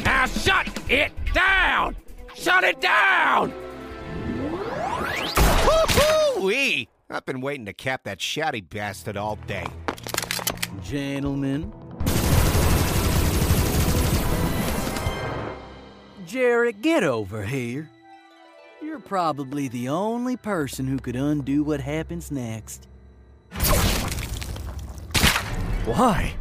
Now 0.06 0.26
shut 0.28 0.90
it 0.90 1.12
down! 1.34 1.98
Shut 2.34 2.64
it 2.64 2.80
down! 2.80 3.52
Woo-hoo-wee! 5.66 6.88
I've 7.10 7.26
been 7.26 7.42
waiting 7.42 7.66
to 7.66 7.74
cap 7.74 8.06
that 8.06 8.20
shouty 8.20 8.70
bastard 8.70 9.18
all 9.18 9.36
day. 9.48 9.66
Gentlemen. 10.82 11.74
Jared, 16.28 16.82
get 16.82 17.06
over 17.06 17.46
here. 17.46 17.90
You're 18.82 19.00
probably 19.00 19.70
the 19.70 19.88
only 19.88 20.36
person 20.36 20.86
who 20.86 21.00
could 21.00 21.16
undo 21.16 21.64
what 21.64 21.80
happens 21.80 22.32
next. 22.32 22.86
Why? 25.86 26.36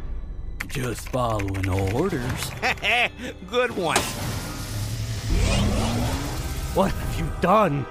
Just 0.67 1.07
following 1.07 1.69
orders. 1.69 2.51
Good 3.49 3.71
one. 3.71 4.01
What 6.75 6.91
have 6.91 7.17
you 7.17 7.31
done? 7.39 7.85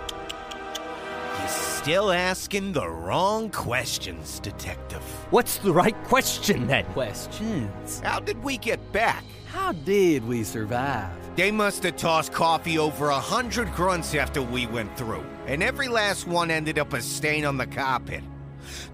You're 1.38 1.48
still 1.48 2.12
asking 2.12 2.74
the 2.74 2.90
wrong 2.90 3.48
questions, 3.48 4.38
Detective. 4.40 5.02
What's 5.30 5.58
the 5.58 5.72
right 5.72 6.00
question 6.04 6.68
then? 6.68 6.84
Questions? 6.86 8.00
How 8.04 8.20
did 8.20 8.40
we 8.44 8.58
get 8.58 8.92
back? 8.92 9.24
How 9.48 9.72
did 9.72 10.24
we 10.24 10.44
survive? 10.44 11.10
They 11.34 11.50
must 11.50 11.82
have 11.82 11.96
tossed 11.96 12.32
coffee 12.32 12.78
over 12.78 13.08
a 13.08 13.18
hundred 13.18 13.72
grunts 13.74 14.14
after 14.14 14.40
we 14.40 14.68
went 14.68 14.96
through, 14.96 15.26
and 15.48 15.64
every 15.64 15.88
last 15.88 16.28
one 16.28 16.48
ended 16.48 16.78
up 16.78 16.92
a 16.92 17.02
stain 17.02 17.44
on 17.44 17.56
the 17.56 17.66
carpet. 17.66 18.22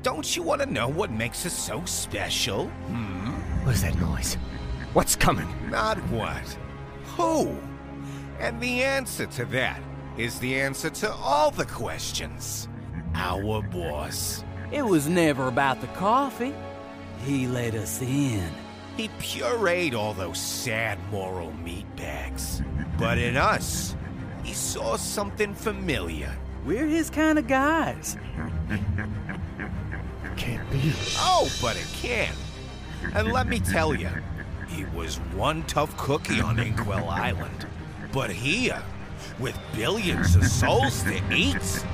Don't 0.02 0.34
you 0.34 0.42
want 0.42 0.62
to 0.62 0.66
know 0.66 0.88
what 0.88 1.10
makes 1.10 1.44
us 1.44 1.52
so 1.52 1.84
special? 1.84 2.68
Hmm? 2.68 3.66
What's 3.66 3.82
that 3.82 3.98
noise? 3.98 4.38
What's 4.94 5.14
coming? 5.14 5.48
Not 5.68 5.98
what. 6.04 6.56
Who? 7.18 7.54
And 8.40 8.58
the 8.58 8.82
answer 8.82 9.26
to 9.26 9.44
that 9.46 9.82
is 10.16 10.38
the 10.38 10.58
answer 10.58 10.88
to 10.88 11.12
all 11.12 11.50
the 11.50 11.66
questions. 11.66 12.68
Our 13.14 13.60
boss. 13.60 14.44
It 14.72 14.82
was 14.82 15.06
never 15.08 15.48
about 15.48 15.80
the 15.82 15.86
coffee. 15.88 16.54
He 17.24 17.46
let 17.46 17.74
us 17.74 18.00
in. 18.00 18.48
He 18.96 19.08
pureed 19.20 19.94
all 19.94 20.14
those 20.14 20.38
sad 20.38 20.98
moral 21.10 21.52
meatbags. 21.62 22.64
But 22.98 23.18
in 23.18 23.36
us, 23.36 23.94
he 24.42 24.54
saw 24.54 24.96
something 24.96 25.54
familiar. 25.54 26.34
We're 26.64 26.86
his 26.86 27.10
kind 27.10 27.38
of 27.38 27.46
guys. 27.46 28.16
Can't 30.36 30.70
be. 30.70 30.92
Oh, 31.18 31.50
but 31.60 31.76
it 31.76 31.86
can. 31.92 32.34
And 33.14 33.32
let 33.32 33.46
me 33.46 33.60
tell 33.60 33.94
you, 33.94 34.08
he 34.68 34.84
was 34.96 35.16
one 35.34 35.64
tough 35.64 35.94
cookie 35.98 36.40
on 36.40 36.58
Inkwell 36.58 37.10
Island. 37.10 37.66
But 38.12 38.30
here, 38.30 38.82
with 39.38 39.58
billions 39.74 40.34
of 40.36 40.44
souls 40.46 41.02
to 41.02 41.20
eat. 41.32 41.84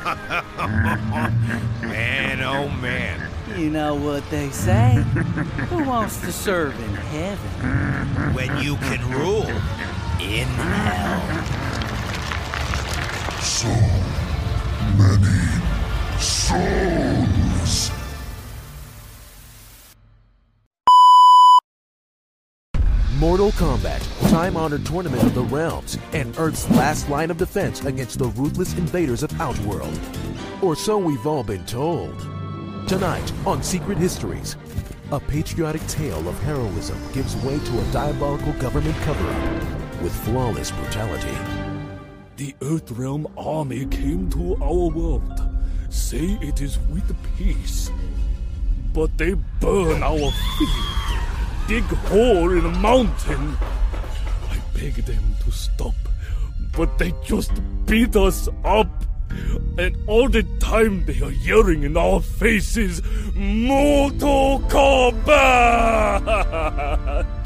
man, 1.82 2.40
oh 2.42 2.68
man. 2.80 3.30
You 3.58 3.68
know 3.68 3.94
what 3.94 4.28
they 4.30 4.48
say? 4.50 5.04
Who 5.68 5.84
wants 5.84 6.20
to 6.22 6.32
serve 6.32 6.78
in 6.80 6.94
heaven? 6.94 8.32
When 8.34 8.56
you 8.62 8.76
can 8.76 9.06
rule 9.10 9.46
in 10.20 10.46
hell. 10.46 11.20
So 13.42 13.68
many 14.96 15.60
souls. 16.18 17.99
Mortal 23.20 23.52
Kombat, 23.52 24.30
time 24.30 24.56
honored 24.56 24.86
tournament 24.86 25.22
of 25.22 25.34
the 25.34 25.42
realms, 25.42 25.98
and 26.14 26.34
Earth's 26.38 26.66
last 26.70 27.10
line 27.10 27.30
of 27.30 27.36
defense 27.36 27.84
against 27.84 28.18
the 28.18 28.28
ruthless 28.28 28.72
invaders 28.78 29.22
of 29.22 29.38
Outworld. 29.38 30.00
Or 30.62 30.74
so 30.74 30.96
we've 30.96 31.26
all 31.26 31.44
been 31.44 31.66
told. 31.66 32.18
Tonight 32.88 33.30
on 33.44 33.62
Secret 33.62 33.98
Histories, 33.98 34.56
a 35.12 35.20
patriotic 35.20 35.86
tale 35.86 36.26
of 36.26 36.42
heroism 36.44 36.98
gives 37.12 37.36
way 37.44 37.58
to 37.58 37.78
a 37.78 37.92
diabolical 37.92 38.54
government 38.54 38.96
cover 39.02 39.28
up 39.28 40.00
with 40.00 40.16
flawless 40.24 40.70
brutality. 40.70 41.36
The 42.38 42.54
Earthrealm 42.60 43.30
army 43.36 43.84
came 43.84 44.30
to 44.30 44.56
our 44.62 44.88
world. 44.88 45.42
Say 45.90 46.38
it 46.40 46.62
is 46.62 46.78
with 46.88 47.14
peace. 47.36 47.90
But 48.94 49.18
they 49.18 49.34
burn 49.60 50.02
our 50.02 50.16
field, 50.16 51.19
dig 51.70 51.84
hole 52.10 52.50
in 52.50 52.66
a 52.66 52.78
mountain. 52.80 53.56
I 54.50 54.58
begged 54.74 55.06
them 55.06 55.36
to 55.44 55.52
stop, 55.52 55.94
but 56.76 56.98
they 56.98 57.14
just 57.22 57.52
beat 57.86 58.16
us 58.16 58.48
up. 58.64 58.88
And 59.78 59.96
all 60.08 60.28
the 60.28 60.42
time 60.58 61.04
they 61.04 61.20
are 61.22 61.30
yelling 61.30 61.84
in 61.84 61.96
our 61.96 62.20
faces, 62.20 63.00
Mortal 63.36 64.58
Kombat! 64.68 66.26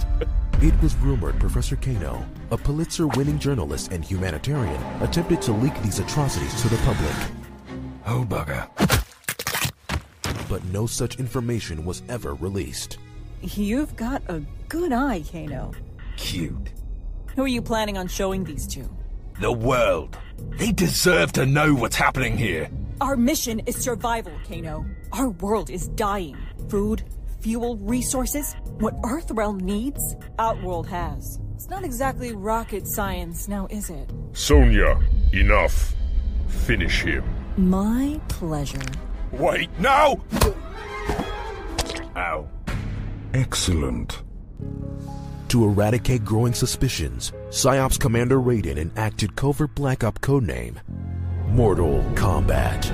It 0.62 0.72
was 0.82 0.96
rumored 0.96 1.38
Professor 1.38 1.76
Kano, 1.76 2.24
a 2.50 2.56
Pulitzer 2.56 3.06
winning 3.08 3.38
journalist 3.38 3.92
and 3.92 4.02
humanitarian, 4.02 4.82
attempted 5.02 5.42
to 5.42 5.52
leak 5.52 5.78
these 5.82 5.98
atrocities 5.98 6.62
to 6.62 6.68
the 6.70 6.78
public. 6.78 7.14
Oh, 8.06 8.24
bugger. 8.26 8.70
But 10.48 10.64
no 10.72 10.86
such 10.86 11.16
information 11.16 11.84
was 11.84 12.02
ever 12.08 12.32
released. 12.36 12.96
You've 13.44 13.94
got 13.94 14.22
a 14.28 14.40
good 14.70 14.90
eye, 14.90 15.22
Kano. 15.30 15.72
Cute. 16.16 16.72
Who 17.36 17.42
are 17.42 17.48
you 17.48 17.60
planning 17.60 17.98
on 17.98 18.08
showing 18.08 18.42
these 18.42 18.66
to? 18.68 18.88
The 19.38 19.52
world. 19.52 20.16
They 20.56 20.72
deserve 20.72 21.32
to 21.32 21.44
know 21.44 21.74
what's 21.74 21.96
happening 21.96 22.38
here. 22.38 22.70
Our 23.02 23.16
mission 23.18 23.60
is 23.66 23.76
survival, 23.76 24.32
Kano. 24.48 24.86
Our 25.12 25.28
world 25.28 25.68
is 25.68 25.88
dying. 25.88 26.38
Food, 26.70 27.02
fuel, 27.40 27.76
resources. 27.76 28.54
What 28.78 28.98
Earthrealm 29.02 29.60
needs, 29.60 30.16
Outworld 30.38 30.86
has. 30.86 31.38
It's 31.54 31.68
not 31.68 31.84
exactly 31.84 32.32
rocket 32.34 32.86
science, 32.86 33.46
now 33.46 33.66
is 33.68 33.90
it? 33.90 34.10
Sonya, 34.32 34.98
enough. 35.34 35.94
Finish 36.48 37.02
him. 37.02 37.24
My 37.58 38.18
pleasure. 38.28 38.80
Wait, 39.32 39.68
no! 39.78 40.22
Ow. 42.16 42.48
Excellent. 43.34 44.22
To 45.48 45.64
eradicate 45.64 46.24
growing 46.24 46.54
suspicions, 46.54 47.32
PSYOPS 47.48 47.98
Commander 47.98 48.36
Raiden 48.36 48.76
enacted 48.78 49.34
covert 49.34 49.74
Black 49.74 50.04
Op 50.04 50.20
codename 50.20 50.76
Mortal 51.48 52.00
Kombat. 52.14 52.84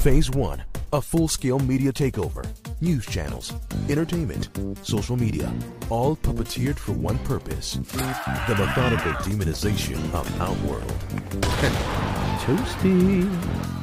Phase 0.00 0.30
1 0.30 0.62
A 0.92 1.00
full 1.00 1.28
scale 1.28 1.58
media 1.58 1.90
takeover. 1.92 2.46
News 2.82 3.06
channels, 3.06 3.54
entertainment, 3.88 4.50
social 4.82 5.16
media, 5.16 5.50
all 5.88 6.14
puppeteered 6.16 6.78
for 6.78 6.92
one 6.92 7.18
purpose 7.20 7.76
the 7.76 8.54
methodical 8.54 9.12
demonization 9.24 9.96
of 10.12 10.40
Outworld. 10.42 10.84
Toasty. 12.44 13.77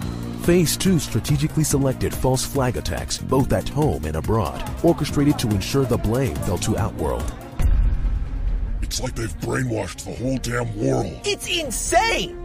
Phase 0.45 0.77
2 0.77 0.99
strategically 0.99 1.63
selected 1.63 2.13
false 2.13 2.45
flag 2.45 2.77
attacks, 2.77 3.17
both 3.17 3.51
at 3.51 3.67
home 3.67 4.05
and 4.05 4.15
abroad, 4.15 4.63
orchestrated 4.83 5.39
to 5.39 5.47
ensure 5.47 5.85
the 5.85 5.97
blame 5.97 6.35
fell 6.35 6.59
to 6.59 6.77
Outworld. 6.77 7.33
It's 8.83 9.01
like 9.01 9.15
they've 9.15 9.35
brainwashed 9.39 10.05
the 10.05 10.13
whole 10.13 10.37
damn 10.37 10.77
world. 10.77 11.19
It's 11.25 11.47
insane! 11.47 12.37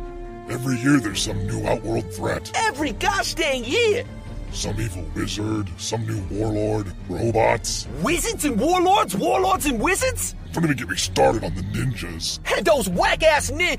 Every 0.49 0.79
year 0.79 0.99
there's 0.99 1.21
some 1.21 1.47
new 1.47 1.67
outworld 1.67 2.11
threat. 2.15 2.51
Every 2.55 2.93
gosh 2.93 3.35
dang 3.35 3.65
year! 3.65 4.05
Some 4.51 4.81
evil 4.81 5.05
wizard, 5.15 5.69
some 5.77 6.07
new 6.07 6.23
warlord, 6.31 6.91
robots. 7.07 7.87
Wizards 8.03 8.47
and 8.47 8.59
warlords? 8.59 9.15
Warlords 9.15 9.67
and 9.67 9.79
wizards? 9.79 10.35
Don't 10.53 10.65
even 10.65 10.79
get 10.79 10.89
me 10.89 10.97
started 10.97 11.45
on 11.45 11.55
the 11.55 11.61
ninjas. 11.61 12.41
And 12.57 12.65
those 12.65 12.89
whack 12.89 13.23
ass 13.23 13.51
nin. 13.51 13.79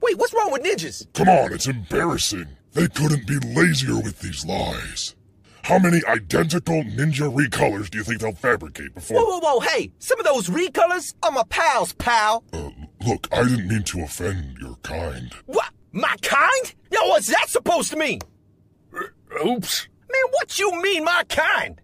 Wait, 0.00 0.18
what's 0.18 0.34
wrong 0.34 0.50
with 0.50 0.64
ninjas? 0.64 1.06
Come 1.14 1.28
on, 1.28 1.52
it's 1.52 1.68
embarrassing. 1.68 2.48
They 2.72 2.86
couldn't 2.88 3.26
be 3.26 3.38
lazier 3.38 3.96
with 3.96 4.20
these 4.20 4.44
lies. 4.46 5.16
How 5.62 5.78
many 5.78 6.00
identical 6.06 6.82
ninja 6.82 7.32
recolors 7.32 7.90
do 7.90 7.98
you 7.98 8.04
think 8.04 8.20
they'll 8.20 8.32
fabricate 8.32 8.94
before? 8.94 9.18
Whoa, 9.18 9.38
whoa, 9.38 9.40
whoa, 9.40 9.60
hey! 9.60 9.92
Some 9.98 10.18
of 10.20 10.26
those 10.26 10.48
recolors 10.48 11.14
are 11.22 11.32
my 11.32 11.42
pals, 11.48 11.92
pal! 11.94 12.44
Uh, 12.52 12.70
look, 13.06 13.28
I 13.32 13.42
didn't 13.42 13.68
mean 13.68 13.82
to 13.84 14.02
offend 14.02 14.58
your 14.58 14.76
kind. 14.82 15.32
What? 15.46 15.70
My 15.92 16.14
kind? 16.22 16.74
Yo, 16.90 17.00
what's 17.08 17.26
that 17.26 17.48
supposed 17.48 17.90
to 17.90 17.96
mean? 17.96 18.20
Oops. 19.44 19.88
Man, 20.10 20.22
what 20.30 20.58
you 20.58 20.80
mean, 20.82 21.04
my 21.04 21.24
kind? 21.28 21.80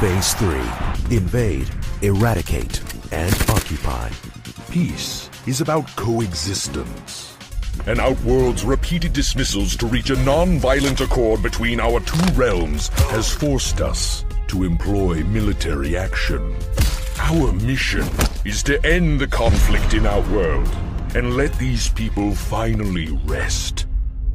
Phase 0.00 0.34
3 0.34 1.16
Invade, 1.16 1.68
Eradicate, 2.02 2.80
and 3.12 3.34
Occupy. 3.50 4.10
Peace 4.70 5.30
is 5.46 5.60
about 5.60 5.86
coexistence. 5.96 7.33
And 7.86 8.00
Outworld's 8.00 8.64
repeated 8.64 9.12
dismissals 9.12 9.76
to 9.76 9.86
reach 9.86 10.10
a 10.10 10.24
non-violent 10.24 11.00
accord 11.00 11.42
between 11.42 11.80
our 11.80 12.00
two 12.00 12.32
realms 12.32 12.88
has 13.10 13.32
forced 13.32 13.80
us 13.80 14.24
to 14.48 14.64
employ 14.64 15.22
military 15.24 15.96
action. 15.96 16.56
Our 17.18 17.52
mission 17.52 18.06
is 18.44 18.62
to 18.64 18.84
end 18.86 19.20
the 19.20 19.26
conflict 19.26 19.94
in 19.94 20.06
Outworld 20.06 20.68
and 21.14 21.36
let 21.36 21.52
these 21.58 21.88
people 21.88 22.34
finally 22.34 23.08
rest 23.24 23.86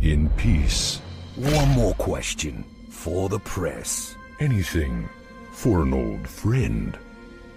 in 0.02 0.30
peace. 0.32 1.02
One 1.36 1.70
more 1.70 1.94
question 1.96 2.64
for 2.90 3.30
the 3.30 3.40
press. 3.40 4.16
Anything 4.40 5.10
for 5.52 5.82
an 5.84 5.94
old 5.94 6.28
friend. 6.28 6.98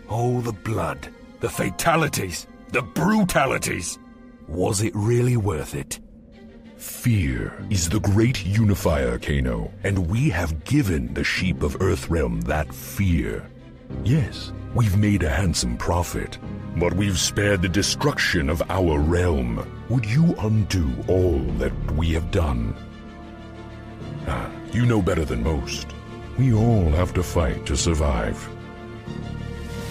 Oh, 0.08 0.40
the 0.40 0.52
blood, 0.52 1.08
the 1.40 1.48
fatalities, 1.48 2.46
the 2.70 2.82
brutalities. 2.82 3.98
Was 4.52 4.82
it 4.82 4.92
really 4.94 5.38
worth 5.38 5.74
it? 5.74 5.98
Fear 6.76 7.54
is 7.70 7.88
the 7.88 8.00
great 8.00 8.44
unifier, 8.44 9.18
Kano, 9.18 9.72
and 9.82 10.10
we 10.10 10.28
have 10.28 10.62
given 10.64 11.14
the 11.14 11.24
sheep 11.24 11.62
of 11.62 11.78
Earthrealm 11.78 12.44
that 12.44 12.70
fear. 12.74 13.48
Yes, 14.04 14.52
we've 14.74 14.98
made 14.98 15.22
a 15.22 15.30
handsome 15.30 15.78
profit, 15.78 16.38
but 16.76 16.92
we've 16.92 17.18
spared 17.18 17.62
the 17.62 17.68
destruction 17.70 18.50
of 18.50 18.62
our 18.68 18.98
realm. 18.98 19.66
Would 19.88 20.04
you 20.04 20.34
undo 20.40 20.92
all 21.08 21.38
that 21.56 21.72
we 21.92 22.10
have 22.10 22.30
done? 22.30 22.76
Ah, 24.26 24.50
you 24.70 24.84
know 24.84 25.00
better 25.00 25.24
than 25.24 25.42
most. 25.42 25.86
We 26.38 26.52
all 26.52 26.90
have 26.90 27.14
to 27.14 27.22
fight 27.22 27.64
to 27.64 27.74
survive. 27.74 28.36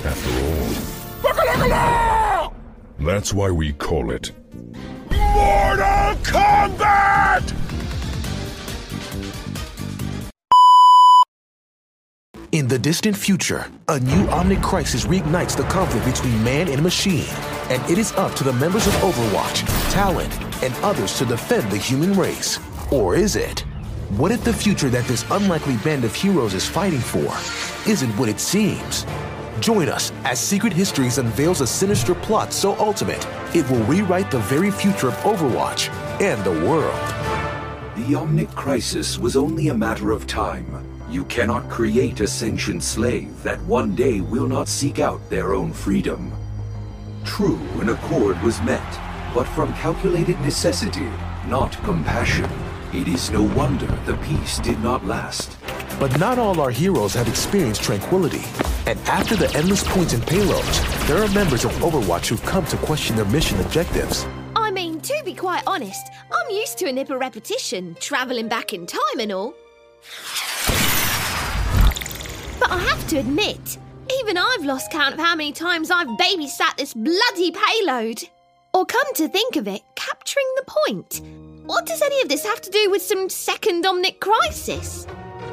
After 0.05 0.29
all, 0.45 2.20
that's 3.05 3.33
why 3.33 3.49
we 3.49 3.73
call 3.73 4.11
it 4.11 4.31
Mortal 5.09 6.15
Kombat! 6.23 7.53
In 12.51 12.67
the 12.67 12.77
distant 12.77 13.15
future, 13.15 13.65
a 13.87 13.97
new 13.97 14.25
Omnic 14.25 14.61
crisis 14.61 15.05
reignites 15.05 15.55
the 15.55 15.63
conflict 15.63 16.05
between 16.05 16.43
man 16.43 16.67
and 16.67 16.83
machine, 16.83 17.33
and 17.69 17.81
it 17.89 17.97
is 17.97 18.11
up 18.13 18.35
to 18.35 18.43
the 18.43 18.51
members 18.51 18.87
of 18.87 18.93
Overwatch, 18.95 19.63
Talon, 19.93 20.29
and 20.61 20.73
others 20.83 21.17
to 21.17 21.25
defend 21.25 21.71
the 21.71 21.77
human 21.77 22.13
race. 22.13 22.59
Or 22.91 23.15
is 23.15 23.37
it? 23.37 23.61
What 24.17 24.33
if 24.33 24.43
the 24.43 24.53
future 24.53 24.89
that 24.89 25.05
this 25.05 25.25
unlikely 25.31 25.77
band 25.77 26.03
of 26.03 26.13
heroes 26.13 26.53
is 26.53 26.67
fighting 26.67 26.99
for 26.99 27.33
isn't 27.89 28.11
what 28.17 28.27
it 28.27 28.41
seems? 28.41 29.05
Join 29.61 29.89
us 29.89 30.11
as 30.23 30.39
Secret 30.39 30.73
Histories 30.73 31.19
unveils 31.19 31.61
a 31.61 31.67
sinister 31.67 32.15
plot 32.15 32.51
so 32.51 32.75
ultimate 32.79 33.27
it 33.53 33.69
will 33.69 33.83
rewrite 33.83 34.31
the 34.31 34.39
very 34.39 34.71
future 34.71 35.09
of 35.09 35.13
Overwatch 35.17 35.89
and 36.19 36.43
the 36.43 36.67
world. 36.67 36.99
The 37.95 38.15
Omnic 38.15 38.49
Crisis 38.55 39.19
was 39.19 39.37
only 39.37 39.67
a 39.67 39.73
matter 39.75 40.09
of 40.09 40.25
time. 40.25 40.83
You 41.11 41.25
cannot 41.25 41.69
create 41.69 42.21
a 42.21 42.27
sentient 42.27 42.81
slave 42.81 43.43
that 43.43 43.61
one 43.65 43.93
day 43.93 44.19
will 44.19 44.47
not 44.47 44.67
seek 44.67 44.97
out 44.97 45.29
their 45.29 45.53
own 45.53 45.73
freedom. 45.73 46.33
True, 47.23 47.59
an 47.81 47.89
accord 47.89 48.41
was 48.41 48.59
met, 48.63 48.99
but 49.31 49.45
from 49.49 49.71
calculated 49.75 50.41
necessity, 50.41 51.07
not 51.45 51.73
compassion. 51.83 52.49
It 52.93 53.07
is 53.07 53.29
no 53.29 53.43
wonder 53.43 53.85
the 54.07 54.17
peace 54.23 54.57
did 54.57 54.81
not 54.81 55.05
last. 55.05 55.55
But 55.99 56.17
not 56.19 56.39
all 56.39 56.59
our 56.59 56.71
heroes 56.71 57.13
have 57.13 57.27
experienced 57.27 57.83
tranquility. 57.83 58.41
And 58.87 58.99
after 59.01 59.35
the 59.35 59.53
endless 59.55 59.83
points 59.83 60.13
and 60.13 60.23
payloads, 60.23 61.07
there 61.07 61.23
are 61.23 61.27
members 61.29 61.65
of 61.65 61.71
Overwatch 61.73 62.27
who've 62.27 62.43
come 62.43 62.65
to 62.65 62.77
question 62.77 63.15
their 63.15 63.25
mission 63.25 63.59
objectives. 63.61 64.25
I 64.55 64.71
mean, 64.71 64.99
to 65.01 65.21
be 65.23 65.35
quite 65.35 65.63
honest, 65.67 66.09
I'm 66.31 66.49
used 66.49 66.77
to 66.79 66.87
a 66.87 66.91
nip 66.91 67.09
of 67.11 67.19
repetition, 67.19 67.95
travelling 67.99 68.47
back 68.47 68.73
in 68.73 68.87
time 68.87 69.19
and 69.19 69.31
all. 69.31 69.53
But 72.59 72.71
I 72.71 72.79
have 72.79 73.07
to 73.09 73.17
admit, 73.17 73.77
even 74.19 74.37
I've 74.37 74.65
lost 74.65 74.91
count 74.91 75.13
of 75.13 75.19
how 75.19 75.35
many 75.35 75.51
times 75.51 75.91
I've 75.91 76.07
babysat 76.07 76.77
this 76.77 76.93
bloody 76.93 77.51
payload. 77.51 78.23
Or 78.73 78.85
come 78.85 79.13
to 79.15 79.27
think 79.27 79.57
of 79.57 79.67
it, 79.67 79.81
capturing 79.95 80.47
the 80.55 80.63
point. 80.65 81.21
What 81.65 81.85
does 81.85 82.01
any 82.01 82.21
of 82.21 82.29
this 82.29 82.45
have 82.45 82.61
to 82.61 82.71
do 82.71 82.89
with 82.89 83.01
some 83.01 83.29
second 83.29 83.83
Omnic 83.83 84.19
crisis? 84.19 85.05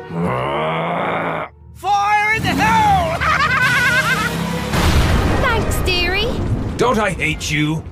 Fire 1.79 2.35
in 2.35 2.43
the 2.43 2.49
hell! 2.49 3.21
Thanks, 5.43 5.77
dearie. 5.87 6.27
Don't 6.77 6.99
I 6.99 7.11
hate 7.11 7.53
you? 7.53 7.85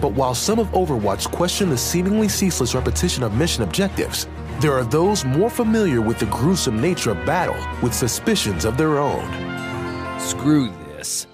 But 0.00 0.12
while 0.12 0.34
some 0.34 0.58
of 0.58 0.68
Overwatch 0.68 1.30
question 1.30 1.68
the 1.68 1.76
seemingly 1.76 2.30
ceaseless 2.30 2.74
repetition 2.74 3.22
of 3.22 3.34
mission 3.34 3.62
objectives, 3.62 4.26
there 4.60 4.72
are 4.72 4.84
those 4.84 5.26
more 5.26 5.50
familiar 5.50 6.00
with 6.00 6.18
the 6.18 6.24
gruesome 6.26 6.80
nature 6.80 7.10
of 7.10 7.26
battle 7.26 7.56
with 7.82 7.92
suspicions 7.92 8.64
of 8.64 8.78
their 8.78 8.98
own. 8.98 9.28
Screw 10.18 10.70
this. 10.96 11.26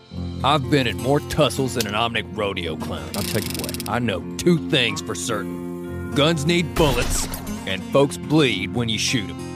I've 0.43 0.69
been 0.69 0.89
in 0.89 0.97
more 0.97 1.21
tussles 1.21 1.75
than 1.75 1.87
an 1.87 1.95
Omnic 1.95 2.37
rodeo 2.37 2.75
clown. 2.75 3.09
I'll 3.15 3.23
tell 3.23 3.41
you 3.41 3.55
what, 3.61 3.89
I 3.89 4.01
know 4.01 4.21
two 4.37 4.69
things 4.69 5.01
for 5.01 5.15
certain 5.15 6.11
guns 6.17 6.45
need 6.45 6.75
bullets, 6.75 7.29
and 7.69 7.81
folks 7.93 8.17
bleed 8.17 8.75
when 8.75 8.89
you 8.89 8.99
shoot 8.99 9.29
them. 9.29 9.50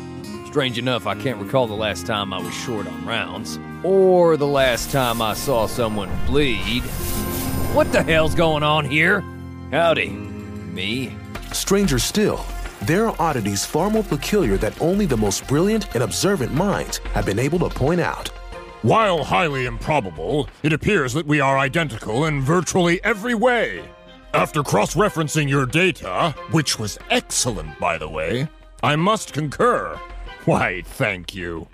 Strange 0.55 0.79
enough, 0.79 1.09
I 1.09 1.17
can't 1.17 1.43
recall 1.43 1.67
the 1.67 1.75
last 1.75 2.07
time 2.07 2.33
I 2.33 2.39
was 2.39 2.55
short 2.55 2.87
on 2.87 3.05
rounds, 3.05 3.59
or 3.83 4.37
the 4.37 4.47
last 4.47 4.93
time 4.93 5.21
I 5.21 5.35
saw 5.35 5.67
someone 5.67 6.09
bleed. 6.27 6.85
What 7.75 7.91
the 7.91 8.05
hell's 8.05 8.37
going 8.37 8.63
on 8.63 8.85
here? 8.85 9.25
Howdy. 9.73 10.11
Me? 10.11 11.13
Stranger 11.53 11.99
still, 11.99 12.47
there 12.83 13.09
are 13.09 13.17
oddities 13.19 13.65
far 13.65 13.91
more 13.91 14.05
peculiar 14.05 14.57
that 14.59 14.81
only 14.81 15.07
the 15.07 15.17
most 15.17 15.45
brilliant 15.49 15.93
and 15.93 16.05
observant 16.05 16.55
minds 16.55 16.99
have 17.15 17.27
been 17.27 17.41
able 17.41 17.59
to 17.59 17.69
point 17.69 18.01
out. 18.01 18.29
While 18.83 19.25
highly 19.25 19.67
improbable, 19.67 20.49
it 20.63 20.73
appears 20.73 21.13
that 21.15 21.27
we 21.27 21.41
are 21.41 21.59
identical 21.59 22.27
in 22.27 22.43
virtually 22.43 23.03
every 23.03 23.35
way. 23.35 23.85
After 24.35 24.63
cross 24.63 24.95
referencing 24.95 25.49
your 25.49 25.67
data, 25.67 26.33
which 26.53 26.79
was 26.79 26.97
excellent, 27.11 27.77
by 27.81 27.99
the 27.99 28.09
way, 28.09 28.47
I 28.85 28.95
must 28.95 29.33
concur. 29.33 29.99
Why, 30.45 30.83
thank 30.85 31.35
you. 31.35 31.69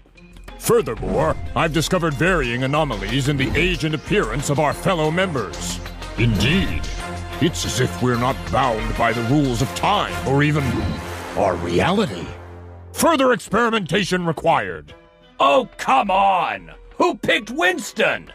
Furthermore, 0.59 1.35
I've 1.57 1.73
discovered 1.73 2.15
varying 2.15 2.63
anomalies 2.63 3.29
in 3.29 3.37
the 3.37 3.51
age 3.59 3.85
and 3.85 3.95
appearance 3.95 4.51
of 4.51 4.61
our 4.61 4.73
fellow 4.73 5.11
members. 5.11 5.81
Indeed, 6.19 6.83
it's 7.41 7.65
as 7.65 7.81
if 7.81 8.03
we're 8.03 8.19
not 8.19 8.37
bound 8.53 8.97
by 8.97 9.13
the 9.13 9.23
rules 9.23 9.63
of 9.63 9.75
time 9.75 10.15
or 10.29 10.43
even 10.43 10.63
our 11.37 11.57
reality. 11.57 12.27
Further 12.93 13.33
experimentation 13.33 14.27
required. 14.27 14.95
Oh, 15.41 15.69
come 15.79 16.11
on! 16.11 16.71
Who 16.99 17.17
picked 17.17 17.51
Winston? 17.51 18.31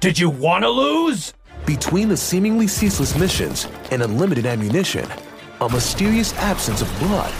Did 0.00 0.18
you 0.18 0.28
want 0.28 0.62
to 0.62 0.68
lose? 0.68 1.32
Between 1.64 2.08
the 2.08 2.16
seemingly 2.16 2.66
ceaseless 2.66 3.18
missions 3.18 3.66
and 3.90 4.02
unlimited 4.02 4.44
ammunition, 4.46 5.08
a 5.60 5.68
mysterious 5.68 6.34
absence 6.34 6.82
of 6.82 6.98
blood, 6.98 7.32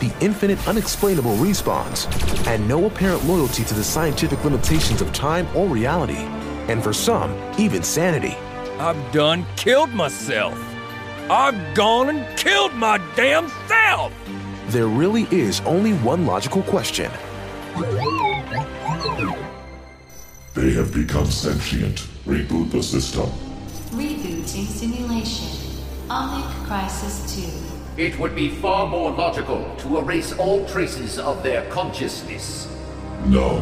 the 0.00 0.12
infinite 0.20 0.66
unexplainable 0.68 1.36
respawns, 1.36 2.06
and 2.46 2.66
no 2.68 2.86
apparent 2.86 3.24
loyalty 3.24 3.64
to 3.64 3.74
the 3.74 3.84
scientific 3.84 4.44
limitations 4.44 5.00
of 5.00 5.12
time 5.12 5.48
or 5.56 5.66
reality, 5.66 6.26
and 6.68 6.82
for 6.82 6.92
some, 6.92 7.34
even 7.58 7.82
sanity. 7.82 8.36
I've 8.78 9.12
done 9.12 9.46
killed 9.56 9.90
myself. 9.90 10.58
I've 11.30 11.74
gone 11.74 12.10
and 12.10 12.38
killed 12.38 12.74
my 12.74 12.98
damn 13.16 13.48
self. 13.66 14.12
There 14.68 14.86
really 14.86 15.26
is 15.30 15.60
only 15.62 15.94
one 15.94 16.26
logical 16.26 16.62
question. 16.62 17.10
They 20.54 20.72
have 20.72 20.92
become 20.92 21.26
sentient. 21.26 22.06
Reboot 22.26 22.70
the 22.70 22.82
system. 22.82 23.30
Rebooting 23.90 24.66
simulation. 24.66 25.48
Omnic 26.08 26.66
Crisis 26.66 27.34
2. 27.34 27.65
It 27.96 28.18
would 28.18 28.34
be 28.34 28.50
far 28.50 28.86
more 28.86 29.10
logical 29.10 29.74
to 29.78 29.96
erase 29.96 30.34
all 30.34 30.66
traces 30.66 31.18
of 31.18 31.42
their 31.42 31.64
consciousness. 31.70 32.68
No. 33.24 33.56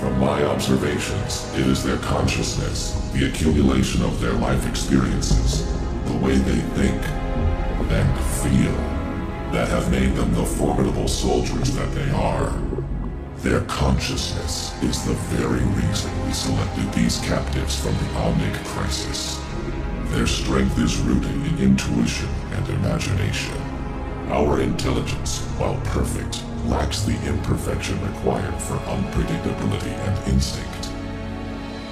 From 0.00 0.18
my 0.18 0.42
observations, 0.44 1.54
it 1.54 1.68
is 1.68 1.84
their 1.84 1.98
consciousness, 1.98 2.94
the 3.12 3.28
accumulation 3.28 4.02
of 4.02 4.20
their 4.20 4.32
life 4.32 4.66
experiences, 4.68 5.72
the 6.06 6.16
way 6.18 6.34
they 6.36 6.60
think 6.74 7.00
and 7.92 8.18
feel, 8.42 8.72
that 9.52 9.68
have 9.68 9.90
made 9.92 10.14
them 10.14 10.32
the 10.34 10.44
formidable 10.44 11.06
soldiers 11.06 11.72
that 11.76 11.92
they 11.94 12.10
are. 12.10 12.52
Their 13.38 13.60
consciousness 13.62 14.72
is 14.82 15.04
the 15.04 15.14
very 15.36 15.60
reason 15.60 16.26
we 16.26 16.32
selected 16.32 16.92
these 16.92 17.18
captives 17.20 17.78
from 17.80 17.92
the 17.94 18.14
Omnic 18.18 18.64
Crisis. 18.64 19.39
Their 20.10 20.26
strength 20.26 20.76
is 20.78 20.98
rooted 20.98 21.30
in 21.30 21.58
intuition 21.58 22.28
and 22.52 22.68
imagination. 22.70 23.54
Our 24.28 24.60
intelligence, 24.60 25.38
while 25.56 25.80
perfect, 25.84 26.42
lacks 26.66 27.02
the 27.02 27.16
imperfection 27.28 28.04
required 28.04 28.54
for 28.60 28.74
unpredictability 28.74 29.92
and 29.92 30.32
instinct. 30.32 30.88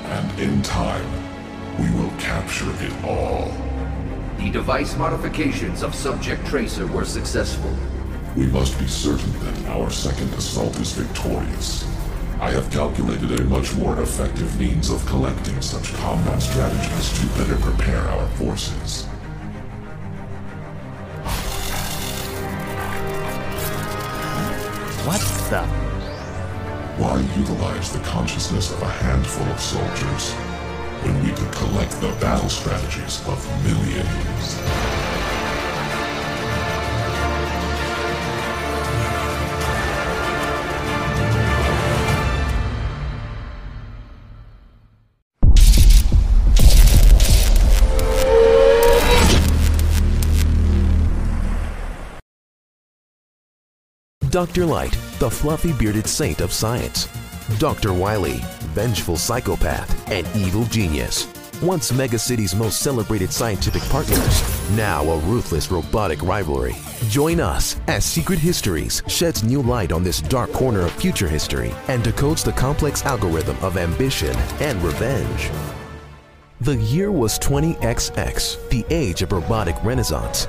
And 0.04 0.40
in 0.40 0.62
time, 0.62 1.08
we 1.78 1.88
will 1.92 2.10
capture 2.18 2.70
it 2.80 3.04
all. 3.04 3.52
The 4.38 4.50
device 4.50 4.96
modifications 4.96 5.84
of 5.84 5.94
Subject 5.94 6.44
Tracer 6.44 6.88
were 6.88 7.04
successful. 7.04 7.72
We 8.36 8.46
must 8.46 8.78
be 8.80 8.88
certain 8.88 9.32
that 9.44 9.70
our 9.70 9.90
second 9.90 10.34
assault 10.34 10.76
is 10.80 10.90
victorious. 10.92 11.84
I 12.40 12.52
have 12.52 12.70
calculated 12.70 13.40
a 13.40 13.44
much 13.44 13.74
more 13.74 14.00
effective 14.00 14.60
means 14.60 14.90
of 14.90 15.04
collecting 15.06 15.60
such 15.60 15.92
combat 15.94 16.40
strategies 16.40 17.18
to 17.18 17.26
better 17.36 17.56
prepare 17.56 17.98
our 17.98 18.28
forces. 18.36 19.06
What 25.04 25.20
the? 25.50 25.62
Why 27.02 27.18
utilize 27.36 27.92
the 27.92 27.98
consciousness 28.00 28.70
of 28.70 28.82
a 28.82 28.88
handful 28.88 29.46
of 29.48 29.60
soldiers 29.60 30.32
when 31.02 31.20
we 31.24 31.30
could 31.30 31.50
collect 31.50 32.00
the 32.00 32.12
battle 32.20 32.48
strategies 32.48 33.20
of 33.26 33.44
millions? 33.64 35.07
Dr. 54.38 54.66
Light, 54.66 54.96
the 55.18 55.28
fluffy 55.28 55.72
bearded 55.72 56.06
saint 56.06 56.40
of 56.40 56.52
science. 56.52 57.08
Dr. 57.58 57.92
Wily, 57.92 58.36
vengeful 58.72 59.16
psychopath 59.16 60.08
and 60.12 60.28
evil 60.36 60.62
genius. 60.66 61.26
Once 61.60 61.92
Mega 61.92 62.20
City's 62.20 62.54
most 62.54 62.80
celebrated 62.80 63.32
scientific 63.32 63.82
partners, 63.90 64.70
now 64.76 65.02
a 65.02 65.18
ruthless 65.22 65.72
robotic 65.72 66.22
rivalry. 66.22 66.76
Join 67.08 67.40
us 67.40 67.80
as 67.88 68.04
Secret 68.04 68.38
Histories 68.38 69.02
sheds 69.08 69.42
new 69.42 69.60
light 69.60 69.90
on 69.90 70.04
this 70.04 70.20
dark 70.20 70.52
corner 70.52 70.82
of 70.82 70.92
future 70.92 71.26
history 71.26 71.74
and 71.88 72.04
decodes 72.04 72.44
the 72.44 72.52
complex 72.52 73.04
algorithm 73.04 73.56
of 73.60 73.76
ambition 73.76 74.36
and 74.60 74.80
revenge. 74.84 75.50
The 76.60 76.76
year 76.76 77.10
was 77.10 77.40
20XX, 77.40 78.70
the 78.70 78.86
age 78.88 79.20
of 79.22 79.32
robotic 79.32 79.74
renaissance. 79.82 80.46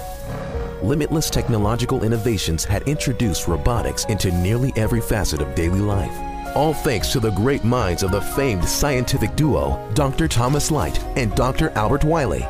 Limitless 0.81 1.29
technological 1.29 2.05
innovations 2.05 2.63
had 2.63 2.83
introduced 2.83 3.49
robotics 3.49 4.05
into 4.05 4.31
nearly 4.31 4.71
every 4.77 5.01
facet 5.01 5.41
of 5.41 5.53
daily 5.53 5.81
life. 5.81 6.55
All 6.55 6.73
thanks 6.73 7.11
to 7.11 7.19
the 7.19 7.31
great 7.31 7.65
minds 7.65 8.01
of 8.01 8.11
the 8.11 8.21
famed 8.21 8.63
scientific 8.63 9.35
duo, 9.35 9.77
Dr. 9.93 10.29
Thomas 10.29 10.71
Light 10.71 10.97
and 11.17 11.35
Dr. 11.35 11.69
Albert 11.71 12.05
Wily. 12.05 12.47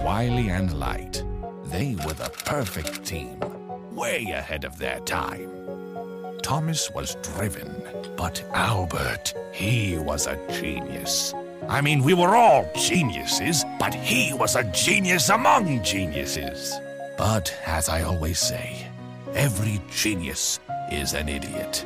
Wily 0.00 0.48
and 0.48 0.76
Light. 0.78 1.22
They 1.66 1.94
were 2.04 2.12
the 2.12 2.30
perfect 2.44 3.04
team. 3.04 3.38
Way 3.92 4.32
ahead 4.32 4.64
of 4.64 4.76
their 4.76 4.98
time. 5.00 5.48
Thomas 6.42 6.90
was 6.90 7.14
driven, 7.22 7.82
but 8.16 8.42
Albert, 8.52 9.32
he 9.52 9.96
was 9.96 10.26
a 10.26 10.38
genius. 10.50 11.32
I 11.68 11.80
mean, 11.80 12.02
we 12.02 12.14
were 12.14 12.34
all 12.34 12.68
geniuses, 12.76 13.64
but 13.78 13.94
he 13.94 14.34
was 14.34 14.56
a 14.56 14.64
genius 14.64 15.28
among 15.28 15.82
geniuses. 15.84 16.80
But 17.16 17.54
as 17.64 17.88
I 17.88 18.02
always 18.02 18.38
say, 18.38 18.86
every 19.34 19.80
genius 19.90 20.58
is 20.90 21.14
an 21.14 21.28
idiot. 21.28 21.84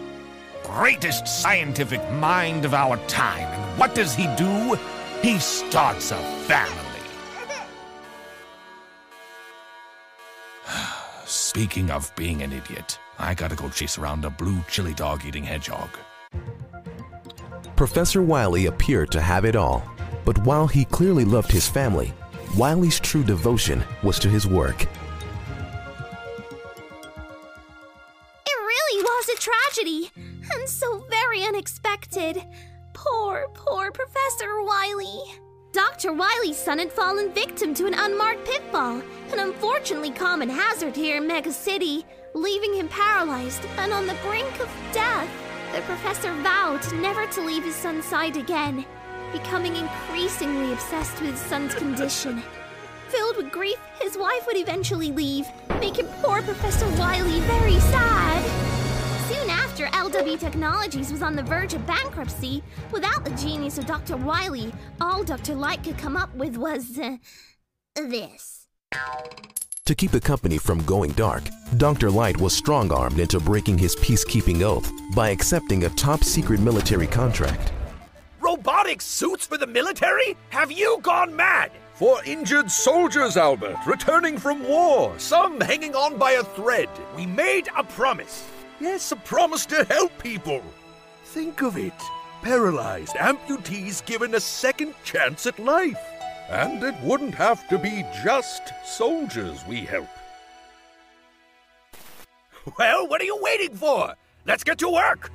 Greatest 0.65 1.27
scientific 1.27 2.01
mind 2.13 2.65
of 2.65 2.73
our 2.73 2.97
time, 3.07 3.47
and 3.47 3.79
what 3.79 3.95
does 3.95 4.15
he 4.15 4.27
do? 4.37 4.79
He 5.23 5.39
starts 5.39 6.13
a 6.13 6.17
family. 6.47 6.75
Speaking 11.27 11.91
of 11.91 12.15
being 12.17 12.43
an 12.43 12.53
idiot, 12.53 12.99
I 13.19 13.35
gotta 13.35 13.57
go 13.57 13.69
chase 13.69 13.99
around 13.99 14.25
a 14.25 14.31
blue 14.31 14.63
chili 14.69 14.95
dog 14.95 15.27
eating 15.27 15.45
hedgehog. 15.45 15.91
Professor 17.77 18.23
Wily 18.23 18.67
appeared 18.67 19.11
to 19.13 19.21
have 19.21 19.45
it 19.45 19.57
all, 19.57 19.85
but 20.25 20.39
while 20.39 20.67
he 20.67 20.85
clearly 20.87 21.25
loved 21.25 21.53
his 21.53 21.69
family, 21.69 22.15
Wily's 22.57 22.99
true 22.99 23.23
devotion 23.23 23.85
was 24.03 24.19
to 24.21 24.29
his 24.29 24.47
work. 24.47 24.87
Tragedy, 29.39 30.11
and 30.17 30.69
so 30.69 31.05
very 31.09 31.45
unexpected. 31.45 32.43
Poor, 32.93 33.47
poor 33.55 33.93
Professor 33.93 34.63
Wily. 34.63 35.23
Dr. 35.73 36.13
Wily's 36.13 36.57
son 36.57 36.79
had 36.79 36.91
fallen 36.91 37.33
victim 37.33 37.73
to 37.75 37.87
an 37.87 37.95
unmarked 37.95 38.45
pitfall, 38.45 39.01
an 39.31 39.39
unfortunately 39.39 40.11
common 40.11 40.49
hazard 40.49 40.97
here 40.97 41.19
in 41.19 41.27
Mega 41.27 41.53
City, 41.53 42.05
leaving 42.35 42.75
him 42.75 42.89
paralyzed 42.89 43.65
and 43.77 43.93
on 43.93 44.07
the 44.07 44.17
brink 44.27 44.59
of 44.61 44.69
death. 44.93 45.31
The 45.73 45.83
professor 45.83 46.33
vowed 46.43 46.81
never 46.95 47.27
to 47.27 47.41
leave 47.43 47.65
his 47.65 47.77
son's 47.77 48.07
side 48.07 48.37
again, 48.37 48.85
becoming 49.33 49.77
increasingly 49.77 50.73
obsessed 50.73 51.21
with 51.21 51.31
his 51.31 51.41
son's 51.41 51.75
condition. 51.75 52.43
Filled 53.09 53.37
with 53.37 53.53
grief, 53.53 53.79
his 54.01 54.19
wife 54.19 54.47
would 54.47 54.57
eventually 54.57 55.13
leave, 55.13 55.47
making 55.81 56.09
poor 56.23 56.43
Professor 56.43 56.89
Wily 56.99 57.41
very 57.41 57.79
sad. 57.79 58.68
Soon 59.79 59.87
after, 59.93 60.19
LW 60.19 60.41
Technologies 60.41 61.13
was 61.13 61.23
on 61.23 61.37
the 61.37 61.43
verge 61.45 61.73
of 61.73 61.87
bankruptcy. 61.87 62.65
Without 62.91 63.25
the 63.25 63.31
genius 63.31 63.79
of 63.79 63.87
Dr. 63.87 64.17
Wily, 64.17 64.73
all 65.01 65.23
Dr. 65.23 65.55
Light 65.55 65.85
could 65.85 65.97
come 65.97 66.17
up 66.17 66.35
with 66.35 66.57
was. 66.57 66.99
Uh, 66.99 67.17
this. 67.95 68.67
To 69.85 69.95
keep 69.95 70.11
the 70.11 70.21
company 70.21 70.59
from 70.59 70.83
going 70.85 71.13
dark, 71.13 71.45
Dr. 71.77 72.11
Light 72.11 72.37
was 72.39 72.57
strong 72.57 72.91
armed 72.91 73.21
into 73.21 73.39
breaking 73.39 73.79
his 73.79 73.95
peacekeeping 73.95 74.63
oath 74.63 74.91
by 75.15 75.29
accepting 75.29 75.85
a 75.85 75.91
top 75.91 76.25
secret 76.25 76.59
military 76.59 77.07
contract. 77.07 77.73
Robotic 78.41 79.01
suits 79.01 79.47
for 79.47 79.59
the 79.59 79.67
military? 79.69 80.37
Have 80.51 80.73
you 80.73 80.99
gone 81.03 81.37
mad? 81.37 81.71
For 81.95 82.21
injured 82.25 82.69
soldiers, 82.69 83.37
Albert, 83.37 83.77
returning 83.87 84.39
from 84.39 84.67
war, 84.67 85.17
some 85.19 85.61
hanging 85.61 85.95
on 85.95 86.19
by 86.19 86.33
a 86.33 86.43
thread. 86.43 86.89
We 87.17 87.27
made 87.27 87.69
a 87.77 87.85
promise. 87.85 88.45
Yes, 88.81 89.13
a 89.13 89.17
promise 89.17 89.67
to 89.67 89.85
help 89.85 90.17
people. 90.19 90.63
Think 91.25 91.63
of 91.63 91.77
it 91.77 91.93
paralyzed 92.43 93.17
amputees 93.17 94.05
given 94.07 94.35
a 94.35 94.41
second 94.41 94.95
chance 95.05 95.47
at 95.47 95.59
life. 95.59 95.99
And 96.49 96.83
it 96.83 96.95
wouldn't 97.03 97.35
have 97.35 97.69
to 97.69 97.79
be 97.79 98.05
just 98.25 98.73
soldiers 98.85 99.65
we 99.67 99.81
help. 99.81 100.09
Well, 102.79 103.07
what 103.09 103.21
are 103.21 103.25
you 103.25 103.39
waiting 103.41 103.75
for? 103.75 104.15
Let's 104.47 104.65
get 104.65 104.79
to 104.79 104.89
work. 104.89 105.31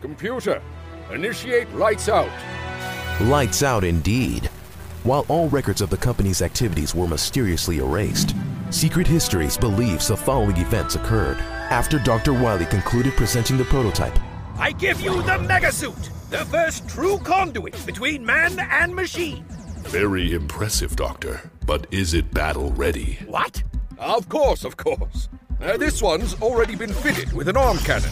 Computer, 0.00 0.60
initiate 1.12 1.72
lights 1.74 2.08
out. 2.08 2.30
Lights 3.22 3.62
out 3.62 3.84
indeed. 3.84 4.46
While 5.04 5.24
all 5.28 5.48
records 5.48 5.80
of 5.80 5.90
the 5.90 5.96
company's 5.96 6.42
activities 6.42 6.94
were 6.94 7.08
mysteriously 7.08 7.78
erased, 7.78 8.36
Secret 8.72 9.06
Histories 9.06 9.58
believes 9.58 10.08
the 10.08 10.16
following 10.16 10.56
events 10.56 10.94
occurred 10.94 11.36
after 11.68 11.98
Dr. 11.98 12.32
Wily 12.32 12.64
concluded 12.64 13.12
presenting 13.12 13.58
the 13.58 13.66
prototype. 13.66 14.18
I 14.58 14.72
give 14.72 14.98
you 15.02 15.16
the 15.22 15.32
Megasuit, 15.32 16.30
the 16.30 16.46
first 16.46 16.88
true 16.88 17.18
conduit 17.18 17.84
between 17.84 18.24
man 18.24 18.58
and 18.58 18.94
machine. 18.94 19.44
Very 19.80 20.32
impressive, 20.32 20.96
Doctor. 20.96 21.50
But 21.66 21.86
is 21.90 22.14
it 22.14 22.32
battle 22.32 22.72
ready? 22.72 23.18
What? 23.26 23.62
Of 23.98 24.30
course, 24.30 24.64
of 24.64 24.78
course. 24.78 25.28
Uh, 25.60 25.76
this 25.76 26.00
one's 26.00 26.40
already 26.40 26.74
been 26.74 26.94
fitted 26.94 27.30
with 27.34 27.48
an 27.48 27.58
arm 27.58 27.76
cannon. 27.78 28.10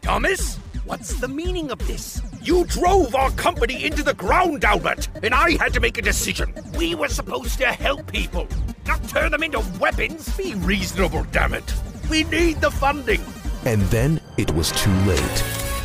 Thomas, 0.00 0.56
what's 0.86 1.20
the 1.20 1.28
meaning 1.28 1.70
of 1.70 1.86
this? 1.86 2.22
You 2.48 2.64
drove 2.64 3.14
our 3.14 3.30
company 3.32 3.84
into 3.84 4.02
the 4.02 4.14
ground, 4.14 4.64
Albert, 4.64 5.08
and 5.22 5.34
I 5.34 5.58
had 5.58 5.74
to 5.74 5.80
make 5.80 5.98
a 5.98 6.00
decision. 6.00 6.54
We 6.78 6.94
were 6.94 7.10
supposed 7.10 7.58
to 7.58 7.66
help 7.66 8.10
people, 8.10 8.48
not 8.86 9.06
turn 9.06 9.32
them 9.32 9.42
into 9.42 9.62
weapons. 9.78 10.34
Be 10.34 10.54
reasonable, 10.54 11.26
damn 11.30 11.52
it. 11.52 11.74
We 12.08 12.24
need 12.24 12.62
the 12.62 12.70
funding. 12.70 13.20
And 13.66 13.82
then 13.90 14.18
it 14.38 14.50
was 14.54 14.72
too 14.72 14.94
late. 15.00 15.44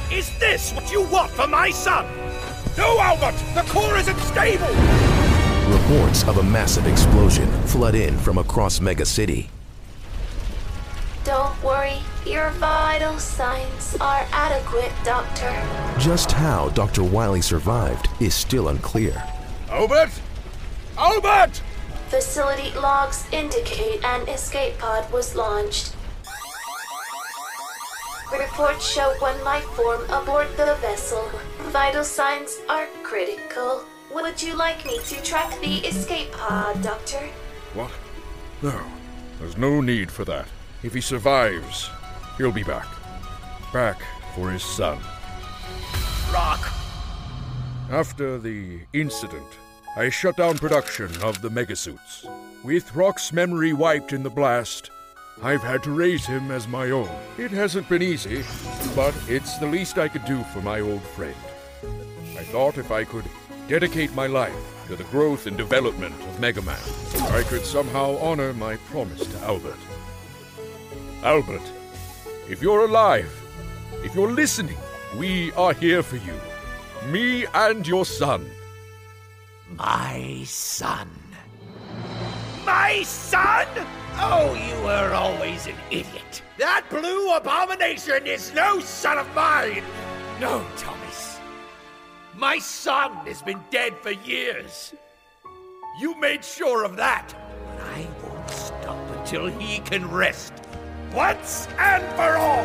Is 0.09 0.31
this 0.39 0.71
what 0.71 0.89
you 0.89 1.01
want 1.07 1.31
for 1.31 1.47
my 1.47 1.69
son? 1.69 2.05
No, 2.77 2.97
Albert! 2.97 3.35
The 3.55 3.69
core 3.69 3.97
isn't 3.97 4.19
stable! 4.19 4.73
Reports 5.67 6.25
of 6.29 6.37
a 6.37 6.43
massive 6.43 6.87
explosion 6.87 7.51
flood 7.63 7.95
in 7.95 8.17
from 8.19 8.37
across 8.37 8.79
Mega 8.79 9.05
City. 9.05 9.49
Don't 11.25 11.63
worry, 11.63 11.99
your 12.25 12.49
vital 12.51 13.17
signs 13.17 13.95
are 14.01 14.27
adequate, 14.33 14.91
Doctor. 15.05 15.51
Just 15.97 16.33
how 16.33 16.67
Dr. 16.69 17.01
Wily 17.01 17.41
survived 17.41 18.09
is 18.19 18.33
still 18.33 18.67
unclear. 18.67 19.23
Albert? 19.69 20.11
Albert! 20.97 21.61
Facility 22.09 22.77
logs 22.77 23.25
indicate 23.31 24.03
an 24.03 24.27
escape 24.27 24.77
pod 24.79 25.09
was 25.13 25.33
launched. 25.33 25.95
Reports 28.37 28.85
show 28.85 29.13
one 29.19 29.41
life 29.45 29.63
form 29.63 30.03
aboard 30.09 30.49
the 30.57 30.75
vessel. 30.81 31.29
Vital 31.71 32.03
signs 32.03 32.57
are 32.67 32.87
critical. 33.01 33.85
Would 34.13 34.41
you 34.41 34.55
like 34.55 34.85
me 34.85 34.99
to 35.05 35.23
track 35.23 35.57
the 35.61 35.77
escape 35.87 36.33
pod, 36.33 36.81
Doctor? 36.83 37.29
What? 37.73 37.91
No. 38.61 38.77
There's 39.39 39.57
no 39.57 39.79
need 39.79 40.11
for 40.11 40.25
that. 40.25 40.47
If 40.83 40.93
he 40.93 41.01
survives, 41.01 41.89
he'll 42.37 42.51
be 42.51 42.63
back. 42.63 42.87
Back 43.71 44.01
for 44.35 44.51
his 44.51 44.63
son. 44.63 44.99
Rock! 46.33 46.71
After 47.89 48.37
the 48.37 48.79
incident, 48.91 49.47
I 49.95 50.09
shut 50.09 50.37
down 50.37 50.57
production 50.57 51.09
of 51.21 51.41
the 51.41 51.49
Megasuits. 51.49 52.25
With 52.63 52.95
Rock's 52.95 53.31
memory 53.31 53.71
wiped 53.71 54.11
in 54.11 54.23
the 54.23 54.29
blast, 54.29 54.89
I've 55.41 55.63
had 55.63 55.83
to 55.83 55.91
raise 55.91 56.25
him 56.25 56.51
as 56.51 56.67
my 56.67 56.91
own. 56.91 57.09
It 57.37 57.51
hasn't 57.51 57.87
been 57.87 58.01
easy, 58.01 58.43
but 58.95 59.15
it's 59.27 59.57
the 59.57 59.67
least 59.67 59.97
I 59.97 60.07
could 60.07 60.25
do 60.25 60.43
for 60.45 60.61
my 60.61 60.79
old 60.79 61.01
friend. 61.01 61.35
I 62.37 62.43
thought 62.43 62.77
if 62.77 62.91
I 62.91 63.03
could 63.03 63.25
dedicate 63.67 64.13
my 64.13 64.27
life 64.27 64.85
to 64.87 64.95
the 64.95 65.03
growth 65.05 65.47
and 65.47 65.55
development 65.55 66.15
of 66.23 66.39
Mega 66.39 66.61
Man, 66.61 66.77
I 67.31 67.43
could 67.43 67.65
somehow 67.65 68.17
honor 68.17 68.53
my 68.53 68.75
promise 68.75 69.25
to 69.25 69.39
Albert. 69.45 69.77
Albert, 71.23 71.61
if 72.49 72.61
you're 72.61 72.83
alive, 72.83 73.31
if 74.03 74.13
you're 74.13 74.31
listening, 74.31 74.77
we 75.17 75.53
are 75.53 75.71
here 75.71 76.03
for 76.03 76.17
you. 76.17 76.33
Me 77.07 77.45
and 77.53 77.87
your 77.87 78.05
son. 78.05 78.45
My 79.77 80.43
son. 80.45 81.09
My 82.65 83.03
son? 83.03 83.67
Oh, 84.15 84.53
you 84.53 84.83
were 84.83 85.13
always 85.13 85.65
an 85.65 85.75
idiot. 85.89 86.41
That 86.57 86.83
blue 86.89 87.33
abomination 87.33 88.27
is 88.27 88.53
no 88.53 88.81
son 88.81 89.17
of 89.17 89.33
mine. 89.33 89.83
No, 90.41 90.65
Thomas. 90.75 91.39
My 92.35 92.59
son 92.59 93.13
has 93.27 93.41
been 93.41 93.61
dead 93.71 93.95
for 93.99 94.11
years. 94.11 94.93
You 96.01 96.19
made 96.19 96.43
sure 96.43 96.83
of 96.83 96.97
that. 96.97 97.33
But 97.65 97.79
I 97.79 98.07
won't 98.21 98.49
stop 98.49 99.09
until 99.17 99.47
he 99.47 99.79
can 99.79 100.11
rest. 100.11 100.62
Once 101.13 101.67
and 101.77 102.03
for 102.15 102.37
all. 102.37 102.63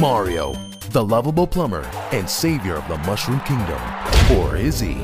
Mario, 0.00 0.54
the 0.92 1.04
lovable 1.04 1.46
plumber 1.46 1.82
and 2.12 2.28
savior 2.28 2.76
of 2.76 2.88
the 2.88 2.96
Mushroom 2.98 3.40
Kingdom. 3.40 3.80
Or 4.38 4.56
is 4.56 4.80
he? 4.80 4.94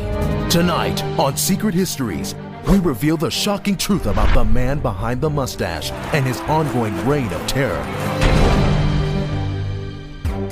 Tonight 0.49 1.03
on 1.19 1.37
Secret 1.37 1.75
Histories, 1.75 2.35
we 2.69 2.78
reveal 2.78 3.16
the 3.16 3.31
shocking 3.31 3.77
truth 3.77 4.07
about 4.07 4.32
the 4.35 4.45
man 4.45 4.81
behind 4.81 5.20
the 5.20 5.31
mustache 5.31 5.91
and 6.12 6.24
his 6.27 6.41
ongoing 6.43 6.95
reign 7.07 7.32
of 7.32 7.47
terror. 7.47 7.82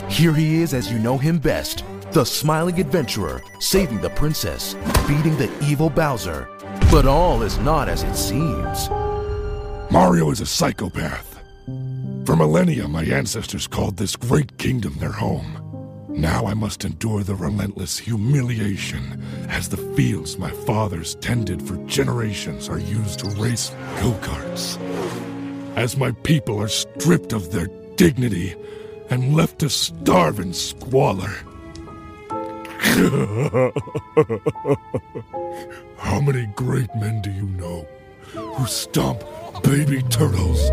Here 0.08 0.34
he 0.34 0.62
is 0.62 0.74
as 0.74 0.92
you 0.92 0.98
know 0.98 1.16
him 1.16 1.38
best 1.38 1.84
the 2.12 2.24
smiling 2.24 2.78
adventurer, 2.78 3.42
saving 3.58 4.00
the 4.02 4.10
princess, 4.10 4.74
beating 5.08 5.36
the 5.38 5.50
evil 5.62 5.88
Bowser. 5.88 6.46
But 6.90 7.06
all 7.06 7.42
is 7.42 7.56
not 7.58 7.88
as 7.88 8.02
it 8.02 8.14
seems. 8.14 8.90
Mario 9.90 10.30
is 10.30 10.42
a 10.42 10.46
psychopath. 10.46 11.40
For 12.26 12.36
millennia, 12.36 12.86
my 12.86 13.04
ancestors 13.04 13.66
called 13.66 13.96
this 13.96 14.14
great 14.14 14.58
kingdom 14.58 14.96
their 14.98 15.12
home. 15.12 15.61
Now 16.14 16.46
I 16.46 16.54
must 16.54 16.84
endure 16.84 17.22
the 17.22 17.34
relentless 17.34 17.98
humiliation 17.98 19.22
as 19.48 19.68
the 19.68 19.78
fields 19.96 20.38
my 20.38 20.50
fathers 20.50 21.14
tended 21.16 21.62
for 21.62 21.76
generations 21.86 22.68
are 22.68 22.78
used 22.78 23.20
to 23.20 23.30
race 23.30 23.70
go 24.00 24.12
karts. 24.20 24.78
As 25.74 25.96
my 25.96 26.12
people 26.12 26.60
are 26.60 26.68
stripped 26.68 27.32
of 27.32 27.50
their 27.50 27.68
dignity 27.96 28.54
and 29.08 29.34
left 29.34 29.60
to 29.60 29.70
starve 29.70 30.38
in 30.38 30.52
squalor. 30.52 31.32
How 35.96 36.20
many 36.20 36.46
great 36.56 36.94
men 36.94 37.22
do 37.22 37.30
you 37.30 37.46
know 37.46 37.88
who 38.34 38.66
stomp 38.66 39.24
baby 39.62 40.02
turtles? 40.02 40.70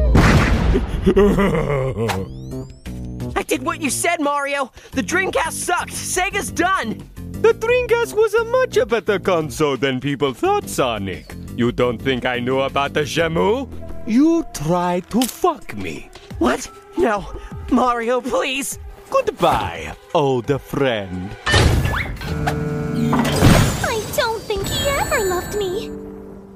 I 3.36 3.44
did 3.44 3.64
what 3.64 3.82
you 3.82 3.90
said, 3.90 4.20
Mario. 4.20 4.72
The 4.92 5.02
Dreamcast 5.02 5.54
sucked. 5.54 5.92
Sega's 5.92 6.52
done. 6.52 7.02
The 7.42 7.54
Dreamcast 7.54 8.14
was 8.14 8.34
a 8.34 8.46
much 8.46 8.78
better 8.88 9.20
console 9.20 9.78
than 9.78 10.00
people 10.00 10.34
thought, 10.34 10.68
Sonic. 10.68 11.34
You 11.56 11.72
don't 11.72 11.98
think 11.98 12.26
I 12.26 12.40
knew 12.40 12.60
about 12.62 12.94
the 12.94 13.02
Shamu? 13.02 13.68
You 14.08 14.46
tried 14.54 15.10
to 15.12 15.22
fuck 15.22 15.76
me. 15.76 16.10
What? 16.40 16.70
No. 16.98 17.26
Mario, 17.72 18.22
please. 18.22 18.80
Goodbye, 19.10 19.96
old 20.14 20.52
friend. 20.62 21.30
I 23.86 24.04
don't 24.16 24.42
think 24.44 24.68
he 24.68 24.88
ever 24.90 25.24
loved 25.26 25.56
me. 25.56 25.90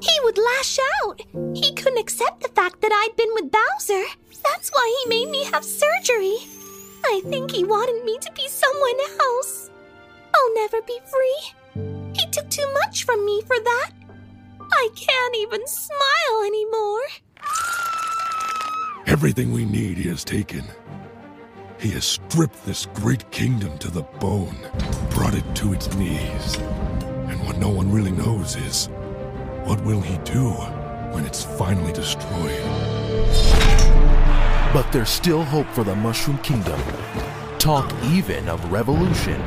He 0.02 0.20
would 0.24 0.38
lash 0.38 0.80
out. 1.02 1.22
He 1.56 1.74
couldn't 1.74 2.00
accept 2.00 2.42
the 2.42 2.50
fact 2.50 2.82
that 2.82 2.92
I'd 2.92 3.16
been 3.16 3.34
with 3.34 3.52
Bowser. 3.52 4.04
That's 4.44 4.70
why 4.70 5.04
he 5.04 5.10
made 5.10 5.30
me 5.30 5.46
have 5.46 5.64
surgery. 5.64 6.38
I 7.06 7.22
think 7.26 7.52
he 7.52 7.64
wanted 7.64 8.04
me 8.06 8.18
to 8.20 8.32
be 8.34 8.48
someone 8.48 9.00
else. 9.20 9.70
I'll 10.36 10.54
never 10.56 10.82
be 10.82 11.00
free. 11.06 12.14
He 12.14 12.26
took 12.32 12.50
too 12.50 12.68
much 12.74 13.04
from 13.06 13.26
me 13.26 13.42
for 13.42 13.60
that. 13.60 13.92
I 14.72 14.90
can't 14.96 15.36
even 15.38 15.68
smile 15.68 16.44
anymore. 16.46 17.02
Everything 19.06 19.52
we 19.52 19.66
need 19.66 19.98
he 19.98 20.10
has 20.10 20.24
taken. 20.24 20.64
He 21.80 21.90
has 21.92 22.06
stripped 22.06 22.66
this 22.66 22.86
great 22.94 23.30
kingdom 23.32 23.78
to 23.80 23.92
the 23.92 24.04
bone, 24.04 24.56
brought 25.10 25.36
it 25.36 25.56
to 25.56 25.74
its 25.74 25.94
knees. 25.96 26.58
And 27.28 27.46
what 27.46 27.58
no 27.58 27.70
one 27.70 27.92
really 27.92 28.12
knows 28.12 28.56
is 28.56 28.88
what 29.66 29.84
will 29.84 30.02
he 30.02 30.18
do 30.20 30.52
when 31.12 31.26
it's 31.26 31.44
finally 31.44 31.92
destroyed? 31.92 33.53
But 34.74 34.92
there's 34.92 35.10
still 35.10 35.44
hope 35.44 35.68
for 35.68 35.84
the 35.84 35.96
Mushroom 35.96 36.40
Kingdom. 36.40 36.82
Talk 37.60 37.94
even 38.06 38.50
of 38.50 38.72
revolution. 38.72 39.40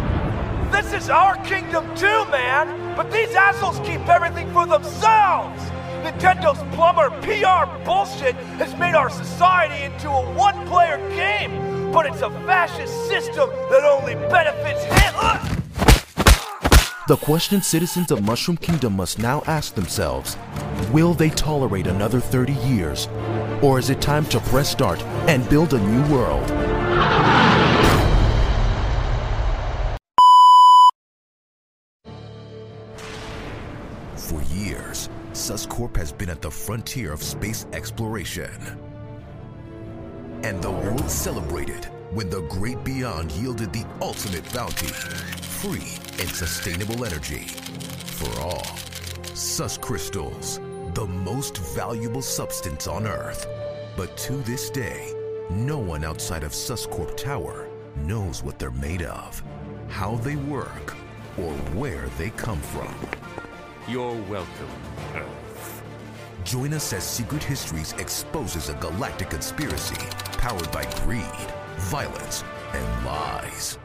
This 0.70 0.92
is 0.92 1.10
our 1.10 1.36
kingdom 1.44 1.84
too, 1.96 2.24
man! 2.30 2.94
But 2.96 3.10
these 3.10 3.34
assholes 3.34 3.78
keep 3.80 4.08
everything 4.08 4.50
for 4.52 4.66
themselves! 4.66 5.60
Nintendo's 6.02 6.62
plumber 6.74 7.10
PR 7.22 7.66
bullshit 7.84 8.36
has 8.58 8.74
made 8.76 8.94
our 8.94 9.10
society 9.10 9.84
into 9.84 10.08
a 10.08 10.32
one 10.34 10.66
player 10.66 10.98
game! 11.10 11.76
but 11.96 12.04
it's 12.04 12.20
a 12.20 12.30
fascist 12.44 13.08
system 13.08 13.48
that 13.70 13.82
only 13.82 14.14
benefits 14.28 14.84
Hitler. 14.84 15.40
The 17.08 17.16
question 17.16 17.62
citizens 17.62 18.10
of 18.10 18.22
Mushroom 18.22 18.58
Kingdom 18.58 18.96
must 18.96 19.18
now 19.18 19.42
ask 19.46 19.74
themselves 19.74 20.36
will 20.92 21.14
they 21.14 21.30
tolerate 21.30 21.86
another 21.86 22.20
30 22.20 22.52
years? 22.52 23.08
Or 23.62 23.78
is 23.78 23.90
it 23.90 24.00
time 24.00 24.26
to 24.26 24.40
press 24.40 24.70
start 24.70 25.02
and 25.28 25.48
build 25.48 25.72
a 25.72 25.80
new 25.80 26.14
world? 26.14 26.46
For 34.16 34.42
years, 34.54 35.08
Suscorp 35.32 35.96
has 35.96 36.12
been 36.12 36.28
at 36.28 36.42
the 36.42 36.50
frontier 36.50 37.12
of 37.12 37.22
space 37.22 37.66
exploration. 37.72 38.50
And 40.42 40.62
the 40.62 40.70
world 40.70 41.08
celebrated 41.08 41.86
when 42.10 42.28
the 42.28 42.42
great 42.42 42.82
beyond 42.84 43.32
yielded 43.32 43.72
the 43.72 43.86
ultimate 44.00 44.50
bounty 44.52 44.86
free 44.86 45.96
and 46.20 46.28
sustainable 46.28 47.04
energy 47.04 47.46
for 48.18 48.40
all. 48.40 48.64
Sus 49.34 49.78
crystals, 49.78 50.60
the 50.96 51.06
most 51.06 51.58
valuable 51.58 52.22
substance 52.22 52.86
on 52.86 53.06
Earth. 53.06 53.46
But 53.98 54.16
to 54.16 54.32
this 54.32 54.70
day, 54.70 55.12
no 55.50 55.76
one 55.76 56.02
outside 56.02 56.42
of 56.42 56.52
Suscorp 56.52 57.18
Tower 57.18 57.68
knows 57.96 58.42
what 58.42 58.58
they're 58.58 58.70
made 58.70 59.02
of, 59.02 59.42
how 59.90 60.16
they 60.16 60.36
work, 60.36 60.96
or 61.36 61.52
where 61.76 62.08
they 62.16 62.30
come 62.30 62.58
from. 62.60 62.94
You're 63.86 64.14
welcome, 64.22 64.70
Earth. 65.14 65.82
Join 66.44 66.72
us 66.72 66.90
as 66.94 67.04
Secret 67.04 67.44
Histories 67.44 67.92
exposes 67.98 68.70
a 68.70 68.74
galactic 68.76 69.28
conspiracy 69.28 70.02
powered 70.38 70.72
by 70.72 70.86
greed, 71.04 71.52
violence, 71.76 72.42
and 72.72 73.04
lies. 73.04 73.78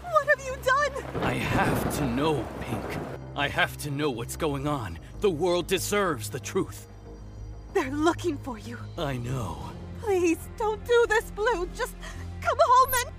What 0.00 0.26
have 0.28 0.46
you 0.46 0.56
done? 0.64 1.24
I 1.24 1.34
have 1.34 1.98
to 1.98 2.06
know, 2.06 2.42
Pink. 2.62 3.13
I 3.36 3.48
have 3.48 3.76
to 3.78 3.90
know 3.90 4.10
what's 4.10 4.36
going 4.36 4.68
on. 4.68 4.96
The 5.20 5.30
world 5.30 5.66
deserves 5.66 6.30
the 6.30 6.38
truth. 6.38 6.86
They're 7.72 7.90
looking 7.90 8.38
for 8.38 8.58
you. 8.60 8.78
I 8.96 9.16
know. 9.16 9.58
Please 10.00 10.38
don't 10.56 10.84
do 10.86 11.06
this, 11.08 11.32
Blue. 11.32 11.68
Just 11.76 11.96
come 12.40 12.56
home 12.60 12.94
and. 12.94 13.10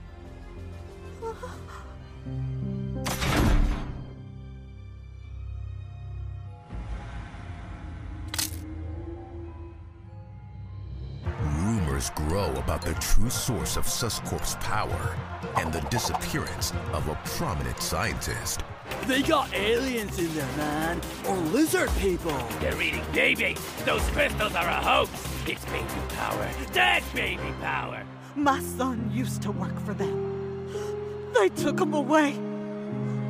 Rumors 11.57 12.09
grow 12.11 12.51
about 12.55 12.81
the 12.81 12.93
true 12.95 13.29
source 13.29 13.75
of 13.75 13.85
Suscorp's 13.85 14.55
power 14.61 15.17
and 15.57 15.73
the 15.73 15.81
disappearance 15.89 16.71
of 16.93 17.07
a 17.09 17.19
prominent 17.25 17.81
scientist. 17.81 18.61
They 19.07 19.21
got 19.21 19.53
aliens 19.53 20.17
in 20.17 20.33
there, 20.33 20.57
man. 20.57 21.01
Or 21.27 21.35
lizard 21.35 21.89
people. 21.99 22.35
They're 22.59 22.81
eating 22.81 23.05
babies. 23.13 23.59
Those 23.85 24.01
crystals 24.09 24.55
are 24.55 24.67
a 24.67 24.81
hoax. 24.81 25.11
It's 25.47 25.63
baby 25.65 25.85
power. 26.09 26.49
Dead 26.73 27.03
baby 27.13 27.53
power. 27.61 28.03
My 28.35 28.59
son 28.61 29.11
used 29.13 29.41
to 29.43 29.51
work 29.51 29.79
for 29.81 29.93
them. 29.93 31.31
They 31.33 31.49
took 31.49 31.79
him 31.79 31.93
away. 31.93 32.31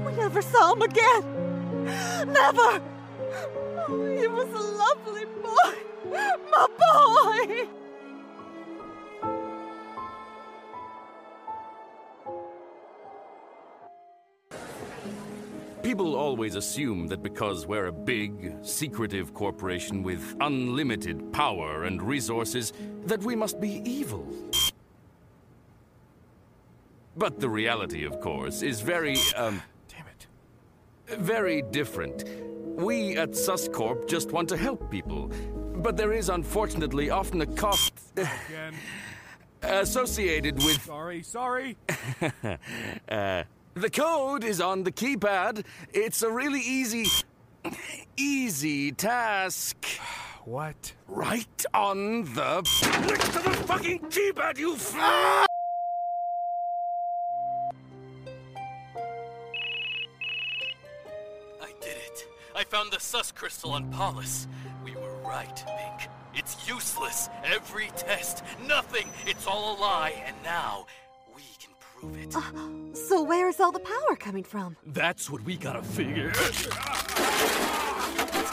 We 0.06 0.14
never 0.14 0.41
saw 0.41 0.73
him 0.73 0.82
again. 0.82 1.23
Never. 2.32 2.82
Oh, 3.88 4.18
he 4.19 4.27
was 4.27 4.48
a 4.48 4.64
lovely 4.84 5.26
boy. 5.44 5.73
My 6.52 6.68
boy. 6.80 7.85
People 15.86 16.16
always 16.16 16.56
assume 16.56 17.06
that 17.10 17.22
because 17.22 17.68
we're 17.68 17.86
a 17.86 17.91
big, 17.91 18.56
secretive 18.64 19.36
corporation 19.36 20.02
with 20.02 20.36
unlimited 20.41 21.32
power 21.32 21.84
and 21.84 22.02
resources, 22.02 22.74
that 23.06 23.22
we 23.22 23.36
must 23.36 23.62
be 23.62 23.84
evil. 23.86 24.28
But 27.16 27.40
the 27.40 27.48
reality, 27.48 28.03
of 28.03 28.20
course, 28.20 28.64
is 28.64 28.82
very, 28.82 29.16
um... 29.36 29.62
Damn 29.88 30.07
it. 30.07 31.20
Very 31.20 31.62
different. 31.62 32.24
We 32.76 33.16
at 33.18 33.34
Suscorp 33.34 34.10
just 34.10 34.32
want 34.32 34.49
to 34.49 34.57
help 34.57 34.90
people. 34.90 35.32
But 35.76 35.98
there 35.98 36.14
is 36.14 36.30
unfortunately 36.30 37.12
often 37.12 37.41
a 37.41 37.45
cost... 37.45 37.94
associated 39.62 40.56
with... 40.64 40.82
Sorry, 40.82 41.22
sorry. 41.22 41.78
uh, 43.10 43.44
the 43.76 43.89
code 43.89 44.43
is 44.43 44.61
on 44.61 44.84
the 44.84 44.91
keypad. 44.91 45.65
It's 45.93 46.22
a 46.22 46.31
really 46.31 46.61
easy... 46.61 47.07
easy 48.18 48.91
task. 48.91 49.85
What? 50.45 50.93
Right 51.07 51.65
on 51.73 52.23
the... 52.35 52.61
Next 53.07 53.34
to 53.34 53.39
the 53.39 53.49
fucking 53.65 53.99
keypad, 54.11 54.60
you... 54.60 54.76
F- 54.76 54.93
I 54.95 55.47
did 61.81 61.97
it. 61.97 62.27
I 62.56 62.64
found 62.64 62.91
the 62.91 62.99
sus 62.99 63.31
crystal 63.31 63.72
on 63.72 63.91
Polus. 63.91 64.47
We 64.84 64.91
were 64.91 65.15
right, 65.26 65.64
Pink. 65.65 66.11
It's 66.35 66.68
useless. 66.69 67.30
Every 67.43 67.89
test. 67.97 68.43
Nothing. 68.68 69.07
It's 69.26 69.47
all 69.47 69.76
a 69.76 69.81
lie. 69.81 70.14
And 70.27 70.35
now, 70.43 70.85
we 72.11 72.22
it. 72.22 72.36
Uh, 72.36 72.41
so 72.94 73.23
where's 73.23 73.60
all 73.60 73.72
the 73.72 73.80
power 73.80 74.15
coming 74.15 74.44
from? 74.44 74.76
That's 74.86 75.30
what 75.30 75.41
we 75.44 75.57
gotta 75.57 75.84
figure. 75.84 76.32
What's 76.32 76.65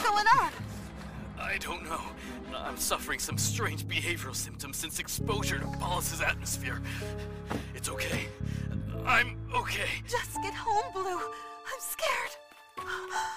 going 0.03 0.27
on? 0.39 0.51
I 1.39 1.57
don't 1.59 1.83
know. 1.83 2.01
I'm 2.55 2.77
suffering 2.77 3.19
some 3.19 3.37
strange 3.37 3.85
behavioral 3.85 4.35
symptoms 4.35 4.77
since 4.77 4.99
exposure 4.99 5.59
to 5.59 5.65
Polus's 5.79 6.21
atmosphere. 6.21 6.81
It's 7.75 7.89
okay. 7.89 8.27
I'm 9.05 9.37
okay. 9.53 9.89
Just 10.07 10.35
get 10.41 10.53
home, 10.53 10.91
Blue. 10.93 11.19
I'm 11.19 11.79
scared. 11.79 12.31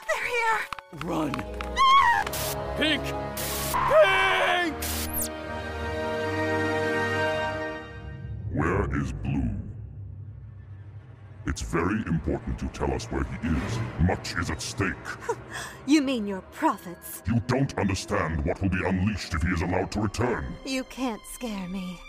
They're 0.08 0.26
here. 0.26 0.60
Run. 1.04 1.32
Pink! 2.76 3.02
Pink! 3.90 4.74
Where 8.52 9.02
is 9.02 9.12
Blue? 9.12 9.45
It's 11.46 11.62
very 11.62 12.02
important 12.06 12.58
to 12.58 12.66
tell 12.68 12.92
us 12.92 13.06
where 13.06 13.24
he 13.24 13.48
is. 13.48 13.78
Much 14.00 14.34
is 14.36 14.50
at 14.50 14.60
stake. 14.60 14.94
You 15.88 16.02
mean 16.02 16.26
your 16.26 16.40
prophets? 16.50 17.22
You 17.28 17.40
don't 17.46 17.72
understand 17.78 18.44
what 18.44 18.60
will 18.60 18.70
be 18.70 18.84
unleashed 18.84 19.32
if 19.34 19.42
he 19.42 19.48
is 19.50 19.62
allowed 19.62 19.92
to 19.92 20.00
return. 20.00 20.44
You 20.64 20.82
can't 20.84 21.22
scare 21.32 21.68
me. 21.68 22.00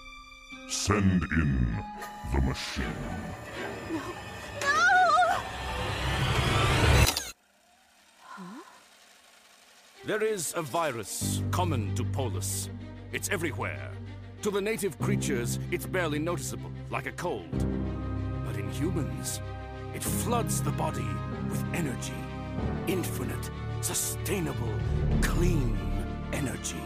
Send 0.68 1.22
in 1.34 1.68
the 2.34 2.42
machine. 2.42 2.86
No. 3.92 4.02
No. 4.62 4.98
There 10.08 10.24
is 10.24 10.54
a 10.56 10.64
virus 10.64 11.44
common 11.52 11.94
to 11.96 12.04
Polus. 12.04 12.70
It's 13.12 13.30
everywhere. 13.30 13.92
To 14.42 14.50
the 14.50 14.62
native 14.62 14.98
creatures, 14.98 15.60
it's 15.70 15.86
barely 15.86 16.18
noticeable, 16.18 16.72
like 16.90 17.06
a 17.06 17.12
cold. 17.12 17.66
In 18.68 18.74
humans, 18.74 19.40
it 19.96 20.04
floods 20.04 20.62
the 20.62 20.72
body 20.72 21.08
with 21.50 21.64
energy. 21.74 22.14
Infinite, 22.88 23.50
sustainable, 23.80 24.74
clean 25.22 25.78
energy. 26.34 26.82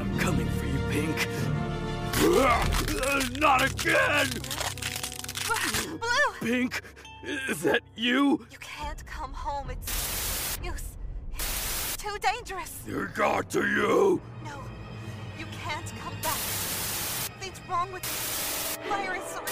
I'm 0.00 0.18
coming 0.18 0.48
for 0.48 0.66
you, 0.66 0.80
Pink. 0.90 1.28
Not 3.38 3.62
again! 3.62 4.28
Blue! 6.00 6.32
Pink, 6.40 6.82
is 7.48 7.62
that 7.62 7.82
you? 7.94 8.44
You 8.50 8.58
can't 8.58 9.06
come 9.06 9.32
home. 9.32 9.70
It's 9.70 10.98
too 11.96 12.18
dangerous. 12.20 12.82
You're 12.86 13.06
God 13.06 13.48
to 13.50 13.60
you! 13.60 14.20
No, 14.44 14.50
you 14.50 14.69
can't 15.80 16.00
come 16.00 16.14
back. 16.22 16.36
Something's 16.36 17.60
wrong 17.68 17.92
with 17.92 18.02
this 18.02 18.78
virus 18.88 19.36
or 19.36 19.42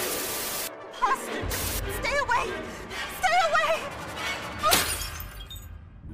imposter. 0.92 1.40
Just 1.42 1.98
stay 2.00 2.16
away. 2.18 2.44
Stay 3.20 3.38
away. 3.48 3.74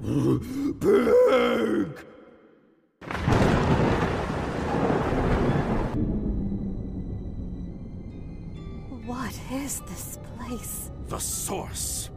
Pink! 0.80 1.94
What 9.06 9.34
is 9.52 9.80
this 9.80 10.18
place? 10.36 10.90
The 11.08 11.18
source. 11.18 12.10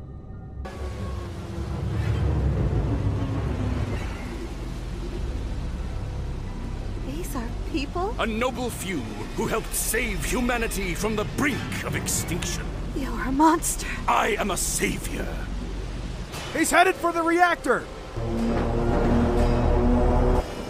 These 7.28 7.36
are 7.36 7.49
people? 7.74 8.16
A 8.20 8.26
noble 8.26 8.70
few 8.70 8.99
who 9.36 9.48
helped 9.48 9.74
save 9.74 10.24
humanity 10.24 10.95
from 10.95 11.18
the 11.18 11.26
brink 11.36 11.84
of 11.84 11.94
extinction. 11.95 12.64
You're 12.95 13.22
a 13.24 13.32
monster. 13.34 13.88
I 14.08 14.38
am 14.40 14.52
a 14.52 14.56
savior. 14.56 15.28
He's 16.54 16.72
headed 16.72 16.95
for 16.95 17.12
the 17.12 17.22
reactor! 17.22 17.84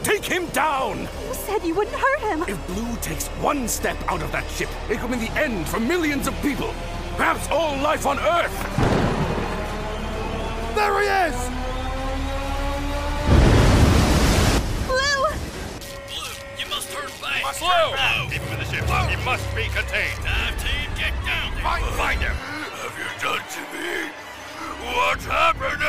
Take 0.02 0.26
him 0.26 0.48
down! 0.48 1.02
You 1.02 1.34
said 1.34 1.64
you 1.64 1.76
wouldn't 1.76 1.96
hurt 1.96 2.20
him. 2.22 2.42
If 2.48 2.66
Blue 2.66 2.96
takes 3.02 3.28
one 3.40 3.68
step 3.68 3.98
out 4.08 4.24
of 4.24 4.32
that 4.32 4.50
ship, 4.50 4.70
it 4.90 4.98
could 4.98 5.12
mean 5.12 5.20
the 5.20 5.32
end 5.34 5.68
for 5.68 5.80
millions 5.80 6.28
of 6.28 6.42
people. 6.42 6.74
Perhaps 7.18 7.48
all 7.52 7.78
life 7.84 8.08
on 8.08 8.18
Earth. 8.18 8.76
There 10.76 11.02
he 11.02 11.36
is! 11.36 11.67
Blue! 17.60 17.98
Keep 18.30 18.42
him 18.42 18.54
in 18.54 18.60
the 18.60 18.66
ship. 18.66 18.86
He 18.86 19.18
must 19.26 19.44
be 19.56 19.64
contained. 19.74 20.22
Time 20.22 20.54
team, 20.58 20.90
get 20.96 21.14
down 21.26 21.54
there. 21.56 21.64
Find, 21.64 21.86
find 21.98 22.22
him. 22.22 22.36
Have 22.36 22.94
you 22.98 23.10
done 23.18 23.42
to 23.42 23.62
me? 23.74 24.12
What's 24.96 25.26
happening? 25.26 25.80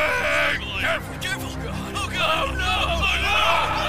Careful, 0.79 1.15
careful. 1.21 1.49
Oh 1.95 2.09
God, 2.11 2.57
no! 2.57 2.65
Oh 2.97 3.83
no! 3.83 3.88